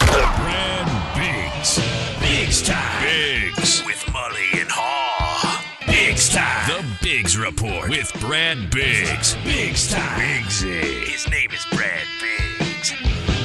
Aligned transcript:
Brad 0.00 0.86
Biggs. 1.16 1.78
Biggs 2.20 2.62
time. 2.62 3.02
Biggs. 3.02 3.84
With 3.84 4.04
Mully 4.06 4.60
and 4.60 4.68
Haugh. 4.70 5.64
Biggs 5.86 6.28
time. 6.28 6.68
The 6.68 6.84
Biggs 7.02 7.36
Report 7.36 7.90
with 7.90 8.12
Brad 8.20 8.70
Biggs. 8.70 9.36
Biggs 9.44 9.90
time. 9.90 10.18
Biggsy. 10.20 11.04
His 11.04 11.28
name 11.30 11.50
is 11.52 11.66
Brad 11.72 12.06
Biggs. 12.20 12.92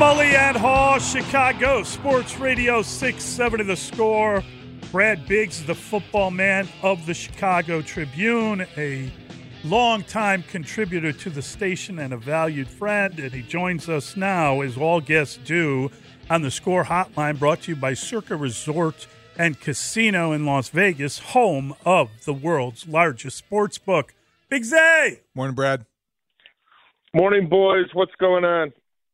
Mully 0.00 0.32
and 0.32 0.56
Haugh, 0.56 0.98
Chicago 0.98 1.82
Sports 1.82 2.38
Radio 2.38 2.82
670 2.82 3.64
The 3.64 3.76
Score. 3.76 4.42
Brad 4.90 5.26
Biggs, 5.28 5.64
the 5.64 5.74
football 5.74 6.30
man 6.30 6.66
of 6.82 7.06
the 7.06 7.14
Chicago 7.14 7.80
Tribune, 7.80 8.66
a 8.76 9.12
longtime 9.64 10.42
contributor 10.44 11.12
to 11.12 11.30
the 11.30 11.42
station 11.42 11.98
and 11.98 12.12
a 12.12 12.16
valued 12.16 12.68
friend, 12.68 13.18
and 13.18 13.32
he 13.32 13.42
joins 13.42 13.88
us 13.88 14.16
now, 14.16 14.60
as 14.60 14.76
all 14.76 15.00
guests 15.00 15.38
do, 15.44 15.90
on 16.28 16.42
the 16.42 16.50
Score 16.50 16.84
Hotline, 16.84 17.38
brought 17.38 17.62
to 17.62 17.72
you 17.72 17.76
by 17.76 17.94
Circa 17.94 18.36
Resort 18.36 19.06
and 19.36 19.60
Casino 19.60 20.32
in 20.32 20.46
Las 20.46 20.68
Vegas, 20.70 21.18
home 21.18 21.74
of 21.84 22.10
the 22.24 22.32
world's 22.32 22.86
largest 22.86 23.36
sports 23.36 23.78
book. 23.78 24.14
Biggsy! 24.50 25.20
Morning, 25.34 25.54
Brad. 25.54 25.86
Morning, 27.14 27.48
boys. 27.48 27.86
What's 27.92 28.14
going 28.20 28.44
on? 28.44 28.72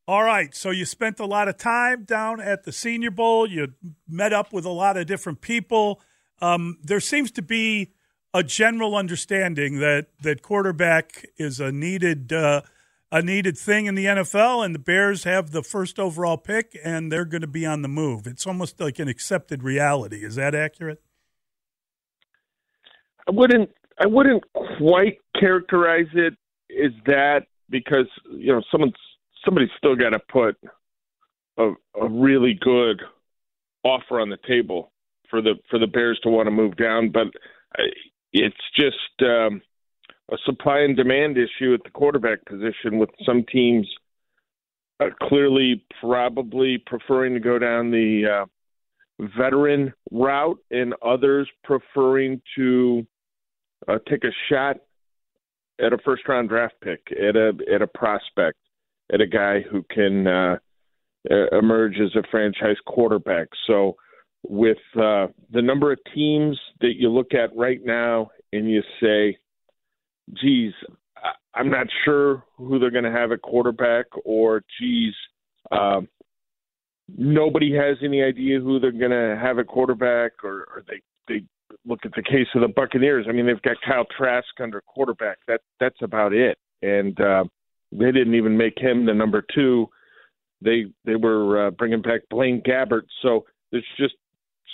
All 0.09 0.23
right, 0.23 0.55
so 0.55 0.71
you 0.71 0.85
spent 0.85 1.19
a 1.19 1.27
lot 1.27 1.49
of 1.49 1.57
time 1.57 2.05
down 2.05 2.41
at 2.41 2.65
the 2.65 2.71
Senior 2.71 3.11
Bowl. 3.11 3.49
You 3.49 3.75
met 4.09 4.33
up 4.33 4.53
with 4.53 4.65
a 4.65 4.71
lot 4.71 4.97
of 4.97 5.07
different 5.07 5.41
people. 5.41 6.01
Um, 6.41 6.79
there 6.83 7.01
seems 7.01 7.33
to 7.33 7.43
be 7.43 7.93
a 8.37 8.43
general 8.43 8.95
understanding 8.95 9.79
that 9.79 10.09
that 10.21 10.43
quarterback 10.43 11.25
is 11.39 11.59
a 11.59 11.73
needed 11.73 12.35
uh, 12.35 12.61
a 13.11 13.23
needed 13.23 13.57
thing 13.57 13.87
in 13.87 13.95
the 13.95 14.05
NFL, 14.05 14.63
and 14.63 14.75
the 14.75 14.79
Bears 14.79 15.25
have 15.25 15.53
the 15.53 15.63
first 15.63 15.99
overall 15.99 16.37
pick, 16.37 16.79
and 16.85 17.11
they're 17.11 17.25
going 17.25 17.41
to 17.41 17.47
be 17.47 17.65
on 17.65 17.81
the 17.81 17.89
move. 17.89 18.27
It's 18.27 18.47
almost 18.47 18.79
like 18.79 18.99
an 18.99 19.09
accepted 19.09 19.63
reality. 19.63 20.23
Is 20.23 20.35
that 20.35 20.55
accurate? 20.55 21.01
I 23.27 23.31
wouldn't. 23.31 23.71
I 23.99 24.07
wouldn't 24.07 24.45
quite 24.77 25.19
characterize 25.41 26.09
it 26.13 26.35
as 26.85 26.93
that 27.07 27.47
because 27.71 28.07
you 28.31 28.53
know 28.53 28.61
someone's 28.71 28.93
somebody's 29.47 29.71
still 29.79 29.97
got 29.97 30.11
to 30.11 30.19
put 30.31 30.59
a, 31.57 31.73
a 31.99 32.09
really 32.11 32.59
good 32.61 33.01
offer 33.83 34.21
on 34.21 34.29
the 34.29 34.39
table 34.47 34.93
for 35.31 35.41
the 35.41 35.55
for 35.71 35.79
the 35.79 35.87
Bears 35.87 36.21
to 36.25 36.29
want 36.29 36.49
to 36.49 36.51
move 36.51 36.77
down. 36.77 37.09
But 37.09 37.29
it's 38.45 38.57
just 38.77 39.23
um, 39.23 39.63
a 40.31 40.37
supply 40.45 40.81
and 40.81 40.97
demand 40.97 41.37
issue 41.39 41.75
at 41.75 41.83
the 41.85 41.91
quarterback 41.91 42.45
position, 42.45 42.99
with 42.99 43.11
some 43.25 43.45
teams 43.51 43.89
uh, 45.01 45.07
clearly 45.23 45.85
probably 46.01 46.79
preferring 46.79 47.35
to 47.35 47.41
go 47.41 47.59
down 47.59 47.91
the 47.91 48.25
uh, 48.27 48.47
veteran 49.39 49.93
route, 50.11 50.59
and 50.71 50.95
others 51.05 51.49
preferring 51.65 52.41
to 52.57 53.07
uh, 53.89 53.99
take 54.09 54.25
a 54.25 54.33
shot 54.49 54.77
at 55.85 55.93
a 55.93 55.99
first 56.05 56.27
round 56.29 56.49
draft 56.49 56.75
pick, 56.83 57.01
at 57.13 57.37
a 57.37 57.53
at 57.73 57.83
a 57.83 57.87
prospect, 57.87 58.59
at 59.13 59.21
a 59.21 59.27
guy 59.27 59.61
who 59.61 59.83
can 59.91 60.27
uh, 60.27 60.57
emerge 61.53 61.99
as 62.01 62.15
a 62.17 62.23
franchise 62.31 62.77
quarterback. 62.87 63.49
So 63.67 63.97
with 64.43 64.79
uh, 64.95 65.27
the 65.53 65.63
number 65.63 65.93
of 65.93 65.99
teams 66.15 66.59
that 66.81 66.95
you 66.97 67.09
look 67.09 67.35
at 67.35 67.57
right 67.57 67.81
now 67.85 68.31
and 68.53 68.71
you 68.71 68.83
say, 69.01 69.39
geez, 70.35 70.73
I'm 71.57 71.71
not 71.71 71.87
sure 72.05 72.45
who 72.57 72.79
they're 72.79 72.91
going 72.91 73.05
to 73.05 73.11
have 73.11 73.33
at 73.33 73.43
quarterback, 73.43 74.07
or 74.25 74.63
geez, 74.79 75.15
um, 75.73 76.09
nobody 77.17 77.75
has 77.75 77.97
any 78.03 78.23
idea 78.23 78.61
who 78.61 78.79
they're 78.79 78.93
going 78.93 79.11
to 79.11 79.39
have 79.41 79.59
at 79.59 79.67
quarterback, 79.67 80.45
or, 80.45 80.67
or 80.75 80.85
they 80.87 81.01
they 81.29 81.45
look 81.85 82.01
at 82.05 82.13
the 82.15 82.23
case 82.23 82.47
of 82.55 82.61
the 82.61 82.69
Buccaneers. 82.69 83.27
I 83.29 83.33
mean, 83.33 83.47
they've 83.47 83.63
got 83.63 83.77
Kyle 83.87 84.07
Trask 84.17 84.49
under 84.61 84.83
quarterback. 84.83 85.39
That 85.49 85.63
that's 85.81 86.01
about 86.03 86.35
it, 86.35 86.59
and 86.83 87.19
uh, 87.21 87.45
they 87.91 88.13
didn't 88.13 88.35
even 88.35 88.57
make 88.57 88.79
him 88.79 89.07
the 89.07 89.15
number 89.15 89.45
two. 89.55 89.89
They 90.61 90.87
they 91.05 91.17
were 91.17 91.69
uh, 91.69 91.71
bringing 91.71 92.03
back 92.03 92.23
Blaine 92.29 92.61
Gabbert, 92.61 93.07
so 93.23 93.47
there's 93.73 93.85
just 93.99 94.15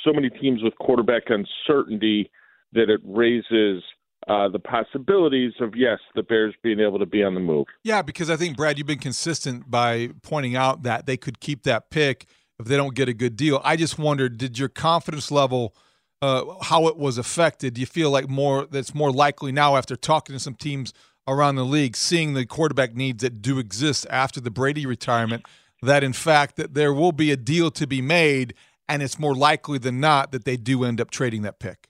so 0.04 0.12
many 0.12 0.30
teams 0.30 0.62
with 0.62 0.76
quarterback 0.78 1.24
uncertainty 1.28 2.30
that 2.72 2.88
it 2.88 3.00
raises 3.04 3.82
uh, 4.28 4.48
the 4.48 4.58
possibilities 4.58 5.52
of 5.60 5.74
yes, 5.76 5.98
the 6.14 6.22
Bears 6.22 6.54
being 6.62 6.80
able 6.80 6.98
to 6.98 7.06
be 7.06 7.22
on 7.22 7.34
the 7.34 7.40
move. 7.40 7.66
Yeah, 7.82 8.02
because 8.02 8.30
I 8.30 8.36
think 8.36 8.56
Brad, 8.56 8.78
you've 8.78 8.86
been 8.86 8.98
consistent 8.98 9.70
by 9.70 10.10
pointing 10.22 10.54
out 10.56 10.84
that 10.84 11.06
they 11.06 11.16
could 11.16 11.40
keep 11.40 11.64
that 11.64 11.90
pick 11.90 12.26
if 12.58 12.66
they 12.66 12.76
don't 12.76 12.94
get 12.94 13.08
a 13.08 13.14
good 13.14 13.36
deal. 13.36 13.60
I 13.64 13.76
just 13.76 13.98
wondered, 13.98 14.38
did 14.38 14.58
your 14.58 14.68
confidence 14.68 15.30
level? 15.30 15.74
Uh, 16.20 16.54
how 16.62 16.86
it 16.86 16.96
was 16.96 17.18
affected? 17.18 17.74
Do 17.74 17.80
you 17.80 17.86
feel 17.86 18.08
like 18.08 18.28
more 18.28 18.66
that's 18.66 18.94
more 18.94 19.10
likely 19.10 19.50
now 19.50 19.74
after 19.74 19.96
talking 19.96 20.34
to 20.34 20.38
some 20.38 20.54
teams 20.54 20.92
around 21.26 21.56
the 21.56 21.64
league, 21.64 21.96
seeing 21.96 22.34
the 22.34 22.46
quarterback 22.46 22.94
needs 22.94 23.22
that 23.22 23.42
do 23.42 23.58
exist 23.58 24.06
after 24.08 24.40
the 24.40 24.50
Brady 24.50 24.86
retirement, 24.86 25.44
that 25.82 26.04
in 26.04 26.12
fact 26.12 26.54
that 26.56 26.74
there 26.74 26.92
will 26.92 27.10
be 27.10 27.32
a 27.32 27.36
deal 27.36 27.72
to 27.72 27.88
be 27.88 28.00
made, 28.00 28.54
and 28.88 29.02
it's 29.02 29.18
more 29.18 29.34
likely 29.34 29.78
than 29.78 30.00
not 30.00 30.32
that 30.32 30.44
they 30.44 30.56
do 30.56 30.84
end 30.84 31.00
up 31.00 31.10
trading 31.10 31.42
that 31.42 31.58
pick? 31.58 31.88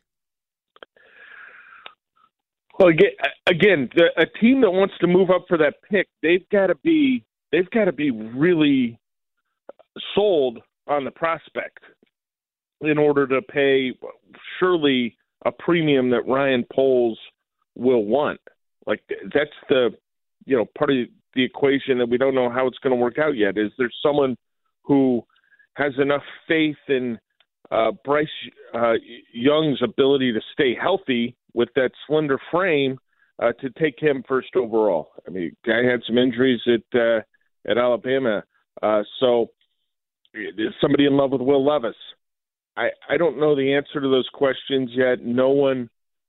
Well, 2.79 2.89
again, 3.47 3.91
a 4.17 4.27
team 4.41 4.63
that 4.63 4.71
wants 4.71 4.95
to 5.01 5.07
move 5.07 5.31
up 5.31 5.45
for 5.47 5.59
that 5.59 5.75
pick, 5.89 6.09
they've 6.23 6.49
got 6.51 6.69
to 6.69 6.75
be 6.77 7.25
they've 7.53 7.69
got 7.71 7.85
to 7.85 7.93
be 7.93 8.11
really 8.11 8.99
sold 10.15 10.59
on 10.89 11.05
the 11.05 11.11
prospect 11.11 11.79
in 12.81 12.99
order 12.99 13.27
to 13.27 13.43
pay 13.43 13.93
surely 14.59 15.17
a 15.45 15.53
premium 15.53 16.11
that 16.11 16.27
Ryan 16.27 16.65
Poles 16.73 17.19
will 17.77 18.05
want. 18.05 18.41
Like 18.87 19.03
that's 19.33 19.51
the 19.69 19.91
you 20.45 20.57
know 20.57 20.65
part 20.77 20.91
of 20.91 20.97
the 21.35 21.45
equation 21.45 21.99
that 21.99 22.09
we 22.09 22.19
don't 22.19 22.35
know 22.35 22.51
how 22.51 22.67
it's 22.67 22.79
going 22.79 22.95
to 22.95 23.01
work 23.01 23.19
out 23.19 23.37
yet. 23.37 23.57
Is 23.57 23.71
there 23.79 23.91
someone 24.03 24.37
who 24.83 25.25
has 25.75 25.93
enough 25.99 26.23
faith 26.47 26.77
in 26.89 27.19
uh, 27.71 27.93
Bryce 28.05 28.29
uh, 28.75 28.95
Young's 29.33 29.81
ability 29.83 30.33
to 30.33 30.41
stay 30.53 30.77
healthy 30.81 31.37
with 31.55 31.69
that 31.75 31.91
slender 32.07 32.39
frame 32.51 32.99
uh, 33.43 33.53
to 33.61 33.71
take 33.71 33.99
him 33.99 34.23
first 34.29 34.55
overall. 34.57 35.09
I 35.27 35.31
mean, 35.31 35.57
guy 35.67 35.83
had 35.83 36.01
some 36.07 36.19
injuries 36.19 36.61
at 36.67 36.99
uh, 36.99 37.21
at 37.67 37.79
Alabama, 37.79 38.43
uh, 38.83 39.03
so 39.21 39.47
is 40.35 40.75
somebody 40.81 41.07
in 41.07 41.17
love 41.17 41.31
with 41.31 41.41
Will 41.41 41.65
Levis. 41.65 41.97
I 42.77 42.89
I 43.09 43.17
don't 43.17 43.39
know 43.39 43.55
the 43.55 43.75
answer 43.75 44.01
to 44.01 44.09
those 44.09 44.29
questions 44.33 44.91
yet. 44.95 45.25
No 45.25 45.51
one 45.51 45.89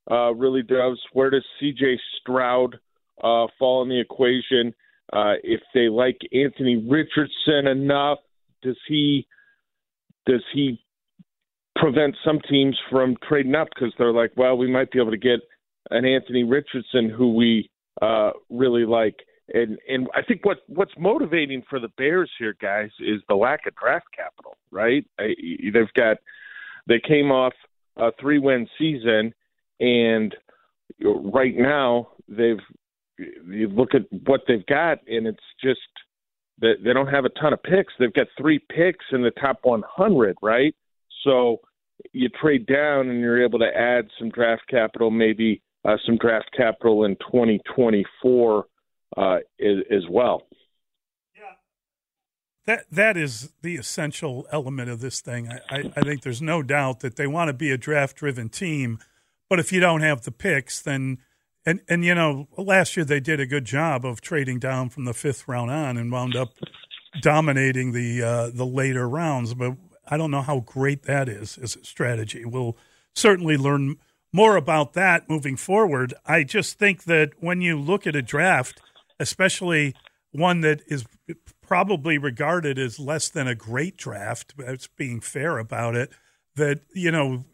uh, 0.10 0.34
really 0.34 0.64
does. 0.64 1.02
Where 1.14 1.30
does 1.30 1.46
C.J. 1.60 2.00
Stroud 2.20 2.76
uh, 3.24 3.48
fall 3.60 3.84
in 3.84 3.90
the 3.90 4.00
equation? 4.00 4.74
Uh, 5.12 5.34
if 5.44 5.62
they 5.74 5.90
like 5.90 6.18
Anthony 6.34 6.78
Richardson 6.90 7.68
enough, 7.68 8.20
does 8.64 8.78
he 8.88 9.28
does 10.26 10.44
he 10.54 10.84
prevent 11.76 12.16
some 12.24 12.40
teams 12.50 12.78
from 12.90 13.18
trading 13.28 13.56
up 13.56 13.68
because 13.74 13.94
they're 13.98 14.14
like, 14.14 14.32
well, 14.38 14.58
we 14.58 14.72
might 14.72 14.92
be 14.92 15.00
able 15.00 15.12
to 15.12 15.18
get 15.18 15.40
an 15.92 16.06
Anthony 16.06 16.44
Richardson 16.44 17.10
who 17.10 17.34
we 17.34 17.70
uh, 18.02 18.32
really 18.50 18.86
like. 18.86 19.16
and 19.54 19.78
and 19.88 20.08
I 20.16 20.22
think 20.22 20.46
what 20.46 20.60
what's 20.68 20.94
motivating 20.98 21.64
for 21.70 21.80
the 21.80 21.90
Bears 21.98 22.32
here, 22.40 22.56
guys, 22.62 22.90
is 23.00 23.22
the 23.28 23.36
lack 23.36 23.62
of 23.68 23.76
draft 23.76 24.08
capital. 24.16 24.58
Right? 24.72 25.06
They've 25.18 25.94
got 25.96 26.18
they 26.88 27.02
came 27.06 27.32
off 27.32 27.54
a 27.98 28.12
three 28.20 28.40
win 28.40 28.68
season, 28.78 29.34
and 29.80 30.36
right 31.02 31.56
now 31.56 32.10
they've 32.28 32.60
you 33.18 33.68
look 33.68 33.94
at 33.94 34.02
what 34.26 34.42
they've 34.48 34.66
got, 34.66 35.00
and 35.08 35.28
it's 35.28 35.44
just 35.64 35.80
that 36.60 36.76
they 36.84 36.94
don't 36.94 37.08
have 37.08 37.26
a 37.26 37.30
ton 37.30 37.54
of 37.54 37.62
picks. 37.64 37.94
They've 38.00 38.14
got 38.14 38.28
three 38.38 38.60
picks 38.60 39.06
in 39.12 39.22
the 39.22 39.32
top 39.32 39.60
100, 39.64 40.38
right? 40.42 40.76
So 41.24 41.62
you 42.12 42.30
trade 42.30 42.66
down 42.66 43.10
and 43.10 43.20
you're 43.20 43.44
able 43.44 43.60
to 43.60 43.68
add 43.76 44.08
some 44.20 44.30
draft 44.30 44.64
capital, 44.70 45.10
maybe 45.10 45.62
uh, 45.86 45.98
some 46.06 46.18
draft 46.18 46.50
capital 46.56 47.06
in 47.06 47.16
2024 47.18 48.66
uh, 49.16 49.38
as, 49.60 50.04
well. 50.10 50.44
Yeah, 51.36 51.44
that 52.66 52.86
that 52.92 53.18
is 53.18 53.54
the 53.62 53.76
essential 53.76 54.48
element 54.52 54.90
of 54.90 55.02
this 55.02 55.22
thing. 55.22 55.50
I, 55.50 55.60
I, 55.70 55.92
I 55.98 56.02
think 56.02 56.24
there's 56.24 56.42
no 56.42 56.64
doubt 56.64 57.02
that 57.02 57.16
they 57.16 57.28
want 57.28 57.50
to 57.50 57.54
be 57.54 57.72
a 57.72 57.78
draft-driven 57.78 58.50
team, 58.50 59.00
but 59.50 59.60
if 59.60 59.72
you 59.72 59.80
don't 59.80 60.02
have 60.02 60.22
the 60.22 60.32
picks, 60.32 60.82
then 60.82 61.20
and 61.66 61.82
and 61.88 62.04
you 62.04 62.16
know 62.16 62.48
last 62.58 62.96
year 62.98 63.06
they 63.06 63.20
did 63.20 63.40
a 63.40 63.46
good 63.46 63.66
job 63.66 64.06
of 64.06 64.22
trading 64.22 64.60
down 64.60 64.90
from 64.90 65.06
the 65.06 65.14
fifth 65.14 65.48
round 65.48 65.72
on 65.72 65.98
and 65.98 66.12
wound 66.12 66.36
up 66.36 66.50
dominating 67.22 67.92
the 67.92 68.22
uh, 68.22 68.50
the 68.54 68.66
later 68.66 69.08
rounds. 69.08 69.54
But 69.54 69.74
I 70.08 70.18
don't 70.18 70.32
know 70.32 70.42
how 70.42 70.60
great 70.62 71.04
that 71.04 71.30
is 71.30 71.58
as 71.58 71.76
a 71.76 71.84
strategy. 71.84 72.46
We'll 72.46 72.78
certainly 73.14 73.58
learn 73.58 73.98
more 74.34 74.58
about 74.58 74.94
that 74.94 75.30
moving 75.30 75.56
forward. 75.56 76.14
I 76.26 76.44
just 76.44 76.80
think 76.80 77.04
that 77.04 77.32
when 77.40 77.62
you 77.62 77.80
look 77.80 78.08
at 78.08 78.16
a 78.16 78.22
draft, 78.22 78.82
especially 79.20 79.94
one 80.32 80.62
that 80.62 80.82
is 80.88 81.06
probably 81.62 82.18
regarded 82.18 82.80
as 82.80 83.00
less 83.00 83.30
than 83.30 83.48
a 83.48 83.56
great 83.56 83.96
draft, 83.96 84.54
it's 84.58 84.88
being 84.88 85.22
fair 85.22 85.60
about 85.60 85.96
it, 85.96 86.12
that, 86.56 86.82
you 86.94 87.12
know, 87.12 87.46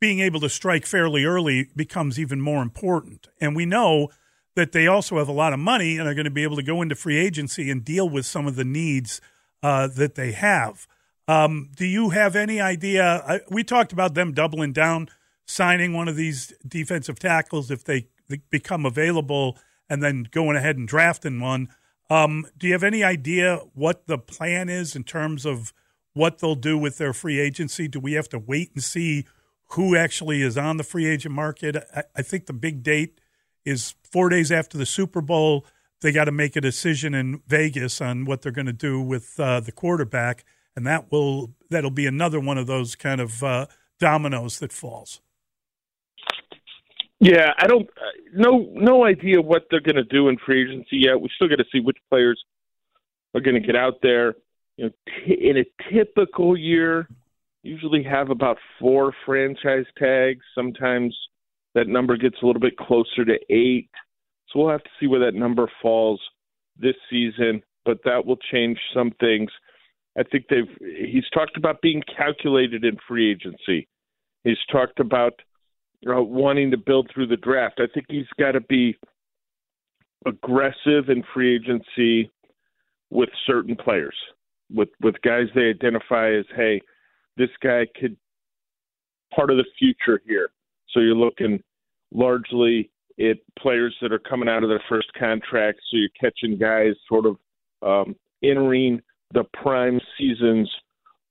being 0.00 0.20
able 0.20 0.40
to 0.40 0.48
strike 0.48 0.86
fairly 0.86 1.24
early 1.24 1.68
becomes 1.74 2.18
even 2.18 2.40
more 2.40 2.62
important. 2.62 3.28
And 3.40 3.56
we 3.56 3.66
know 3.66 4.08
that 4.54 4.72
they 4.72 4.86
also 4.86 5.18
have 5.18 5.28
a 5.28 5.32
lot 5.32 5.52
of 5.52 5.58
money 5.58 5.98
and 5.98 6.08
are 6.08 6.14
going 6.14 6.24
to 6.24 6.30
be 6.30 6.42
able 6.42 6.56
to 6.56 6.62
go 6.62 6.82
into 6.82 6.94
free 6.94 7.16
agency 7.16 7.70
and 7.70 7.84
deal 7.84 8.08
with 8.08 8.26
some 8.26 8.46
of 8.46 8.56
the 8.56 8.64
needs 8.64 9.20
uh, 9.62 9.88
that 9.88 10.14
they 10.14 10.32
have. 10.32 10.86
Um, 11.26 11.70
do 11.76 11.84
you 11.84 12.10
have 12.10 12.34
any 12.34 12.60
idea? 12.60 13.22
I, 13.26 13.40
we 13.50 13.62
talked 13.62 13.92
about 13.92 14.14
them 14.14 14.32
doubling 14.32 14.72
down, 14.72 15.08
signing 15.46 15.92
one 15.92 16.08
of 16.08 16.16
these 16.16 16.52
defensive 16.66 17.18
tackles 17.18 17.70
if 17.70 17.84
they, 17.84 18.08
they 18.28 18.40
become 18.50 18.86
available, 18.86 19.58
and 19.90 20.02
then 20.02 20.26
going 20.30 20.56
ahead 20.56 20.76
and 20.76 20.88
drafting 20.88 21.40
one. 21.40 21.68
Um, 22.10 22.46
do 22.56 22.66
you 22.66 22.72
have 22.72 22.82
any 22.82 23.04
idea 23.04 23.60
what 23.74 24.06
the 24.06 24.18
plan 24.18 24.68
is 24.68 24.96
in 24.96 25.04
terms 25.04 25.44
of 25.44 25.72
what 26.14 26.38
they'll 26.38 26.54
do 26.54 26.78
with 26.78 26.98
their 26.98 27.12
free 27.12 27.38
agency? 27.38 27.88
Do 27.88 28.00
we 28.00 28.14
have 28.14 28.28
to 28.30 28.38
wait 28.38 28.70
and 28.74 28.82
see 28.82 29.26
who 29.72 29.96
actually 29.96 30.42
is 30.42 30.56
on 30.56 30.76
the 30.76 30.84
free 30.84 31.06
agent 31.06 31.34
market? 31.34 31.76
I, 31.94 32.02
I 32.16 32.22
think 32.22 32.46
the 32.46 32.52
big 32.52 32.82
date 32.82 33.20
is 33.64 33.94
four 34.02 34.28
days 34.28 34.50
after 34.50 34.78
the 34.78 34.86
Super 34.86 35.20
Bowl. 35.20 35.66
They 36.00 36.12
got 36.12 36.24
to 36.24 36.32
make 36.32 36.56
a 36.56 36.60
decision 36.60 37.14
in 37.14 37.42
Vegas 37.46 38.00
on 38.00 38.24
what 38.24 38.42
they're 38.42 38.52
going 38.52 38.66
to 38.66 38.72
do 38.72 39.00
with 39.00 39.38
uh, 39.38 39.60
the 39.60 39.72
quarterback 39.72 40.44
and 40.78 40.86
that 40.86 41.10
will 41.10 41.50
that'll 41.70 41.90
be 41.90 42.06
another 42.06 42.38
one 42.38 42.56
of 42.56 42.68
those 42.68 42.94
kind 42.94 43.20
of 43.20 43.42
uh, 43.42 43.66
dominoes 43.98 44.60
that 44.60 44.72
falls. 44.72 45.20
Yeah, 47.18 47.50
I 47.58 47.66
don't 47.66 47.90
uh, 47.96 48.32
no 48.32 48.70
no 48.74 49.04
idea 49.04 49.42
what 49.42 49.66
they're 49.72 49.80
going 49.80 49.96
to 49.96 50.04
do 50.04 50.28
in 50.28 50.38
free 50.38 50.62
agency 50.62 50.98
yet. 50.98 51.20
We 51.20 51.30
still 51.34 51.48
got 51.48 51.56
to 51.56 51.64
see 51.72 51.80
which 51.80 51.96
players 52.08 52.40
are 53.34 53.40
going 53.40 53.60
to 53.60 53.66
get 53.66 53.74
out 53.74 53.94
there. 54.02 54.36
You 54.76 54.84
know, 54.84 54.90
t- 55.26 55.48
in 55.50 55.56
a 55.56 55.64
typical 55.92 56.56
year, 56.56 57.08
usually 57.68 58.02
have 58.02 58.30
about 58.30 58.58
four 58.80 59.12
franchise 59.26 59.86
tags. 59.96 60.44
Sometimes 60.54 61.16
that 61.74 61.88
number 61.88 62.16
gets 62.16 62.36
a 62.42 62.46
little 62.46 62.60
bit 62.60 62.76
closer 62.76 63.24
to 63.24 63.38
eight. 63.50 63.90
So 64.48 64.60
we'll 64.60 64.70
have 64.70 64.82
to 64.82 64.90
see 64.98 65.06
where 65.06 65.20
that 65.20 65.38
number 65.38 65.70
falls 65.82 66.20
this 66.78 66.96
season, 67.10 67.62
but 67.84 67.98
that 68.04 68.24
will 68.24 68.38
change 68.50 68.78
some 68.94 69.12
things. 69.20 69.50
I 70.18 70.22
think 70.22 70.46
they've 70.48 70.76
he's 70.80 71.28
talked 71.32 71.56
about 71.56 71.82
being 71.82 72.02
calculated 72.16 72.84
in 72.84 72.96
free 73.06 73.30
agency. 73.30 73.86
He's 74.44 74.58
talked 74.72 75.00
about 75.00 75.34
uh, 76.08 76.22
wanting 76.22 76.70
to 76.70 76.76
build 76.76 77.10
through 77.12 77.26
the 77.26 77.36
draft. 77.36 77.80
I 77.80 77.86
think 77.92 78.06
he's 78.08 78.26
got 78.38 78.52
to 78.52 78.60
be 78.60 78.96
aggressive 80.26 81.08
in 81.08 81.22
free 81.34 81.54
agency 81.54 82.30
with 83.10 83.28
certain 83.46 83.76
players, 83.76 84.16
with 84.72 84.88
with 85.00 85.14
guys 85.22 85.46
they 85.54 85.70
identify 85.70 86.32
as, 86.32 86.46
hey, 86.56 86.80
this 87.38 87.50
guy 87.62 87.86
could 87.98 88.16
part 89.34 89.50
of 89.50 89.56
the 89.56 89.64
future 89.78 90.20
here. 90.26 90.48
So 90.90 91.00
you're 91.00 91.14
looking 91.14 91.62
largely 92.12 92.90
at 93.18 93.36
players 93.58 93.94
that 94.00 94.12
are 94.12 94.18
coming 94.18 94.48
out 94.48 94.62
of 94.62 94.68
their 94.68 94.82
first 94.88 95.08
contract. 95.18 95.78
So 95.90 95.96
you're 95.96 96.08
catching 96.20 96.58
guys 96.58 96.94
sort 97.08 97.26
of 97.26 97.36
um, 97.82 98.16
entering 98.42 99.00
the 99.32 99.44
prime 99.62 100.00
seasons 100.16 100.70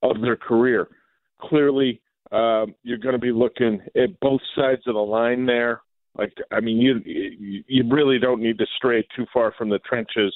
of 0.04 0.21
their 0.21 0.36
career. 0.36 0.88
Clearly, 1.42 2.01
um, 2.31 2.75
you're 2.83 2.98
going 2.98 3.13
to 3.13 3.19
be 3.19 3.31
looking 3.31 3.81
at 3.95 4.19
both 4.19 4.42
sides 4.56 4.81
of 4.88 4.95
the 4.95 5.00
line 5.00 5.45
there. 5.45 5.81
Like, 6.18 6.33
I 6.51 6.59
mean, 6.59 6.77
you 6.77 7.00
you 7.68 7.83
really 7.89 8.18
don't 8.18 8.42
need 8.42 8.57
to 8.57 8.65
stray 8.75 9.07
too 9.15 9.25
far 9.31 9.54
from 9.57 9.69
the 9.69 9.80
trenches 9.80 10.36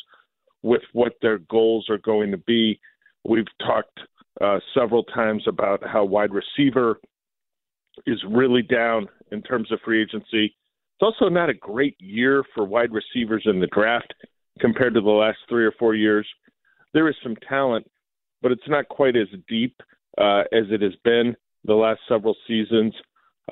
with 0.62 0.84
what 0.94 1.14
their 1.22 1.40
goals 1.40 1.88
are 1.90 1.98
going 1.98 2.32
to 2.32 2.38
be. 2.38 2.80
We've 3.28 3.48
talked 3.60 4.00
uh, 4.40 4.60
several 4.74 5.04
times 5.04 5.44
about 5.48 5.82
how 5.86 6.06
wide 6.06 6.32
receiver 6.32 7.00
is 8.06 8.24
really 8.30 8.62
down 8.62 9.08
in 9.32 9.42
terms 9.42 9.72
of 9.72 9.80
free 9.84 10.02
agency. 10.02 10.46
It's 10.46 11.02
also 11.02 11.30
not 11.30 11.50
a 11.50 11.54
great 11.54 11.96
year 12.00 12.44
for 12.56 12.64
wide 12.64 12.92
receivers 12.92 13.44
in 13.46 13.60
the 13.60 13.68
draft 13.68 14.14
compared 14.60 14.94
to 14.94 15.02
the 15.02 15.10
last 15.10 15.40
three 15.50 15.66
or 15.66 15.74
four 15.78 15.96
years 15.96 16.28
there 16.94 17.08
is 17.08 17.16
some 17.24 17.36
talent, 17.48 17.90
but 18.42 18.52
it's 18.52 18.68
not 18.68 18.88
quite 18.90 19.16
as 19.16 19.28
deep 19.48 19.76
uh, 20.18 20.42
as 20.52 20.66
it 20.70 20.82
has 20.82 20.96
been 21.04 21.36
the 21.66 21.74
last 21.74 22.00
several 22.08 22.36
seasons. 22.48 22.94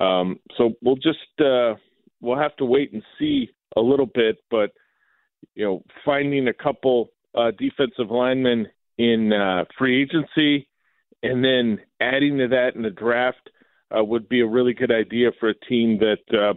Um, 0.00 0.38
so 0.56 0.72
we'll 0.82 0.96
just 0.96 1.18
uh, 1.40 1.74
we'll 2.20 2.38
have 2.38 2.56
to 2.56 2.64
wait 2.64 2.92
and 2.92 3.02
see 3.18 3.50
a 3.76 3.80
little 3.80 4.06
bit, 4.06 4.38
but 4.50 4.70
you 5.54 5.64
know, 5.64 5.82
finding 6.04 6.48
a 6.48 6.52
couple 6.52 7.10
uh, 7.34 7.50
defensive 7.58 8.10
linemen 8.10 8.66
in 8.98 9.32
uh, 9.32 9.64
free 9.78 10.02
agency 10.02 10.68
and 11.22 11.44
then 11.44 11.80
adding 12.00 12.38
to 12.38 12.48
that 12.48 12.74
in 12.74 12.82
the 12.82 12.90
draft 12.90 13.50
uh, 13.96 14.02
would 14.02 14.28
be 14.28 14.40
a 14.40 14.46
really 14.46 14.72
good 14.72 14.92
idea 14.92 15.30
for 15.38 15.48
a 15.48 15.54
team 15.68 15.98
that 15.98 16.38
uh, 16.38 16.54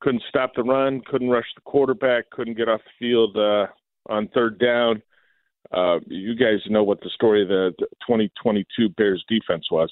couldn't 0.00 0.22
stop 0.28 0.52
the 0.54 0.62
run, 0.62 1.00
couldn't 1.06 1.30
rush 1.30 1.46
the 1.54 1.62
quarterback, 1.62 2.30
couldn't 2.30 2.56
get 2.56 2.68
off 2.68 2.80
the 2.84 3.06
field 3.06 3.36
uh, 3.36 3.66
on 4.08 4.28
third 4.28 4.58
down, 4.58 5.02
uh, 5.72 5.98
you 6.06 6.34
guys 6.34 6.60
know 6.68 6.82
what 6.82 7.00
the 7.00 7.10
story 7.14 7.42
of 7.42 7.48
the 7.48 7.72
2022 8.06 8.88
Bears 8.90 9.24
defense 9.28 9.66
was. 9.70 9.90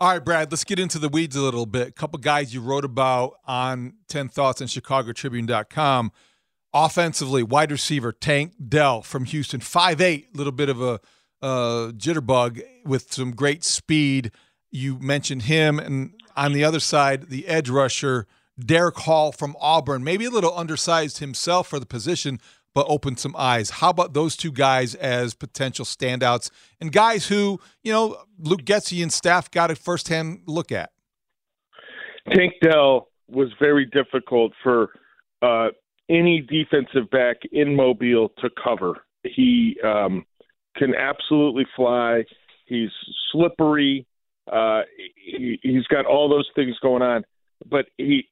All 0.00 0.10
right, 0.10 0.24
Brad, 0.24 0.50
let's 0.50 0.64
get 0.64 0.78
into 0.78 0.98
the 0.98 1.08
weeds 1.08 1.36
a 1.36 1.40
little 1.40 1.66
bit. 1.66 1.88
A 1.88 1.92
couple 1.92 2.18
guys 2.18 2.52
you 2.52 2.60
wrote 2.60 2.84
about 2.84 3.34
on 3.46 3.94
10 4.08 4.28
Thoughts 4.28 4.60
and 4.60 4.68
ChicagoTribune.com. 4.68 6.12
Offensively, 6.74 7.42
wide 7.42 7.70
receiver 7.70 8.12
Tank 8.12 8.52
Dell 8.68 9.00
from 9.00 9.24
Houston, 9.24 9.60
5'8, 9.60 10.26
little 10.34 10.52
bit 10.52 10.68
of 10.68 10.82
a 10.82 11.00
uh, 11.42 11.92
jitterbug 11.96 12.62
with 12.84 13.12
some 13.12 13.32
great 13.32 13.64
speed. 13.64 14.32
You 14.70 14.98
mentioned 14.98 15.42
him. 15.42 15.78
And 15.78 16.14
on 16.36 16.52
the 16.52 16.64
other 16.64 16.80
side, 16.80 17.28
the 17.28 17.46
edge 17.46 17.68
rusher, 17.68 18.26
Derick 18.58 18.96
Hall 18.96 19.32
from 19.32 19.56
Auburn, 19.60 20.02
maybe 20.02 20.24
a 20.24 20.30
little 20.30 20.56
undersized 20.56 21.18
himself 21.18 21.68
for 21.68 21.78
the 21.78 21.86
position, 21.86 22.40
but 22.74 22.86
opened 22.88 23.18
some 23.18 23.34
eyes. 23.38 23.70
How 23.70 23.90
about 23.90 24.12
those 24.12 24.36
two 24.36 24.52
guys 24.52 24.94
as 24.94 25.34
potential 25.34 25.84
standouts 25.84 26.50
and 26.80 26.92
guys 26.92 27.28
who, 27.28 27.60
you 27.82 27.92
know, 27.92 28.18
Luke 28.38 28.62
Getsy 28.62 29.02
and 29.02 29.12
staff 29.12 29.50
got 29.50 29.70
a 29.70 29.74
firsthand 29.74 30.42
look 30.46 30.72
at? 30.72 30.90
Tank 32.34 32.54
Dell 32.60 33.08
was 33.28 33.48
very 33.58 33.86
difficult 33.86 34.52
for 34.62 34.90
uh, 35.42 35.68
any 36.08 36.40
defensive 36.40 37.10
back 37.10 37.36
in 37.52 37.74
Mobile 37.74 38.30
to 38.40 38.50
cover. 38.62 39.04
He 39.22 39.76
um, 39.84 40.24
can 40.76 40.94
absolutely 40.94 41.66
fly. 41.74 42.24
He's 42.66 42.90
slippery. 43.32 44.06
Uh, 44.50 44.82
he, 45.16 45.58
he's 45.62 45.86
got 45.88 46.06
all 46.06 46.28
those 46.28 46.48
things 46.54 46.76
going 46.80 47.02
on, 47.02 47.24
but 47.68 47.86
he 47.96 48.28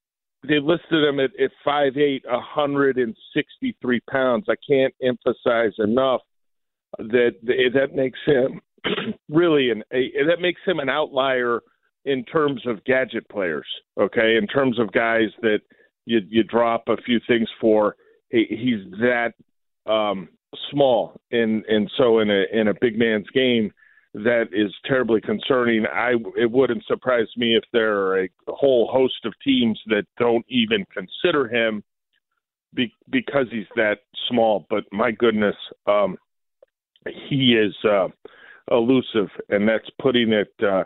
they 0.47 0.61
listed 0.61 1.03
him 1.03 1.21
at, 1.21 1.31
at 1.41 1.51
5'8", 1.67 2.21
163 2.27 4.01
pounds. 4.11 4.45
I 4.49 4.55
can't 4.69 4.95
emphasize 5.03 5.73
enough 5.79 6.21
that 6.99 7.33
that 7.43 7.95
makes 7.95 8.19
him 8.27 8.61
really 9.29 9.71
an 9.71 9.83
a, 9.93 10.11
that 10.29 10.41
makes 10.41 10.61
him 10.67 10.79
an 10.79 10.89
outlier 10.89 11.61
in 12.05 12.25
terms 12.25 12.63
of 12.67 12.85
gadget 12.85 13.29
players. 13.29 13.67
Okay, 13.99 14.37
in 14.37 14.47
terms 14.47 14.79
of 14.79 14.93
guys 14.93 15.31
that 15.43 15.61
you 16.07 16.21
you 16.29 16.43
drop 16.43 16.85
a 16.89 16.97
few 16.99 17.21
things 17.27 17.49
for. 17.61 17.97
He, 18.31 18.47
he's 18.49 19.01
that 19.01 19.33
um, 19.91 20.29
small, 20.71 21.21
and 21.31 21.65
and 21.67 21.91
so 21.97 22.19
in 22.21 22.31
a 22.31 22.45
in 22.53 22.69
a 22.69 22.75
big 22.81 22.99
man's 22.99 23.29
game, 23.31 23.73
that 24.15 24.49
is 24.53 24.73
terribly 24.87 25.21
concerning. 25.21 25.87
I 25.87 26.13
it 26.37 26.51
wouldn't 26.51 26.85
surprise 26.87 27.29
me 27.37 27.57
if 27.57 27.65
there 27.73 27.97
are 27.99 28.25
a 28.25 28.29
whole 28.49 28.89
host 28.93 29.25
of 29.25 29.33
teams 29.45 29.81
that 29.87 30.05
don't 30.19 30.45
even 30.49 30.85
consider 30.93 31.49
him 31.49 31.83
be, 32.75 32.93
because 33.11 33.47
he's 33.51 33.67
that 33.77 33.99
small. 34.29 34.67
But 34.71 34.85
my 34.93 35.11
goodness, 35.11 35.57
um, 35.87 36.17
he 37.29 37.55
is 37.55 37.75
uh, 37.85 38.09
elusive, 38.71 39.29
and 39.49 39.69
that's 39.69 39.89
putting 40.01 40.33
it 40.33 40.53
uh, 40.65 40.85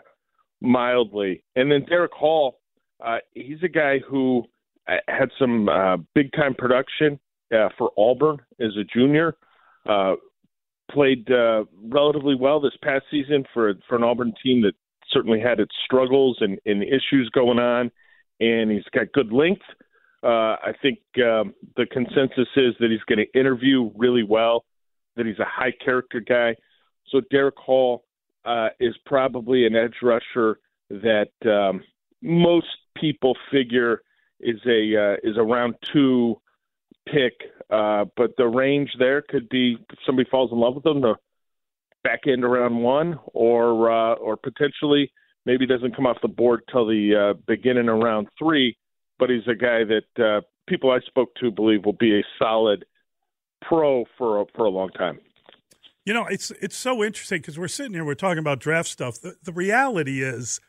mildly. 0.61 1.43
And 1.55 1.71
then 1.71 1.85
Derick 1.85 2.13
Hall, 2.13 2.59
uh, 3.03 3.19
he's 3.33 3.63
a 3.63 3.69
guy 3.69 3.99
who 3.99 4.43
uh, 4.87 4.97
had 5.07 5.29
some 5.37 5.69
uh, 5.69 5.97
big 6.15 6.31
time 6.33 6.55
production 6.55 7.19
uh, 7.53 7.69
for 7.77 7.91
Auburn 7.97 8.37
as 8.59 8.71
a 8.79 8.83
junior. 8.83 9.35
Uh, 9.89 10.15
played 10.91 11.29
uh, 11.31 11.65
relatively 11.83 12.35
well 12.35 12.59
this 12.59 12.77
past 12.83 13.05
season 13.11 13.43
for 13.53 13.73
for 13.87 13.95
an 13.95 14.03
Auburn 14.03 14.33
team 14.43 14.61
that 14.61 14.73
certainly 15.11 15.39
had 15.39 15.59
its 15.59 15.73
struggles 15.85 16.37
and, 16.41 16.59
and 16.65 16.83
issues 16.83 17.29
going 17.33 17.59
on, 17.59 17.91
and 18.39 18.71
he's 18.71 18.83
got 18.93 19.11
good 19.13 19.31
length. 19.31 19.63
Uh, 20.21 20.57
I 20.61 20.73
think 20.81 20.99
um, 21.17 21.53
the 21.75 21.85
consensus 21.91 22.47
is 22.55 22.75
that 22.79 22.91
he's 22.91 23.03
going 23.07 23.25
to 23.25 23.39
interview 23.39 23.91
really 23.95 24.23
well, 24.23 24.65
that 25.15 25.25
he's 25.25 25.39
a 25.39 25.45
high 25.45 25.73
character 25.83 26.19
guy. 26.19 26.55
So 27.09 27.21
Derick 27.31 27.57
Hall 27.57 28.03
uh, 28.45 28.69
is 28.79 28.95
probably 29.05 29.65
an 29.65 29.75
edge 29.75 29.95
rusher 30.03 30.59
that 30.89 31.31
um, 31.45 31.81
most 32.21 32.67
people 32.95 33.35
figure 33.51 34.01
is 34.39 34.59
a 34.65 35.13
uh, 35.13 35.15
is 35.23 35.37
a 35.37 35.43
round 35.43 35.75
two 35.93 36.39
pick, 37.07 37.33
uh, 37.69 38.05
but 38.17 38.31
the 38.37 38.47
range 38.47 38.89
there 38.97 39.21
could 39.21 39.47
be 39.49 39.77
somebody 40.05 40.27
falls 40.29 40.51
in 40.51 40.59
love 40.59 40.75
with 40.75 40.83
them, 40.83 41.01
the 41.01 41.15
back 42.03 42.21
end 42.27 42.43
around 42.43 42.81
one, 42.81 43.19
or 43.33 43.91
uh, 43.91 44.13
or 44.15 44.37
potentially 44.37 45.11
maybe 45.45 45.65
doesn't 45.65 45.95
come 45.95 46.05
off 46.05 46.17
the 46.21 46.27
board 46.27 46.61
till 46.71 46.85
the 46.87 47.33
uh, 47.33 47.39
beginning 47.47 47.89
around 47.89 48.27
three. 48.37 48.77
But 49.17 49.29
he's 49.29 49.47
a 49.47 49.55
guy 49.55 49.83
that 49.83 50.23
uh, 50.23 50.41
people 50.67 50.91
I 50.91 50.99
spoke 51.01 51.35
to 51.41 51.51
believe 51.51 51.85
will 51.85 51.93
be 51.93 52.19
a 52.19 52.23
solid 52.37 52.85
pro 53.61 54.05
for 54.17 54.41
a, 54.41 54.45
for 54.55 54.65
a 54.65 54.69
long 54.69 54.89
time. 54.89 55.19
You 56.05 56.13
know, 56.13 56.25
it's 56.25 56.51
it's 56.61 56.77
so 56.77 57.03
interesting 57.03 57.39
because 57.39 57.59
we're 57.59 57.67
sitting 57.67 57.93
here, 57.93 58.05
we're 58.05 58.15
talking 58.15 58.39
about 58.39 58.59
draft 58.59 58.89
stuff. 58.89 59.19
The, 59.19 59.35
the 59.43 59.51
reality 59.51 60.23
is, 60.23 60.59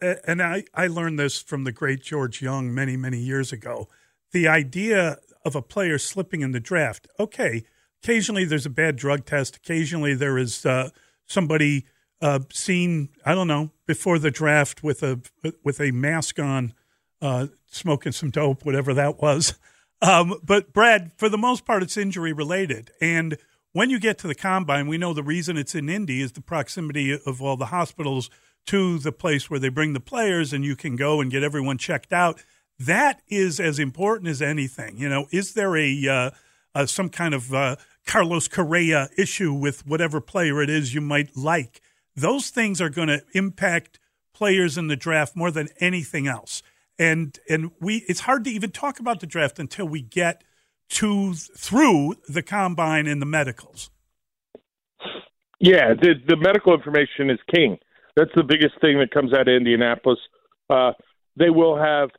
and 0.00 0.40
I, 0.40 0.64
I 0.72 0.86
learned 0.86 1.18
this 1.18 1.42
from 1.42 1.64
the 1.64 1.72
great 1.72 2.02
George 2.02 2.40
Young 2.40 2.72
many, 2.74 2.96
many 2.96 3.18
years 3.18 3.52
ago. 3.52 3.88
The 4.32 4.48
idea 4.48 5.18
of 5.48 5.56
a 5.56 5.62
player 5.62 5.98
slipping 5.98 6.42
in 6.42 6.52
the 6.52 6.60
draft. 6.60 7.08
Okay, 7.18 7.64
occasionally 8.02 8.44
there's 8.44 8.66
a 8.66 8.70
bad 8.70 8.94
drug 8.94 9.24
test. 9.24 9.56
Occasionally 9.56 10.14
there 10.14 10.38
is 10.38 10.64
uh, 10.64 10.90
somebody 11.26 11.86
uh, 12.20 12.40
seen, 12.52 13.08
I 13.24 13.34
don't 13.34 13.48
know, 13.48 13.70
before 13.86 14.18
the 14.18 14.30
draft 14.30 14.82
with 14.82 15.02
a 15.02 15.20
with 15.64 15.80
a 15.80 15.90
mask 15.90 16.38
on, 16.38 16.74
uh, 17.20 17.48
smoking 17.66 18.12
some 18.12 18.30
dope, 18.30 18.64
whatever 18.64 18.94
that 18.94 19.20
was. 19.20 19.58
Um, 20.00 20.38
but 20.44 20.72
Brad, 20.72 21.10
for 21.16 21.28
the 21.28 21.38
most 21.38 21.64
part, 21.64 21.82
it's 21.82 21.96
injury 21.96 22.32
related. 22.32 22.92
And 23.00 23.36
when 23.72 23.90
you 23.90 23.98
get 23.98 24.18
to 24.18 24.28
the 24.28 24.34
combine, 24.34 24.86
we 24.86 24.96
know 24.96 25.12
the 25.12 25.24
reason 25.24 25.56
it's 25.56 25.74
in 25.74 25.88
Indy 25.88 26.22
is 26.22 26.32
the 26.32 26.40
proximity 26.40 27.18
of 27.26 27.42
all 27.42 27.56
the 27.56 27.66
hospitals 27.66 28.30
to 28.66 28.98
the 28.98 29.12
place 29.12 29.50
where 29.50 29.58
they 29.58 29.70
bring 29.70 29.94
the 29.94 30.00
players, 30.00 30.52
and 30.52 30.64
you 30.64 30.76
can 30.76 30.94
go 30.94 31.20
and 31.20 31.30
get 31.30 31.42
everyone 31.42 31.78
checked 31.78 32.12
out 32.12 32.42
that 32.78 33.22
is 33.28 33.58
as 33.58 33.78
important 33.78 34.28
as 34.28 34.40
anything. 34.40 34.96
You 34.98 35.08
know, 35.08 35.26
is 35.30 35.54
there 35.54 35.76
a 35.76 36.08
uh, 36.08 36.30
uh, 36.74 36.86
some 36.86 37.08
kind 37.08 37.34
of 37.34 37.52
uh, 37.52 37.76
Carlos 38.06 38.48
Correa 38.48 39.08
issue 39.16 39.52
with 39.52 39.86
whatever 39.86 40.20
player 40.20 40.62
it 40.62 40.70
is 40.70 40.94
you 40.94 41.00
might 41.00 41.36
like? 41.36 41.80
Those 42.14 42.50
things 42.50 42.80
are 42.80 42.90
going 42.90 43.08
to 43.08 43.22
impact 43.32 43.98
players 44.32 44.78
in 44.78 44.86
the 44.86 44.96
draft 44.96 45.34
more 45.34 45.50
than 45.50 45.68
anything 45.80 46.26
else. 46.26 46.62
And 46.98 47.38
and 47.48 47.70
we 47.80 48.04
it's 48.08 48.20
hard 48.20 48.44
to 48.44 48.50
even 48.50 48.70
talk 48.70 48.98
about 49.00 49.20
the 49.20 49.26
draft 49.26 49.58
until 49.58 49.86
we 49.86 50.02
get 50.02 50.42
to 50.90 51.34
through 51.34 52.14
the 52.28 52.42
combine 52.42 53.06
and 53.06 53.20
the 53.20 53.26
medicals. 53.26 53.90
Yeah, 55.60 55.94
the 55.94 56.14
the 56.26 56.36
medical 56.36 56.74
information 56.74 57.30
is 57.30 57.38
king. 57.52 57.78
That's 58.16 58.30
the 58.34 58.42
biggest 58.42 58.80
thing 58.80 58.98
that 58.98 59.10
comes 59.12 59.32
out 59.32 59.42
of 59.42 59.48
Indianapolis. 59.48 60.18
Uh, 60.68 60.92
they 61.36 61.50
will 61.50 61.76
have 61.76 62.10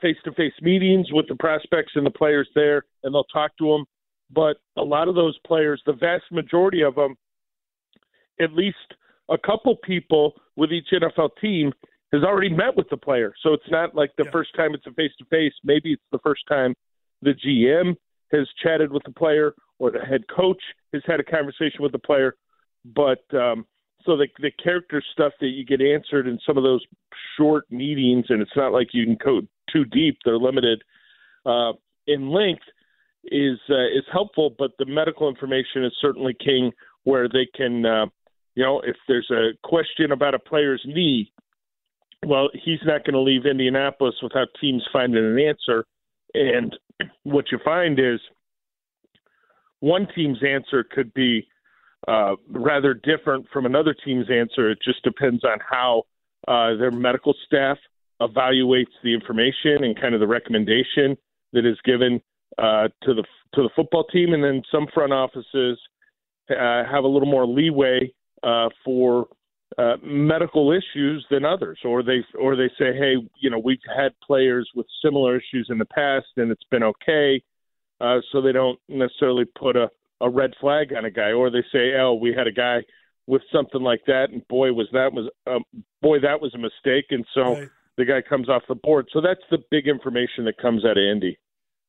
face 0.00 0.16
to 0.24 0.32
face 0.32 0.52
meetings 0.60 1.08
with 1.12 1.26
the 1.28 1.36
prospects 1.36 1.92
and 1.94 2.04
the 2.04 2.10
players 2.10 2.48
there, 2.54 2.84
and 3.02 3.14
they'll 3.14 3.24
talk 3.24 3.56
to 3.58 3.66
them. 3.66 3.84
But 4.30 4.56
a 4.76 4.82
lot 4.82 5.08
of 5.08 5.14
those 5.14 5.38
players, 5.46 5.82
the 5.86 5.92
vast 5.92 6.24
majority 6.30 6.82
of 6.82 6.94
them, 6.94 7.16
at 8.40 8.52
least 8.52 8.76
a 9.28 9.38
couple 9.38 9.76
people 9.76 10.34
with 10.56 10.70
each 10.72 10.88
NFL 10.92 11.30
team 11.40 11.72
has 12.12 12.22
already 12.22 12.48
met 12.48 12.76
with 12.76 12.88
the 12.90 12.96
player. 12.96 13.32
So 13.42 13.52
it's 13.52 13.70
not 13.70 13.94
like 13.94 14.10
the 14.16 14.24
yeah. 14.24 14.30
first 14.30 14.54
time 14.56 14.74
it's 14.74 14.86
a 14.86 14.92
face 14.92 15.12
to 15.18 15.24
face. 15.26 15.52
Maybe 15.64 15.92
it's 15.92 16.02
the 16.12 16.18
first 16.18 16.42
time 16.48 16.74
the 17.22 17.34
GM 17.34 17.96
has 18.32 18.46
chatted 18.62 18.92
with 18.92 19.02
the 19.04 19.12
player 19.12 19.54
or 19.78 19.90
the 19.90 20.00
head 20.00 20.22
coach 20.34 20.60
has 20.92 21.02
had 21.06 21.20
a 21.20 21.24
conversation 21.24 21.80
with 21.80 21.92
the 21.92 21.98
player. 21.98 22.34
But 22.84 23.22
um, 23.34 23.66
so 24.04 24.16
the 24.16 24.28
the 24.38 24.50
character 24.62 25.02
stuff 25.12 25.32
that 25.40 25.48
you 25.48 25.64
get 25.64 25.80
answered 25.80 26.26
in 26.26 26.38
some 26.46 26.56
of 26.56 26.62
those 26.62 26.84
short 27.36 27.64
meetings, 27.70 28.26
and 28.28 28.40
it's 28.40 28.56
not 28.56 28.72
like 28.72 28.88
you 28.92 29.04
can 29.04 29.18
go 29.22 29.40
too 29.72 29.84
deep; 29.84 30.18
they're 30.24 30.38
limited 30.38 30.82
uh, 31.46 31.72
in 32.06 32.30
length. 32.30 32.62
Is 33.30 33.58
uh, 33.68 33.86
is 33.86 34.04
helpful, 34.10 34.54
but 34.58 34.70
the 34.78 34.86
medical 34.86 35.28
information 35.28 35.84
is 35.84 35.92
certainly 36.00 36.34
king. 36.38 36.72
Where 37.04 37.28
they 37.28 37.48
can, 37.54 37.86
uh, 37.86 38.06
you 38.54 38.64
know, 38.64 38.80
if 38.80 38.96
there's 39.06 39.30
a 39.30 39.50
question 39.66 40.12
about 40.12 40.34
a 40.34 40.38
player's 40.38 40.82
knee, 40.84 41.32
well, 42.26 42.50
he's 42.52 42.80
not 42.84 43.04
going 43.04 43.14
to 43.14 43.20
leave 43.20 43.46
Indianapolis 43.46 44.16
without 44.22 44.48
teams 44.60 44.82
finding 44.92 45.24
an 45.24 45.38
answer. 45.38 45.84
And 46.34 46.76
what 47.22 47.46
you 47.50 47.58
find 47.64 47.98
is 47.98 48.20
one 49.80 50.08
team's 50.14 50.38
answer 50.42 50.84
could 50.84 51.14
be 51.14 51.46
uh, 52.06 52.34
rather 52.50 52.94
different 52.94 53.46
from 53.52 53.66
another 53.66 53.94
team's 54.04 54.30
answer. 54.30 54.70
It 54.70 54.78
just 54.84 55.02
depends 55.02 55.44
on 55.44 55.58
how 55.68 56.04
uh, 56.46 56.76
their 56.76 56.90
medical 56.90 57.34
staff 57.46 57.78
evaluates 58.20 58.92
the 59.02 59.14
information 59.14 59.84
and 59.84 60.00
kind 60.00 60.14
of 60.14 60.20
the 60.20 60.26
recommendation 60.26 61.16
that 61.52 61.64
is 61.64 61.78
given 61.84 62.20
uh, 62.58 62.88
to 63.02 63.14
the 63.14 63.24
to 63.54 63.62
the 63.62 63.70
football 63.74 64.04
team, 64.04 64.34
and 64.34 64.44
then 64.44 64.62
some 64.70 64.86
front 64.92 65.12
offices 65.12 65.78
uh, 66.50 66.84
have 66.84 67.04
a 67.04 67.08
little 67.08 67.28
more 67.28 67.46
leeway 67.46 68.12
uh, 68.42 68.68
for 68.84 69.26
uh, 69.78 69.96
medical 70.02 70.72
issues 70.72 71.24
than 71.30 71.44
others, 71.44 71.78
or 71.84 72.02
they 72.02 72.24
or 72.38 72.56
they 72.56 72.68
say, 72.78 72.92
hey, 72.96 73.14
you 73.40 73.50
know, 73.50 73.58
we've 73.58 73.78
had 73.96 74.12
players 74.26 74.68
with 74.74 74.86
similar 75.02 75.36
issues 75.36 75.68
in 75.70 75.78
the 75.78 75.84
past, 75.86 76.26
and 76.36 76.50
it's 76.50 76.64
been 76.70 76.82
okay, 76.82 77.42
uh, 78.00 78.18
so 78.32 78.40
they 78.40 78.52
don't 78.52 78.78
necessarily 78.88 79.44
put 79.58 79.76
a 79.76 79.88
a 80.20 80.28
red 80.28 80.52
flag 80.60 80.92
on 80.94 81.04
a 81.04 81.10
guy, 81.10 81.32
or 81.32 81.50
they 81.50 81.64
say, 81.72 81.94
"Oh, 81.98 82.14
we 82.14 82.34
had 82.34 82.46
a 82.46 82.52
guy 82.52 82.82
with 83.26 83.42
something 83.52 83.82
like 83.82 84.02
that, 84.06 84.30
and 84.30 84.46
boy, 84.48 84.72
was 84.72 84.88
that 84.92 85.12
was 85.12 85.30
um, 85.46 85.62
boy 86.02 86.18
that 86.20 86.40
was 86.40 86.54
a 86.54 86.58
mistake," 86.58 87.06
and 87.10 87.24
so 87.34 87.54
right. 87.54 87.68
The 87.98 88.04
guy 88.04 88.22
comes 88.22 88.48
off 88.48 88.62
the 88.68 88.76
board. 88.76 89.08
So 89.12 89.20
that's 89.20 89.42
the 89.50 89.58
big 89.70 89.86
information 89.86 90.46
that 90.46 90.56
comes 90.56 90.84
out 90.84 90.92
of 90.92 91.02
Indy. 91.02 91.38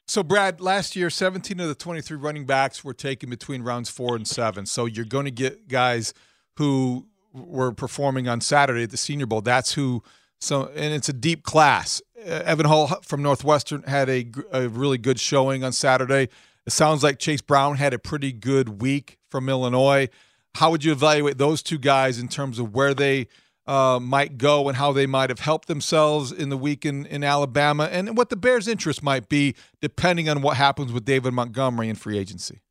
So, 0.07 0.23
Brad, 0.23 0.59
last 0.59 0.95
year, 0.95 1.11
17 1.11 1.59
of 1.59 1.67
the 1.67 1.75
23 1.75 2.17
running 2.17 2.47
backs 2.47 2.83
were 2.83 2.95
taken 2.95 3.29
between 3.29 3.61
rounds 3.61 3.91
four 3.91 4.15
and 4.15 4.27
seven. 4.27 4.65
So, 4.65 4.87
you're 4.87 5.05
going 5.05 5.25
to 5.25 5.31
get 5.31 5.67
guys 5.67 6.15
who 6.57 7.07
were 7.31 7.71
performing 7.71 8.27
on 8.27 8.41
Saturday 8.41 8.83
at 8.83 8.89
the 8.89 8.97
Senior 8.97 9.27
Bowl. 9.27 9.41
That's 9.41 9.73
who. 9.73 10.03
So, 10.41 10.71
and 10.75 10.93
it's 10.93 11.09
a 11.09 11.13
deep 11.13 11.43
class. 11.43 12.01
Uh, 12.17 12.41
Evan 12.45 12.65
Hull 12.65 12.87
from 13.03 13.21
Northwestern 13.21 13.83
had 13.83 14.09
a, 14.09 14.25
a 14.51 14.67
really 14.69 14.97
good 14.97 15.19
showing 15.19 15.63
on 15.63 15.73
Saturday. 15.73 16.29
It 16.65 16.71
sounds 16.71 17.03
like 17.03 17.19
Chase 17.19 17.41
Brown 17.41 17.75
had 17.75 17.93
a 17.93 17.99
pretty 17.99 18.31
good 18.31 18.81
week 18.81 19.19
from 19.29 19.47
Illinois. 19.47 20.09
How 20.55 20.71
would 20.71 20.83
you 20.83 20.91
evaluate 20.91 21.37
those 21.37 21.61
two 21.61 21.77
guys 21.77 22.17
in 22.19 22.29
terms 22.29 22.57
of 22.57 22.73
where 22.73 22.93
they 22.93 23.27
uh, 23.69 23.99
might 23.99 24.39
go 24.39 24.67
and 24.67 24.77
how 24.77 24.91
they 24.91 25.05
might 25.05 25.29
have 25.29 25.41
helped 25.41 25.67
themselves 25.67 26.31
in 26.31 26.49
the 26.49 26.57
week 26.57 26.87
in, 26.87 27.05
in 27.05 27.23
Alabama 27.23 27.87
and 27.91 28.17
what 28.17 28.29
the 28.29 28.35
Bears' 28.35 28.67
interest 28.67 29.03
might 29.03 29.29
be 29.29 29.53
depending 29.79 30.27
on 30.27 30.41
what 30.41 30.57
happens 30.57 30.91
with 30.91 31.05
David 31.05 31.33
Montgomery 31.33 31.87
in 31.87 31.95
free 31.95 32.17
agency? 32.17 32.61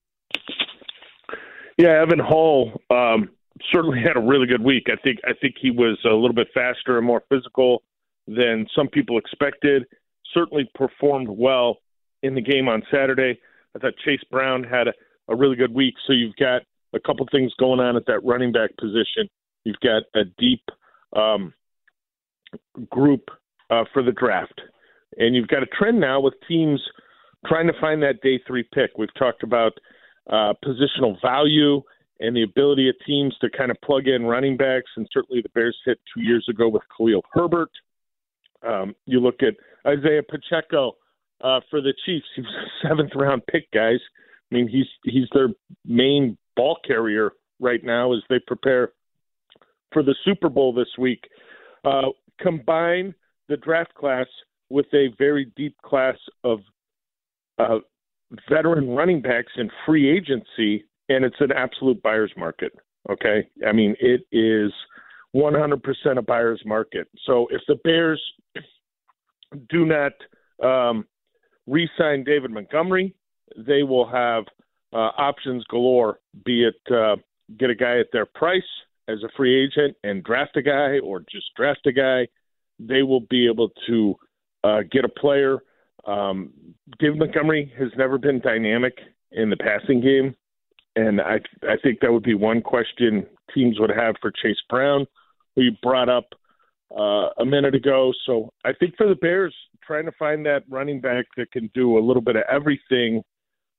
Yeah, 1.79 2.03
Evan 2.03 2.19
Hull 2.19 2.73
um, 2.91 3.31
certainly 3.73 4.01
had 4.01 4.17
a 4.17 4.21
really 4.21 4.49
good 4.49 4.65
week. 4.65 4.89
I 4.89 4.97
think 5.01 5.21
I 5.25 5.35
think 5.41 5.55
he 5.61 5.71
was 5.71 5.97
a 6.05 6.13
little 6.15 6.35
bit 6.35 6.49
faster 6.53 6.99
and 6.99 7.07
more 7.07 7.23
physical 7.29 7.85
than 8.27 8.67
some 8.75 8.89
people 8.89 9.19
expected. 9.19 9.85
Certainly 10.35 10.69
performed 10.75 11.29
well 11.31 11.77
in 12.25 12.35
the 12.35 12.41
game 12.41 12.69
on 12.69 12.83
Saturday. 12.91 13.39
I 13.77 13.79
thought 13.79 13.95
Chase 14.05 14.25
Brown 14.33 14.65
had 14.65 14.89
a, 14.89 14.93
a 15.29 15.37
really 15.37 15.55
good 15.55 15.73
week. 15.73 15.95
So 16.09 16.13
you've 16.13 16.35
got 16.35 16.63
a 16.93 16.99
couple 16.99 17.25
things 17.31 17.53
going 17.61 17.79
on 17.79 17.95
at 17.95 18.07
that 18.07 18.25
running 18.25 18.51
back 18.51 18.77
position. 18.77 19.29
You've 19.63 19.81
got 19.81 20.03
a 20.17 20.25
deep 20.39 20.63
um, 21.15 21.53
group 22.91 23.29
uh, 23.71 23.85
for 23.93 24.03
the 24.03 24.13
draft, 24.13 24.61
and 25.17 25.35
you've 25.35 25.49
got 25.49 25.63
a 25.63 25.67
trend 25.67 26.01
now 26.01 26.21
with 26.21 26.35
teams 26.47 26.81
trying 27.47 27.67
to 27.67 27.81
find 27.81 28.03
that 28.03 28.21
day 28.23 28.41
three 28.47 28.65
pick. 28.75 28.91
We've 28.99 29.15
talked 29.19 29.43
about 29.43 29.73
uh, 30.29 30.55
positional 30.65 31.21
value 31.23 31.83
and 32.21 32.37
the 32.37 32.43
ability 32.43 32.89
of 32.89 32.97
teams 33.07 33.35
to 33.41 33.49
kind 33.51 33.71
of 33.71 33.77
plug 33.85 34.09
in 34.09 34.25
running 34.25 34.57
backs. 34.57 34.91
And 34.97 35.07
certainly 35.13 35.41
the 35.43 35.49
Bears 35.51 35.77
hit 35.85 35.99
two 36.15 36.23
years 36.23 36.45
ago 36.51 36.69
with 36.69 36.83
Khalil 36.97 37.23
Herbert. 37.33 37.71
Um, 38.67 38.95
you 39.07 39.21
look 39.21 39.37
at 39.43 39.55
Isaiah 39.87 40.23
Pacheco 40.23 40.97
uh, 41.43 41.61
for 41.71 41.81
the 41.81 41.95
Chiefs. 42.05 42.27
He 42.35 42.43
was 42.43 42.51
a 42.51 42.89
seventh 42.89 43.13
round 43.15 43.43
pick, 43.47 43.71
guys. 43.71 44.01
I 44.51 44.55
mean, 44.55 44.69
he's 44.69 44.87
he's 45.05 45.29
their 45.33 45.49
main 45.85 46.37
ball 46.57 46.79
carrier 46.85 47.33
right 47.61 47.83
now 47.85 48.13
as 48.15 48.21
they 48.29 48.41
prepare 48.45 48.93
for 49.93 50.03
the 50.03 50.15
Super 50.25 50.49
Bowl 50.49 50.73
this 50.73 50.89
week. 50.99 51.25
Uh, 51.85 52.09
combine 52.41 53.15
the 53.49 53.57
draft 53.57 53.95
class 53.95 54.27
with 54.69 54.87
a 54.93 55.09
very 55.19 55.51
deep 55.57 55.77
class 55.83 56.17
of 56.45 56.61
uh, 57.59 57.79
veteran 58.49 58.91
running 58.91 59.23
backs 59.23 59.53
in 59.57 59.71
free 59.87 60.09
agency, 60.09 60.85
and 61.09 61.25
it's 61.25 61.41
an 61.41 61.53
absolute 61.53 62.03
buyer's 62.03 62.33
market. 62.37 62.73
Okay, 63.11 63.49
I 63.67 63.73
mean 63.73 63.97
it 64.01 64.23
is 64.33 64.73
100% 65.35 65.81
a 66.19 66.23
buyer's 66.23 66.63
market. 66.67 67.09
So 67.25 67.47
if 67.51 67.63
the 67.67 67.77
Bears 67.85 68.23
do 69.71 69.87
not 69.87 70.13
um, 70.63 71.07
re-sign 71.67 72.25
David 72.25 72.51
Montgomery, 72.51 73.15
they 73.57 73.83
will 73.83 74.07
have 74.07 74.45
uh, 74.93 75.11
options 75.17 75.65
galore. 75.65 76.21
Be 76.45 76.65
it 76.65 76.93
uh, 76.93 77.17
get 77.59 77.71
a 77.71 77.75
guy 77.75 77.99
at 77.99 78.09
their 78.13 78.27
price 78.27 78.63
as 79.09 79.23
a 79.23 79.29
free 79.37 79.65
agent 79.65 79.97
and 80.05 80.23
draft 80.23 80.57
a 80.57 80.63
guy, 80.63 80.99
or 80.99 81.21
just 81.21 81.47
draft 81.57 81.87
a 81.87 81.93
guy. 81.93 82.29
They 82.79 83.03
will 83.03 83.21
be 83.21 83.49
able 83.49 83.71
to 83.89 84.15
uh, 84.63 84.81
get 84.91 85.05
a 85.05 85.09
player. 85.09 85.59
Um, 86.07 86.53
David 86.99 87.19
Montgomery 87.19 87.73
has 87.79 87.89
never 87.97 88.19
been 88.19 88.41
dynamic 88.41 88.99
in 89.33 89.51
the 89.51 89.57
passing 89.57 90.01
game, 90.01 90.35
and 90.97 91.21
I 91.21 91.41
I 91.63 91.77
think 91.83 92.01
that 92.01 92.13
would 92.13 92.23
be 92.23 92.35
one 92.35 92.63
question 92.63 93.27
teams 93.55 93.81
would 93.81 93.91
have 93.91 94.15
for 94.21 94.31
Chase 94.31 94.63
Brown, 94.69 95.07
who 95.57 95.63
you 95.63 95.73
brought 95.83 96.09
up 96.09 96.27
uh, 96.97 97.31
a 97.39 97.45
minute 97.45 97.75
ago. 97.75 98.13
So 98.27 98.51
I 98.65 98.73
think 98.73 98.95
for 98.97 99.09
the 99.09 99.15
Bears, 99.17 99.55
trying 99.87 100.05
to 100.05 100.13
find 100.19 100.45
that 100.47 100.65
running 100.69 101.01
back 101.01 101.27
that 101.37 101.51
can 101.51 101.71
do 101.75 101.99
a 101.99 102.01
little 102.01 102.23
bit 102.23 102.37
of 102.37 102.45
everything 102.51 103.23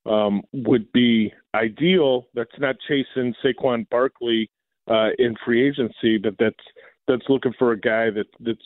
um, 0.05 0.41
would 0.51 0.91
be 0.91 1.31
ideal. 1.55 2.27
That's 2.33 2.50
not 2.59 2.75
chasing 2.88 3.33
Saquon 3.43 3.88
Barkley 3.89 4.50
uh, 4.89 5.10
in 5.17 5.36
free 5.46 5.67
agency, 5.67 6.17
but 6.17 6.36
that's 6.39 6.55
that's 7.08 7.24
looking 7.29 7.53
for 7.58 7.72
a 7.72 7.79
guy 7.79 8.10
that 8.12 8.27
that's 8.39 8.60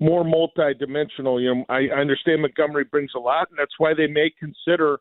more 0.00 0.24
multi-dimensional. 0.24 1.40
You 1.40 1.54
know, 1.54 1.64
I, 1.68 1.88
I 1.88 2.00
understand 2.00 2.42
Montgomery 2.42 2.84
brings 2.84 3.12
a 3.16 3.18
lot, 3.18 3.48
and 3.50 3.58
that's 3.58 3.74
why 3.78 3.94
they 3.94 4.06
may 4.06 4.30
consider 4.38 4.98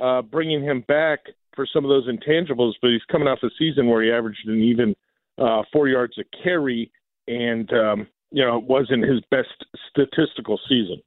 uh, 0.00 0.22
bringing 0.22 0.62
him 0.62 0.84
back 0.86 1.20
for 1.54 1.66
some 1.72 1.84
of 1.84 1.88
those 1.88 2.08
intangibles. 2.08 2.72
But 2.80 2.90
he's 2.90 3.04
coming 3.10 3.28
off 3.28 3.38
a 3.42 3.50
season 3.58 3.88
where 3.88 4.02
he 4.02 4.10
averaged 4.10 4.46
an 4.46 4.60
even 4.60 4.94
uh, 5.38 5.62
four 5.72 5.88
yards 5.88 6.18
a 6.18 6.24
carry, 6.42 6.90
and 7.26 7.70
um, 7.72 8.06
you 8.30 8.44
know, 8.44 8.58
it 8.58 8.64
wasn't 8.64 9.04
his 9.04 9.20
best 9.30 9.64
statistical 9.90 10.58
season. 10.68 11.00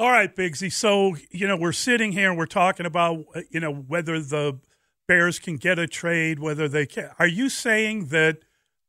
All 0.00 0.10
right, 0.10 0.34
Biggsy. 0.34 0.72
So, 0.72 1.16
you 1.30 1.48
know, 1.48 1.56
we're 1.56 1.72
sitting 1.72 2.12
here 2.12 2.30
and 2.30 2.38
we're 2.38 2.46
talking 2.46 2.86
about, 2.86 3.24
uh, 3.34 3.40
you 3.50 3.58
know, 3.58 3.72
whether 3.72 4.20
the 4.20 4.58
Bears 5.08 5.38
can 5.38 5.56
get 5.56 5.78
a 5.78 5.86
trade, 5.86 6.38
whether 6.38 6.68
they 6.68 6.86
can. 6.86 7.10
Are 7.18 7.26
you 7.26 7.48
saying 7.48 8.06
that 8.06 8.38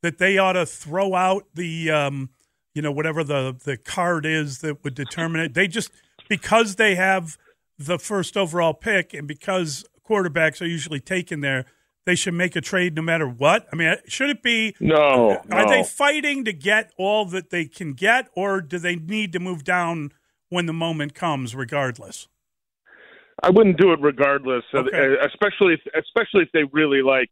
that 0.02 0.18
they 0.18 0.38
ought 0.38 0.54
to 0.54 0.66
throw 0.66 1.16
out 1.16 1.46
the, 1.54 1.92
um, 1.92 2.30
you 2.74 2.82
know, 2.82 2.92
whatever 2.92 3.24
the 3.24 3.56
the 3.64 3.78
card 3.78 4.26
is 4.26 4.60
that 4.60 4.84
would 4.84 4.94
determine 4.94 5.42
it? 5.42 5.54
They 5.54 5.68
just 5.68 5.92
because 6.28 6.76
they 6.76 6.96
have 6.96 7.38
the 7.78 7.98
first 7.98 8.38
overall 8.38 8.74
pick 8.74 9.14
and 9.14 9.28
because 9.28 9.86
quarterbacks 10.08 10.62
are 10.62 10.68
usually 10.68 11.00
taken 11.00 11.42
there, 11.42 11.66
they 12.06 12.16
should 12.16 12.34
make 12.34 12.56
a 12.56 12.62
trade 12.62 12.96
no 12.96 13.02
matter 13.02 13.28
what. 13.28 13.68
I 13.74 13.76
mean, 13.76 13.96
should 14.06 14.30
it 14.30 14.44
be? 14.44 14.76
No. 14.80 15.42
Are 15.52 15.66
no. 15.66 15.70
they 15.70 15.84
fighting 15.84 16.44
to 16.46 16.54
get 16.54 16.92
all 16.98 17.26
that 17.26 17.50
they 17.50 17.66
can 17.66 17.94
get, 17.94 18.30
or 18.36 18.62
do 18.62 18.78
they 18.78 18.96
need 18.96 19.34
to 19.34 19.40
move 19.40 19.64
down? 19.64 20.12
when 20.50 20.66
the 20.66 20.74
moment 20.74 21.14
comes, 21.14 21.56
regardless? 21.56 22.28
I 23.44 23.50
wouldn't 23.50 23.78
do 23.78 23.94
it 23.94 24.00
regardless, 24.02 24.64
Okay. 24.74 25.16
especially 25.26 25.74
if, 25.74 25.82
especially 25.96 26.44
if 26.44 26.52
they 26.52 26.64
really 26.72 27.02
like 27.02 27.30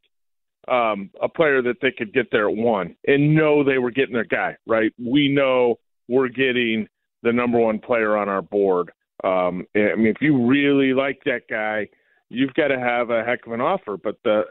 um, 0.68 1.10
a 1.22 1.30
player 1.30 1.62
that 1.62 1.78
they 1.82 1.92
could 1.92 2.14
get 2.14 2.28
there 2.32 2.50
at 2.50 2.56
one 2.56 2.96
and 3.08 3.36
know 3.36 3.64
they 3.64 3.78
were 3.78 3.92
getting 3.92 4.14
their 4.14 4.26
guy. 4.26 4.58
Right? 4.66 4.92
We 4.98 5.30
know 5.30 5.80
we're 6.08 6.30
getting 6.30 6.88
the 7.24 7.34
number 7.34 7.60
one 7.60 7.80
player 7.80 8.16
on 8.18 8.30
our 8.30 8.42
board. 8.42 8.92
Um, 9.24 9.66
I 9.76 9.96
mean, 9.96 10.08
if 10.08 10.22
you 10.22 10.46
really 10.46 10.94
like 10.94 11.22
that 11.26 11.42
guy, 11.50 11.90
you've 12.30 12.54
got 12.54 12.68
to 12.68 12.80
have 12.80 13.10
a 13.10 13.24
heck 13.24 13.46
of 13.48 13.54
an 13.54 13.62
offer. 13.62 13.98
But 13.98 14.18
the, 14.24 14.44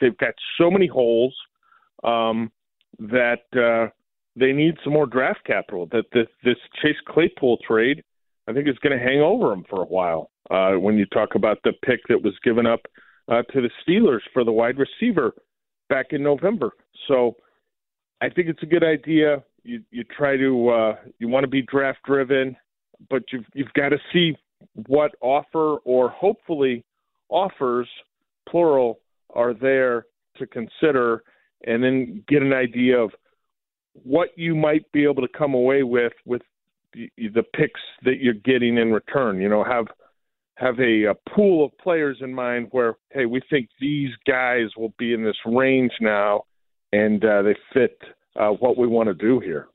they've 0.00 0.16
got 0.18 0.34
so 0.58 0.70
many 0.70 0.86
holes 0.86 1.34
um, 2.02 2.52
that 2.98 3.44
uh, 3.56 3.90
they 4.36 4.52
need 4.52 4.74
some 4.84 4.92
more 4.92 5.06
draft 5.06 5.44
capital. 5.46 5.86
That 5.86 6.04
this, 6.12 6.26
this 6.44 6.56
Chase 6.82 6.96
Claypool 7.08 7.58
trade, 7.66 8.02
I 8.46 8.52
think, 8.52 8.68
it's 8.68 8.78
going 8.80 8.98
to 8.98 9.02
hang 9.02 9.20
over 9.20 9.48
them 9.48 9.64
for 9.68 9.82
a 9.82 9.86
while. 9.86 10.30
Uh, 10.50 10.72
when 10.72 10.98
you 10.98 11.06
talk 11.06 11.34
about 11.34 11.58
the 11.64 11.72
pick 11.84 12.00
that 12.08 12.22
was 12.22 12.34
given 12.44 12.66
up 12.66 12.80
uh, 13.28 13.42
to 13.52 13.62
the 13.62 13.70
Steelers 13.82 14.20
for 14.32 14.44
the 14.44 14.52
wide 14.52 14.76
receiver 14.78 15.32
back 15.88 16.06
in 16.10 16.22
November, 16.22 16.72
so 17.08 17.36
I 18.20 18.28
think 18.28 18.48
it's 18.48 18.62
a 18.62 18.66
good 18.66 18.84
idea. 18.84 19.42
You 19.62 19.82
you 19.90 20.04
try 20.04 20.36
to 20.36 20.68
uh, 20.68 20.96
you 21.18 21.28
want 21.28 21.44
to 21.44 21.48
be 21.48 21.62
draft 21.62 22.00
driven, 22.04 22.56
but 23.08 23.22
you've 23.32 23.46
you've 23.54 23.72
got 23.72 23.90
to 23.90 23.98
see 24.12 24.36
what 24.86 25.12
offer 25.20 25.76
or 25.84 26.10
hopefully 26.10 26.84
offers 27.28 27.88
plural 28.48 29.00
are 29.30 29.54
there 29.54 30.06
to 30.36 30.46
consider, 30.46 31.22
and 31.66 31.82
then 31.82 32.22
get 32.28 32.42
an 32.42 32.52
idea 32.52 32.98
of 32.98 33.10
what 33.92 34.28
you 34.36 34.54
might 34.54 34.90
be 34.92 35.04
able 35.04 35.22
to 35.22 35.38
come 35.38 35.54
away 35.54 35.82
with 35.82 36.12
with 36.24 36.42
the, 36.94 37.42
picks 37.54 37.80
that 38.04 38.18
you're 38.20 38.34
getting 38.34 38.78
in 38.78 38.92
return. 38.92 39.40
You 39.40 39.48
know, 39.48 39.64
have 39.64 39.86
have 40.56 40.78
a, 40.78 41.04
a 41.04 41.14
pool 41.34 41.64
of 41.64 41.76
players 41.78 42.18
in 42.20 42.32
mind 42.32 42.68
where, 42.70 42.94
hey, 43.10 43.26
we 43.26 43.40
think 43.50 43.68
these 43.80 44.10
guys 44.24 44.68
will 44.76 44.94
be 44.98 45.12
in 45.12 45.24
this 45.24 45.36
range 45.44 45.90
now, 46.00 46.44
and 46.92 47.24
uh, 47.24 47.42
they 47.42 47.56
fit 47.72 47.98
uh, 48.38 48.50
what 48.50 48.78
we 48.78 48.86
want 48.86 49.08
to 49.08 49.14
do 49.14 49.40
here. 49.40 49.66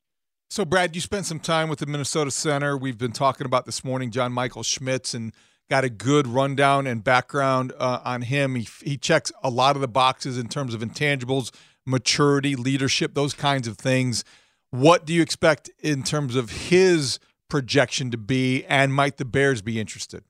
So, 0.50 0.64
Brad, 0.64 0.96
you 0.96 1.02
spent 1.02 1.26
some 1.26 1.40
time 1.40 1.70
with 1.70 1.80
the 1.80 1.86
Minnesota 1.86 2.32
Center. 2.32 2.78
We've 2.78 2.98
been 2.98 3.12
talking 3.12 3.46
about 3.46 3.66
this 3.66 3.84
morning 3.84 4.10
John 4.10 4.32
Michael 4.32 4.64
Schmitz 4.64 5.14
and 5.14 5.34
got 5.70 5.84
a 5.84 5.90
good 5.90 6.26
rundown 6.26 6.88
and 6.88 7.04
background 7.04 7.74
uh, 7.78 8.00
on 8.04 8.24
him. 8.24 8.56
He, 8.56 8.68
he 8.82 8.98
checks 8.98 9.32
a 9.44 9.50
lot 9.50 9.76
of 9.76 9.82
the 9.82 9.88
boxes 9.88 10.38
in 10.38 10.48
terms 10.48 10.74
of 10.74 10.82
intangibles 10.82 11.52
maturity, 11.90 12.56
leadership, 12.56 13.14
those 13.14 13.34
kinds 13.34 13.68
of 13.68 13.78
things. 13.78 14.24
What 14.72 15.06
do 15.06 15.14
you 15.14 15.22
expect 15.22 15.70
in 15.80 16.04
terms 16.04 16.36
of 16.36 16.50
his 16.50 17.20
projection 17.50 18.12
to 18.12 18.18
be, 18.18 18.66
and 18.66 18.94
might 18.94 19.18
the 19.18 19.26
Bears 19.26 19.62
be 19.62 19.80
interested? 19.80 20.24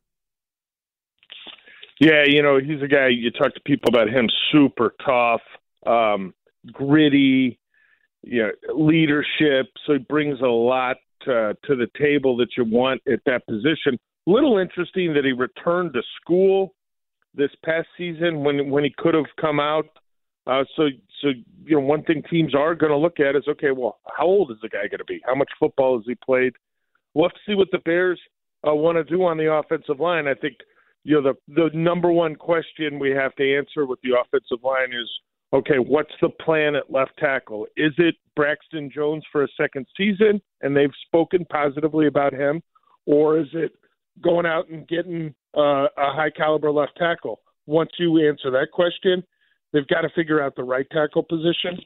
Yeah, 1.99 2.23
you 2.25 2.41
know, 2.41 2.59
he's 2.59 2.81
a 2.81 2.87
guy 2.87 3.09
you 3.09 3.29
talk 3.31 3.53
to 3.53 3.61
people 3.65 3.89
about 3.89 4.07
him, 4.09 4.29
super 4.51 4.95
tough, 5.05 5.41
um, 5.85 6.33
gritty, 6.71 7.59
you 8.23 8.43
know, 8.43 8.51
leadership. 8.73 9.67
So 9.85 9.93
he 9.93 9.99
brings 9.99 10.39
a 10.39 10.47
lot 10.47 10.95
uh, 11.23 11.53
to 11.65 11.75
the 11.75 11.87
table 11.99 12.37
that 12.37 12.49
you 12.55 12.63
want 12.63 13.01
at 13.11 13.19
that 13.25 13.45
position. 13.47 13.99
Little 14.25 14.57
interesting 14.57 15.13
that 15.15 15.25
he 15.25 15.33
returned 15.33 15.93
to 15.93 16.01
school 16.21 16.73
this 17.35 17.51
past 17.65 17.87
season 17.97 18.43
when 18.45 18.69
when 18.69 18.85
he 18.85 18.93
could 18.97 19.13
have 19.13 19.25
come 19.39 19.59
out 19.59 19.85
uh, 20.49 20.63
so, 20.75 20.83
so 21.21 21.29
you 21.65 21.75
know, 21.75 21.81
one 21.81 22.03
thing 22.03 22.23
teams 22.29 22.55
are 22.55 22.75
going 22.75 22.91
to 22.91 22.97
look 22.97 23.19
at 23.19 23.35
is 23.35 23.43
okay. 23.47 23.71
Well, 23.71 23.99
how 24.17 24.25
old 24.25 24.51
is 24.51 24.57
the 24.61 24.69
guy 24.69 24.87
going 24.87 24.99
to 24.99 25.05
be? 25.05 25.21
How 25.25 25.35
much 25.35 25.49
football 25.59 25.97
has 25.97 26.05
he 26.05 26.15
played? 26.15 26.53
We'll 27.13 27.29
have 27.29 27.33
to 27.33 27.39
see 27.47 27.55
what 27.55 27.69
the 27.71 27.79
Bears 27.79 28.19
uh, 28.67 28.73
want 28.73 28.97
to 28.97 29.03
do 29.03 29.23
on 29.23 29.37
the 29.37 29.51
offensive 29.51 29.99
line. 29.99 30.27
I 30.27 30.33
think 30.33 30.57
you 31.03 31.21
know 31.21 31.33
the 31.47 31.53
the 31.53 31.77
number 31.77 32.11
one 32.11 32.35
question 32.35 32.99
we 32.99 33.11
have 33.11 33.35
to 33.35 33.57
answer 33.57 33.85
with 33.85 33.99
the 34.01 34.11
offensive 34.19 34.63
line 34.63 34.89
is 34.89 35.09
okay. 35.53 35.77
What's 35.77 36.13
the 36.21 36.29
plan 36.29 36.75
at 36.75 36.91
left 36.91 37.11
tackle? 37.17 37.65
Is 37.77 37.93
it 37.97 38.15
Braxton 38.35 38.91
Jones 38.93 39.23
for 39.31 39.43
a 39.43 39.47
second 39.57 39.85
season, 39.97 40.41
and 40.61 40.75
they've 40.75 40.89
spoken 41.07 41.45
positively 41.45 42.07
about 42.07 42.33
him, 42.33 42.61
or 43.05 43.39
is 43.39 43.47
it 43.53 43.73
going 44.21 44.45
out 44.45 44.69
and 44.69 44.87
getting 44.87 45.33
uh, 45.57 45.87
a 45.97 46.13
high 46.13 46.31
caliber 46.35 46.71
left 46.71 46.93
tackle? 46.97 47.41
Once 47.65 47.91
you 47.99 48.27
answer 48.27 48.49
that 48.51 48.67
question, 48.73 49.23
They've 49.73 49.87
got 49.87 50.01
to 50.01 50.09
figure 50.15 50.41
out 50.41 50.55
the 50.55 50.63
right 50.63 50.87
tackle 50.91 51.23
position. 51.23 51.77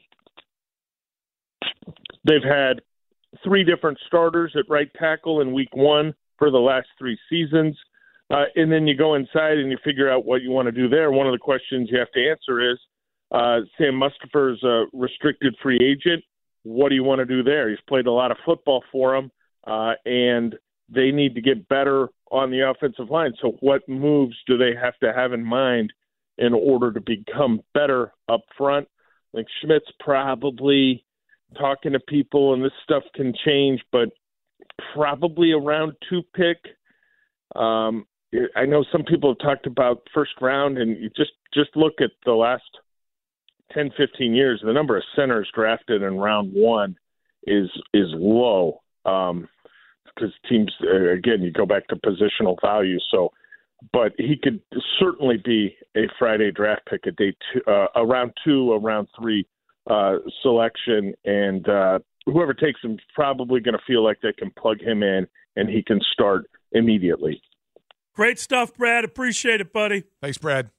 They've 2.24 2.42
had 2.42 2.80
three 3.42 3.64
different 3.64 3.98
starters 4.06 4.54
at 4.58 4.64
right 4.68 4.90
tackle 4.98 5.40
in 5.40 5.52
week 5.52 5.74
one 5.74 6.14
for 6.38 6.50
the 6.50 6.58
last 6.58 6.88
three 6.98 7.18
seasons. 7.28 7.76
Uh, 8.30 8.44
and 8.56 8.72
then 8.72 8.86
you 8.86 8.96
go 8.96 9.14
inside 9.14 9.58
and 9.58 9.70
you 9.70 9.78
figure 9.84 10.10
out 10.10 10.24
what 10.24 10.42
you 10.42 10.50
want 10.50 10.66
to 10.66 10.72
do 10.72 10.88
there. 10.88 11.10
One 11.10 11.26
of 11.26 11.32
the 11.32 11.38
questions 11.38 11.88
you 11.90 11.98
have 11.98 12.10
to 12.12 12.30
answer 12.30 12.72
is 12.72 12.78
uh, 13.30 13.60
Sam 13.76 14.00
Mustipher 14.00 14.52
is 14.54 14.62
a 14.62 14.84
restricted 14.92 15.54
free 15.62 15.78
agent. 15.82 16.24
What 16.62 16.88
do 16.88 16.94
you 16.94 17.04
want 17.04 17.18
to 17.18 17.26
do 17.26 17.42
there? 17.42 17.68
He's 17.68 17.78
played 17.86 18.06
a 18.06 18.12
lot 18.12 18.30
of 18.30 18.38
football 18.46 18.82
for 18.90 19.14
him, 19.14 19.30
uh, 19.66 19.92
and 20.06 20.54
they 20.88 21.10
need 21.10 21.34
to 21.34 21.42
get 21.42 21.68
better 21.68 22.08
on 22.30 22.50
the 22.50 22.68
offensive 22.70 23.10
line. 23.10 23.34
So, 23.42 23.56
what 23.60 23.86
moves 23.86 24.36
do 24.46 24.56
they 24.56 24.72
have 24.80 24.98
to 25.00 25.12
have 25.12 25.34
in 25.34 25.44
mind 25.44 25.92
in 26.38 26.52
order 26.52 26.92
to 26.92 27.00
become 27.00 27.60
better 27.72 28.12
up 28.28 28.42
front? 28.56 28.88
I 29.32 29.38
think 29.38 29.48
Schmitz 29.60 29.86
probably 30.00 31.04
talking 31.58 31.92
to 31.92 32.00
people, 32.00 32.54
and 32.54 32.64
this 32.64 32.72
stuff 32.82 33.02
can 33.14 33.32
change, 33.44 33.80
but 33.92 34.10
probably 34.94 35.52
around 35.52 35.94
two 36.08 36.22
pick. 36.34 36.58
Um, 37.54 38.06
I 38.56 38.66
know 38.66 38.84
some 38.90 39.04
people 39.04 39.30
have 39.30 39.46
talked 39.46 39.66
about 39.66 40.08
first 40.12 40.32
round, 40.40 40.78
and 40.78 40.96
you 41.00 41.10
just 41.16 41.32
just 41.52 41.70
look 41.76 41.94
at 42.00 42.10
the 42.24 42.32
last 42.32 42.64
10, 43.72 43.92
15 43.96 44.34
years. 44.34 44.60
The 44.64 44.72
number 44.72 44.96
of 44.96 45.04
centers 45.14 45.48
drafted 45.54 46.02
in 46.02 46.16
round 46.16 46.52
one 46.52 46.96
is 47.46 47.70
is 47.92 48.08
low. 48.12 48.80
Um, 49.04 49.48
because 50.14 50.32
teams 50.48 50.72
uh, 50.82 51.10
again 51.10 51.42
you 51.42 51.50
go 51.50 51.66
back 51.66 51.86
to 51.88 51.96
positional 51.96 52.56
value 52.60 52.98
so 53.10 53.32
but 53.92 54.12
he 54.18 54.36
could 54.42 54.60
certainly 54.98 55.36
be 55.44 55.76
a 55.96 56.02
friday 56.18 56.50
draft 56.50 56.82
pick 56.88 57.06
a 57.06 57.10
day 57.12 57.34
two 57.52 57.60
uh, 57.70 57.86
around 57.96 58.32
two 58.44 58.72
around 58.72 59.08
three 59.18 59.46
uh, 59.88 60.16
selection. 60.42 61.14
And 61.24 61.68
uh, 61.68 61.98
whoever 62.26 62.54
takes 62.54 62.80
him 62.82 62.92
is 62.92 63.00
probably 63.14 63.60
going 63.60 63.76
to 63.76 63.82
feel 63.86 64.02
like 64.04 64.18
they 64.22 64.32
can 64.32 64.50
plug 64.58 64.80
him 64.80 65.02
in 65.02 65.26
and 65.56 65.68
he 65.68 65.82
can 65.82 66.00
start 66.12 66.50
immediately. 66.72 67.42
Great 68.14 68.38
stuff 68.38 68.74
brad. 68.74 69.04
Appreciate 69.04 69.60
it 69.60 69.72
buddy. 69.72 70.04
Thanks 70.22 70.38
brad. 70.38 70.70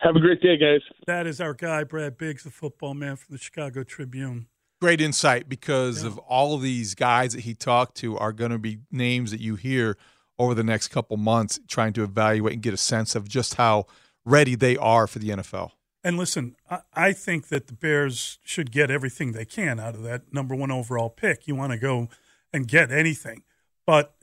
Have 0.00 0.16
a 0.16 0.20
great 0.20 0.40
day 0.40 0.56
guys. 0.56 0.80
That 1.06 1.26
is 1.26 1.40
our 1.40 1.54
guy 1.54 1.84
brad 1.84 2.18
biggs 2.18 2.44
the 2.44 2.50
football 2.50 2.94
man 2.94 3.16
from 3.16 3.34
the 3.34 3.38
chicago 3.38 3.84
tribune. 3.84 4.46
Great 4.80 5.00
insight 5.00 5.48
because 5.48 6.02
yeah. 6.02 6.10
of 6.10 6.18
all 6.18 6.54
of 6.54 6.62
these 6.62 6.94
guys 6.94 7.32
that 7.32 7.42
he 7.42 7.54
talked 7.54 7.96
to 7.98 8.18
are 8.18 8.32
going 8.32 8.50
to 8.50 8.58
be 8.58 8.78
names 8.90 9.30
that 9.30 9.40
you 9.40 9.54
hear 9.54 9.96
over 10.38 10.54
the 10.54 10.64
next 10.64 10.88
couple 10.88 11.16
months 11.16 11.60
trying 11.68 11.92
to 11.94 12.02
evaluate 12.02 12.54
and 12.54 12.62
get 12.62 12.74
a 12.74 12.78
sense 12.78 13.14
of 13.14 13.28
just 13.28 13.54
how 13.54 13.86
ready 14.24 14.54
they 14.54 14.76
are 14.76 15.06
for 15.06 15.18
the 15.18 15.30
NFL. 15.30 15.72
And 16.02 16.18
listen, 16.18 16.54
I 16.92 17.12
think 17.14 17.48
that 17.48 17.66
the 17.66 17.72
Bears 17.72 18.38
should 18.44 18.70
get 18.70 18.90
everything 18.90 19.32
they 19.32 19.46
can 19.46 19.80
out 19.80 19.94
of 19.94 20.02
that 20.02 20.34
number 20.34 20.54
one 20.54 20.70
overall 20.70 21.08
pick. 21.08 21.46
You 21.46 21.54
want 21.54 21.72
to 21.72 21.78
go 21.78 22.08
and 22.52 22.68
get 22.68 22.92
anything, 22.92 23.42
but 23.86 24.14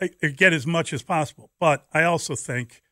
uh, 0.00 0.08
get 0.36 0.52
as 0.52 0.66
much 0.66 0.92
as 0.92 1.02
possible. 1.02 1.50
But 1.58 1.86
I 1.94 2.02
also 2.02 2.34
think 2.34 2.82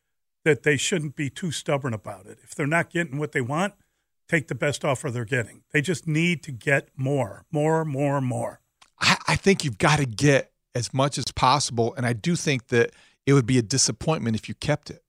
that 0.44 0.62
they 0.62 0.78
shouldn't 0.78 1.16
be 1.16 1.28
too 1.28 1.50
stubborn 1.50 1.92
about 1.92 2.26
it. 2.26 2.38
If 2.42 2.54
they're 2.54 2.66
not 2.66 2.88
getting 2.90 3.18
what 3.18 3.32
they 3.32 3.42
want, 3.42 3.74
take 4.26 4.48
the 4.48 4.54
best 4.54 4.86
offer 4.86 5.10
they're 5.10 5.26
getting. 5.26 5.62
They 5.72 5.82
just 5.82 6.06
need 6.06 6.42
to 6.44 6.52
get 6.52 6.88
more, 6.96 7.44
more, 7.52 7.84
more, 7.84 8.22
more. 8.22 8.60
I, 8.98 9.16
I 9.28 9.36
think 9.36 9.64
you've 9.64 9.78
got 9.78 9.98
to 9.98 10.06
get 10.06 10.52
as 10.74 10.92
much 10.94 11.18
as 11.18 11.26
possible. 11.34 11.94
And 11.96 12.06
I 12.06 12.12
do 12.12 12.36
think 12.36 12.68
that 12.68 12.90
it 13.26 13.32
would 13.32 13.46
be 13.46 13.58
a 13.58 13.62
disappointment 13.62 14.36
if 14.36 14.48
you 14.48 14.54
kept 14.54 14.90
it. 14.90 15.02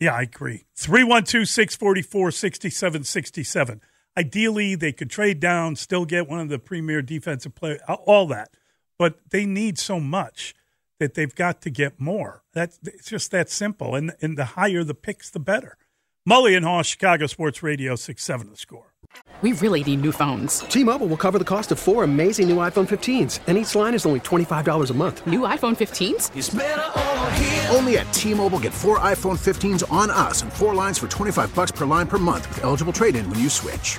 Yeah, 0.00 0.14
I 0.14 0.22
agree. 0.22 0.64
312 0.74 1.48
644 1.48 2.30
6767. 2.32 3.80
Ideally, 4.16 4.74
they 4.74 4.92
could 4.92 5.10
trade 5.10 5.40
down, 5.40 5.76
still 5.76 6.04
get 6.04 6.28
one 6.28 6.40
of 6.40 6.48
the 6.48 6.58
premier 6.58 7.02
defensive 7.02 7.54
players, 7.54 7.80
all 7.88 8.26
that. 8.26 8.50
But 8.98 9.18
they 9.30 9.46
need 9.46 9.78
so 9.78 10.00
much 10.00 10.54
that 10.98 11.14
they've 11.14 11.34
got 11.34 11.62
to 11.62 11.70
get 11.70 12.00
more. 12.00 12.42
That's 12.52 12.78
it's 12.82 13.08
just 13.08 13.30
that 13.30 13.48
simple. 13.50 13.94
And 13.94 14.14
and 14.20 14.36
the 14.36 14.44
higher 14.44 14.84
the 14.84 14.94
picks, 14.94 15.30
the 15.30 15.40
better. 15.40 15.76
Mully 16.28 16.56
and 16.56 16.64
Haugh, 16.64 16.84
Chicago 16.84 17.26
Sports 17.26 17.64
Radio, 17.64 17.96
6 17.96 18.22
7 18.22 18.48
the 18.48 18.56
score. 18.56 18.84
We 19.40 19.54
really 19.54 19.82
need 19.82 20.02
new 20.02 20.12
phones. 20.12 20.60
T 20.60 20.84
Mobile 20.84 21.08
will 21.08 21.16
cover 21.16 21.36
the 21.36 21.44
cost 21.44 21.72
of 21.72 21.80
four 21.80 22.04
amazing 22.04 22.48
new 22.48 22.58
iPhone 22.58 22.88
15s, 22.88 23.40
and 23.48 23.58
each 23.58 23.74
line 23.74 23.92
is 23.92 24.06
only 24.06 24.20
$25 24.20 24.90
a 24.90 24.94
month. 24.94 25.26
New 25.26 25.40
iPhone 25.40 25.76
15s? 25.76 26.30
Only 27.74 27.98
at 27.98 28.12
T 28.12 28.34
Mobile 28.34 28.60
get 28.60 28.72
four 28.72 29.00
iPhone 29.00 29.36
15s 29.36 29.82
on 29.90 30.10
us 30.10 30.42
and 30.42 30.52
four 30.52 30.76
lines 30.76 30.96
for 30.96 31.08
25 31.08 31.52
bucks 31.56 31.72
per 31.72 31.84
line 31.84 32.06
per 32.06 32.18
month 32.18 32.48
with 32.50 32.62
eligible 32.62 32.92
trade 32.92 33.16
in 33.16 33.28
when 33.28 33.40
you 33.40 33.48
switch. 33.50 33.98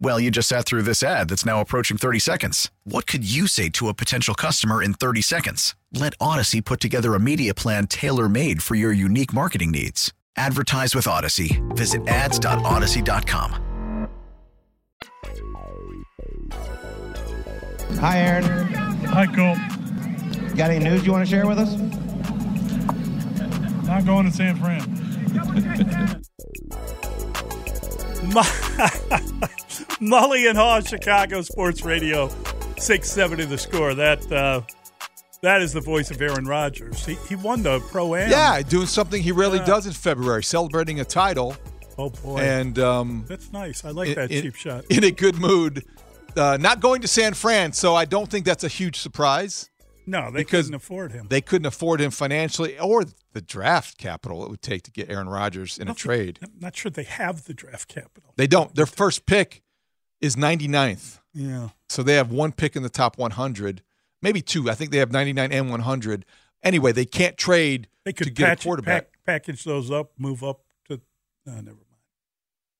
Well, 0.00 0.20
you 0.20 0.30
just 0.30 0.48
sat 0.48 0.64
through 0.64 0.82
this 0.82 1.02
ad 1.02 1.28
that's 1.28 1.44
now 1.44 1.60
approaching 1.60 1.96
30 1.96 2.20
seconds. 2.20 2.70
What 2.84 3.08
could 3.08 3.28
you 3.28 3.48
say 3.48 3.68
to 3.70 3.88
a 3.88 3.94
potential 3.94 4.34
customer 4.34 4.80
in 4.80 4.94
30 4.94 5.22
seconds? 5.22 5.74
Let 5.92 6.16
Audacy 6.18 6.64
put 6.64 6.78
together 6.78 7.14
a 7.14 7.20
media 7.20 7.52
plan 7.52 7.88
tailor 7.88 8.28
made 8.28 8.62
for 8.62 8.76
your 8.76 8.92
unique 8.92 9.32
marketing 9.32 9.72
needs. 9.72 10.12
Advertise 10.36 10.94
with 10.94 11.06
Audacy. 11.06 11.60
Visit 11.76 12.06
ads.audacy.com. 12.06 13.64
Hi, 17.98 18.18
Aaron. 18.18 18.44
Hi, 18.44 19.26
Cole. 19.26 19.56
Got 20.54 20.70
any 20.70 20.84
news 20.84 21.04
you 21.04 21.10
want 21.10 21.26
to 21.26 21.30
share 21.30 21.48
with 21.48 21.58
us? 21.58 21.74
I'm 23.80 23.86
not 23.86 24.06
going 24.06 24.26
to 24.26 24.32
San 24.32 24.56
Fran. 24.58 24.84
Mully 30.00 30.48
and 30.48 30.58
Haugh, 30.58 30.86
Chicago 30.86 31.42
Sports 31.42 31.82
Radio, 31.82 32.28
670 32.78 33.44
the 33.44 33.58
score. 33.58 33.94
That 33.94 34.30
uh, 34.30 34.62
that 35.42 35.62
is 35.62 35.72
the 35.72 35.80
voice 35.80 36.10
of 36.10 36.20
Aaron 36.20 36.46
Rodgers. 36.46 37.04
He, 37.04 37.14
he 37.28 37.36
won 37.36 37.62
the 37.62 37.80
Pro 37.80 38.14
Am. 38.14 38.30
Yeah, 38.30 38.60
doing 38.62 38.86
something 38.86 39.22
he 39.22 39.32
rarely 39.32 39.60
uh, 39.60 39.64
does 39.64 39.86
in 39.86 39.92
February, 39.92 40.42
celebrating 40.42 41.00
a 41.00 41.04
title. 41.04 41.56
Oh, 41.96 42.10
boy. 42.10 42.38
And 42.38 42.78
um, 42.78 43.24
That's 43.28 43.52
nice. 43.52 43.84
I 43.84 43.90
like 43.90 44.10
in, 44.10 44.14
that 44.14 44.30
cheap 44.30 44.54
shot. 44.54 44.84
In 44.88 45.04
a 45.04 45.10
good 45.10 45.36
mood. 45.36 45.84
Uh, 46.36 46.56
not 46.60 46.80
going 46.80 47.00
to 47.02 47.08
San 47.08 47.34
Fran, 47.34 47.72
so 47.72 47.94
I 47.94 48.04
don't 48.04 48.30
think 48.30 48.44
that's 48.44 48.62
a 48.62 48.68
huge 48.68 48.96
surprise. 48.96 49.70
No, 50.06 50.30
they 50.30 50.44
couldn't 50.44 50.74
afford 50.74 51.12
him. 51.12 51.26
They 51.28 51.42
couldn't 51.42 51.66
afford 51.66 52.00
him 52.00 52.10
financially 52.10 52.78
or 52.78 53.04
the 53.34 53.42
draft 53.42 53.98
capital 53.98 54.42
it 54.42 54.50
would 54.50 54.62
take 54.62 54.82
to 54.84 54.90
get 54.90 55.10
Aaron 55.10 55.28
Rodgers 55.28 55.78
in 55.78 55.88
a 55.88 55.94
trade. 55.94 56.38
I'm 56.42 56.52
not 56.60 56.76
sure 56.76 56.90
they 56.90 57.02
have 57.02 57.44
the 57.44 57.52
draft 57.52 57.88
capital. 57.88 58.32
They 58.36 58.46
don't. 58.46 58.74
Their 58.74 58.86
first 58.86 59.26
pick 59.26 59.62
is 60.20 60.36
99th. 60.36 61.20
Yeah. 61.34 61.68
So 61.88 62.02
they 62.02 62.14
have 62.14 62.30
one 62.30 62.52
pick 62.52 62.76
in 62.76 62.82
the 62.82 62.88
top 62.88 63.18
100, 63.18 63.82
maybe 64.22 64.42
two. 64.42 64.68
I 64.68 64.74
think 64.74 64.90
they 64.90 64.98
have 64.98 65.12
99 65.12 65.52
and 65.52 65.70
100. 65.70 66.24
Anyway, 66.62 66.92
they 66.92 67.04
can't 67.04 67.36
trade 67.36 67.88
they 68.04 68.12
could 68.12 68.26
to 68.26 68.30
get 68.32 68.46
patch, 68.46 68.64
a 68.64 68.64
quarterback. 68.64 69.12
Pack, 69.12 69.24
package 69.24 69.64
those 69.64 69.90
up, 69.90 70.12
move 70.18 70.42
up 70.42 70.62
to. 70.88 70.94
Uh, 71.46 71.52
never 71.52 71.66
mind. 71.66 71.84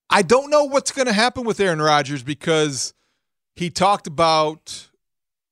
I 0.09 0.21
don't 0.21 0.49
know 0.49 0.63
what's 0.63 0.91
going 0.91 1.07
to 1.07 1.13
happen 1.13 1.45
with 1.45 1.59
Aaron 1.59 1.81
Rodgers 1.81 2.23
because 2.23 2.93
he 3.55 3.69
talked 3.69 4.07
about 4.07 4.89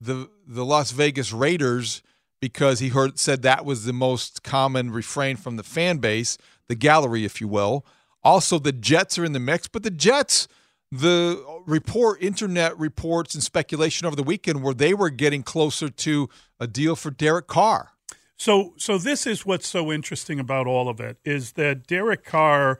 the 0.02 0.30
the 0.46 0.66
Las 0.66 0.92
Vegas 0.92 1.32
Raiders 1.32 2.02
because 2.40 2.80
he 2.80 2.90
heard 2.90 3.20
said 3.20 3.42
that 3.42 3.66
was 3.66 3.86
the 3.86 3.94
most 3.94 4.44
common 4.44 4.92
refrain 4.92 5.36
from 5.36 5.56
the 5.58 5.64
fan 5.64 5.98
base, 5.98 6.38
the 6.68 6.76
gallery, 6.76 7.26
if 7.26 7.42
you 7.42 7.48
will. 7.48 7.86
Also, 8.24 8.60
the 8.60 8.72
Jets 8.72 9.18
are 9.18 9.26
in 9.26 9.34
the 9.34 9.40
mix, 9.40 9.68
but 9.68 9.84
the 9.84 9.92
Jets 9.92 10.48
the 10.92 11.44
report, 11.66 12.22
internet 12.22 12.78
reports 12.80 13.34
and 13.34 13.44
speculation 13.44 14.08
over 14.08 14.16
the 14.16 14.24
weekend 14.24 14.64
where 14.64 14.74
they 14.74 14.94
were 14.94 15.10
getting 15.10 15.44
closer 15.44 15.90
to 15.90 16.30
a 16.60 16.68
deal 16.68 16.96
for 16.96 17.12
Derek 17.12 17.48
Carr. 17.48 17.92
So, 18.38 18.74
so 18.78 18.98
this 18.98 19.26
is 19.26 19.46
what's 19.46 19.68
so 19.68 19.92
interesting 19.92 20.40
about 20.40 20.68
all 20.68 20.88
of 20.90 21.00
it 21.00 21.18
is 21.26 21.54
that 21.54 21.88
Derek 21.88 22.24
Carr, 22.24 22.80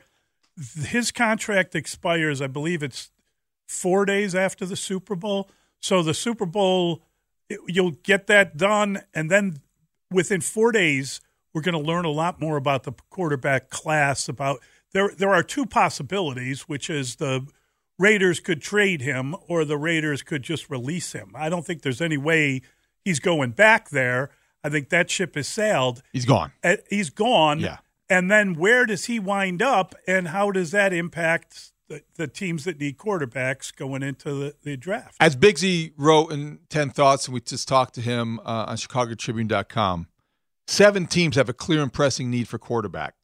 his 0.86 1.12
contract 1.12 1.76
expires. 1.76 2.42
I 2.42 2.48
believe 2.48 2.84
it's 2.84 3.10
four 3.68 4.06
days 4.06 4.36
after 4.36 4.66
the 4.66 4.76
Super 4.76 5.16
Bowl. 5.16 5.50
So 5.80 6.02
the 6.04 6.14
Super 6.14 6.46
Bowl, 6.46 7.04
you'll 7.68 7.92
get 7.92 8.28
that 8.28 8.58
done, 8.58 9.02
and 9.14 9.30
then 9.30 9.62
within 10.12 10.42
four 10.42 10.72
days, 10.72 11.22
we're 11.54 11.62
going 11.62 11.74
to 11.74 11.80
learn 11.80 12.06
a 12.06 12.12
lot 12.12 12.40
more 12.40 12.58
about 12.58 12.84
the 12.84 12.94
quarterback 13.10 13.70
class. 13.70 14.30
About 14.30 14.60
there, 14.94 15.12
there 15.18 15.34
are 15.34 15.44
two 15.44 15.66
possibilities, 15.66 16.62
which 16.62 16.90
is 16.90 17.16
the 17.16 17.48
Raiders 18.00 18.40
could 18.40 18.62
trade 18.62 19.02
him 19.02 19.36
or 19.48 19.66
the 19.66 19.78
Raiders 19.78 20.22
could 20.22 20.44
just 20.44 20.70
release 20.70 21.14
him. 21.14 21.32
I 21.36 21.50
don't 21.50 21.66
think 21.66 21.82
there's 21.82 22.02
any 22.02 22.18
way 22.18 22.62
he's 23.04 23.20
going 23.20 23.52
back 23.52 23.90
there. 23.90 24.30
I 24.64 24.70
think 24.70 24.90
that 24.90 25.10
ship 25.10 25.36
has 25.36 25.48
sailed. 25.48 26.04
He's 26.12 26.26
gone. 26.26 26.52
Uh, 26.64 26.78
He's 26.90 27.10
gone. 27.10 27.60
Yeah. 27.60 27.78
And 28.10 28.30
then 28.32 28.56
where 28.56 28.86
does 28.86 29.06
he 29.06 29.20
wind 29.20 29.62
up, 29.62 29.94
and 30.08 30.30
how 30.30 30.52
does 30.52 30.72
that 30.72 30.94
impact 30.94 31.74
the, 31.90 32.04
the 32.16 32.28
teams 32.28 32.64
that 32.64 32.80
need 32.80 32.98
quarterbacks 32.98 33.76
going 33.76 34.02
into 34.02 34.34
the, 34.34 34.56
the 34.64 34.78
draft? 34.78 35.16
As 35.20 35.36
Biggsy 35.36 35.92
wrote 35.98 36.32
in 36.32 36.60
10 36.70 36.92
Thoughts, 36.92 37.28
and 37.28 37.34
we 37.34 37.42
just 37.42 37.68
talked 37.68 37.96
to 37.96 38.02
him 38.02 38.40
uh, 38.40 38.66
on 38.68 38.78
ChicagoTribune.com, 38.78 40.08
seven 40.68 41.06
teams 41.06 41.36
have 41.36 41.50
a 41.50 41.54
clear 41.54 41.82
and 41.82 41.92
pressing 41.92 42.30
need 42.30 42.48
for 42.48 42.58
quarterback 42.58 43.16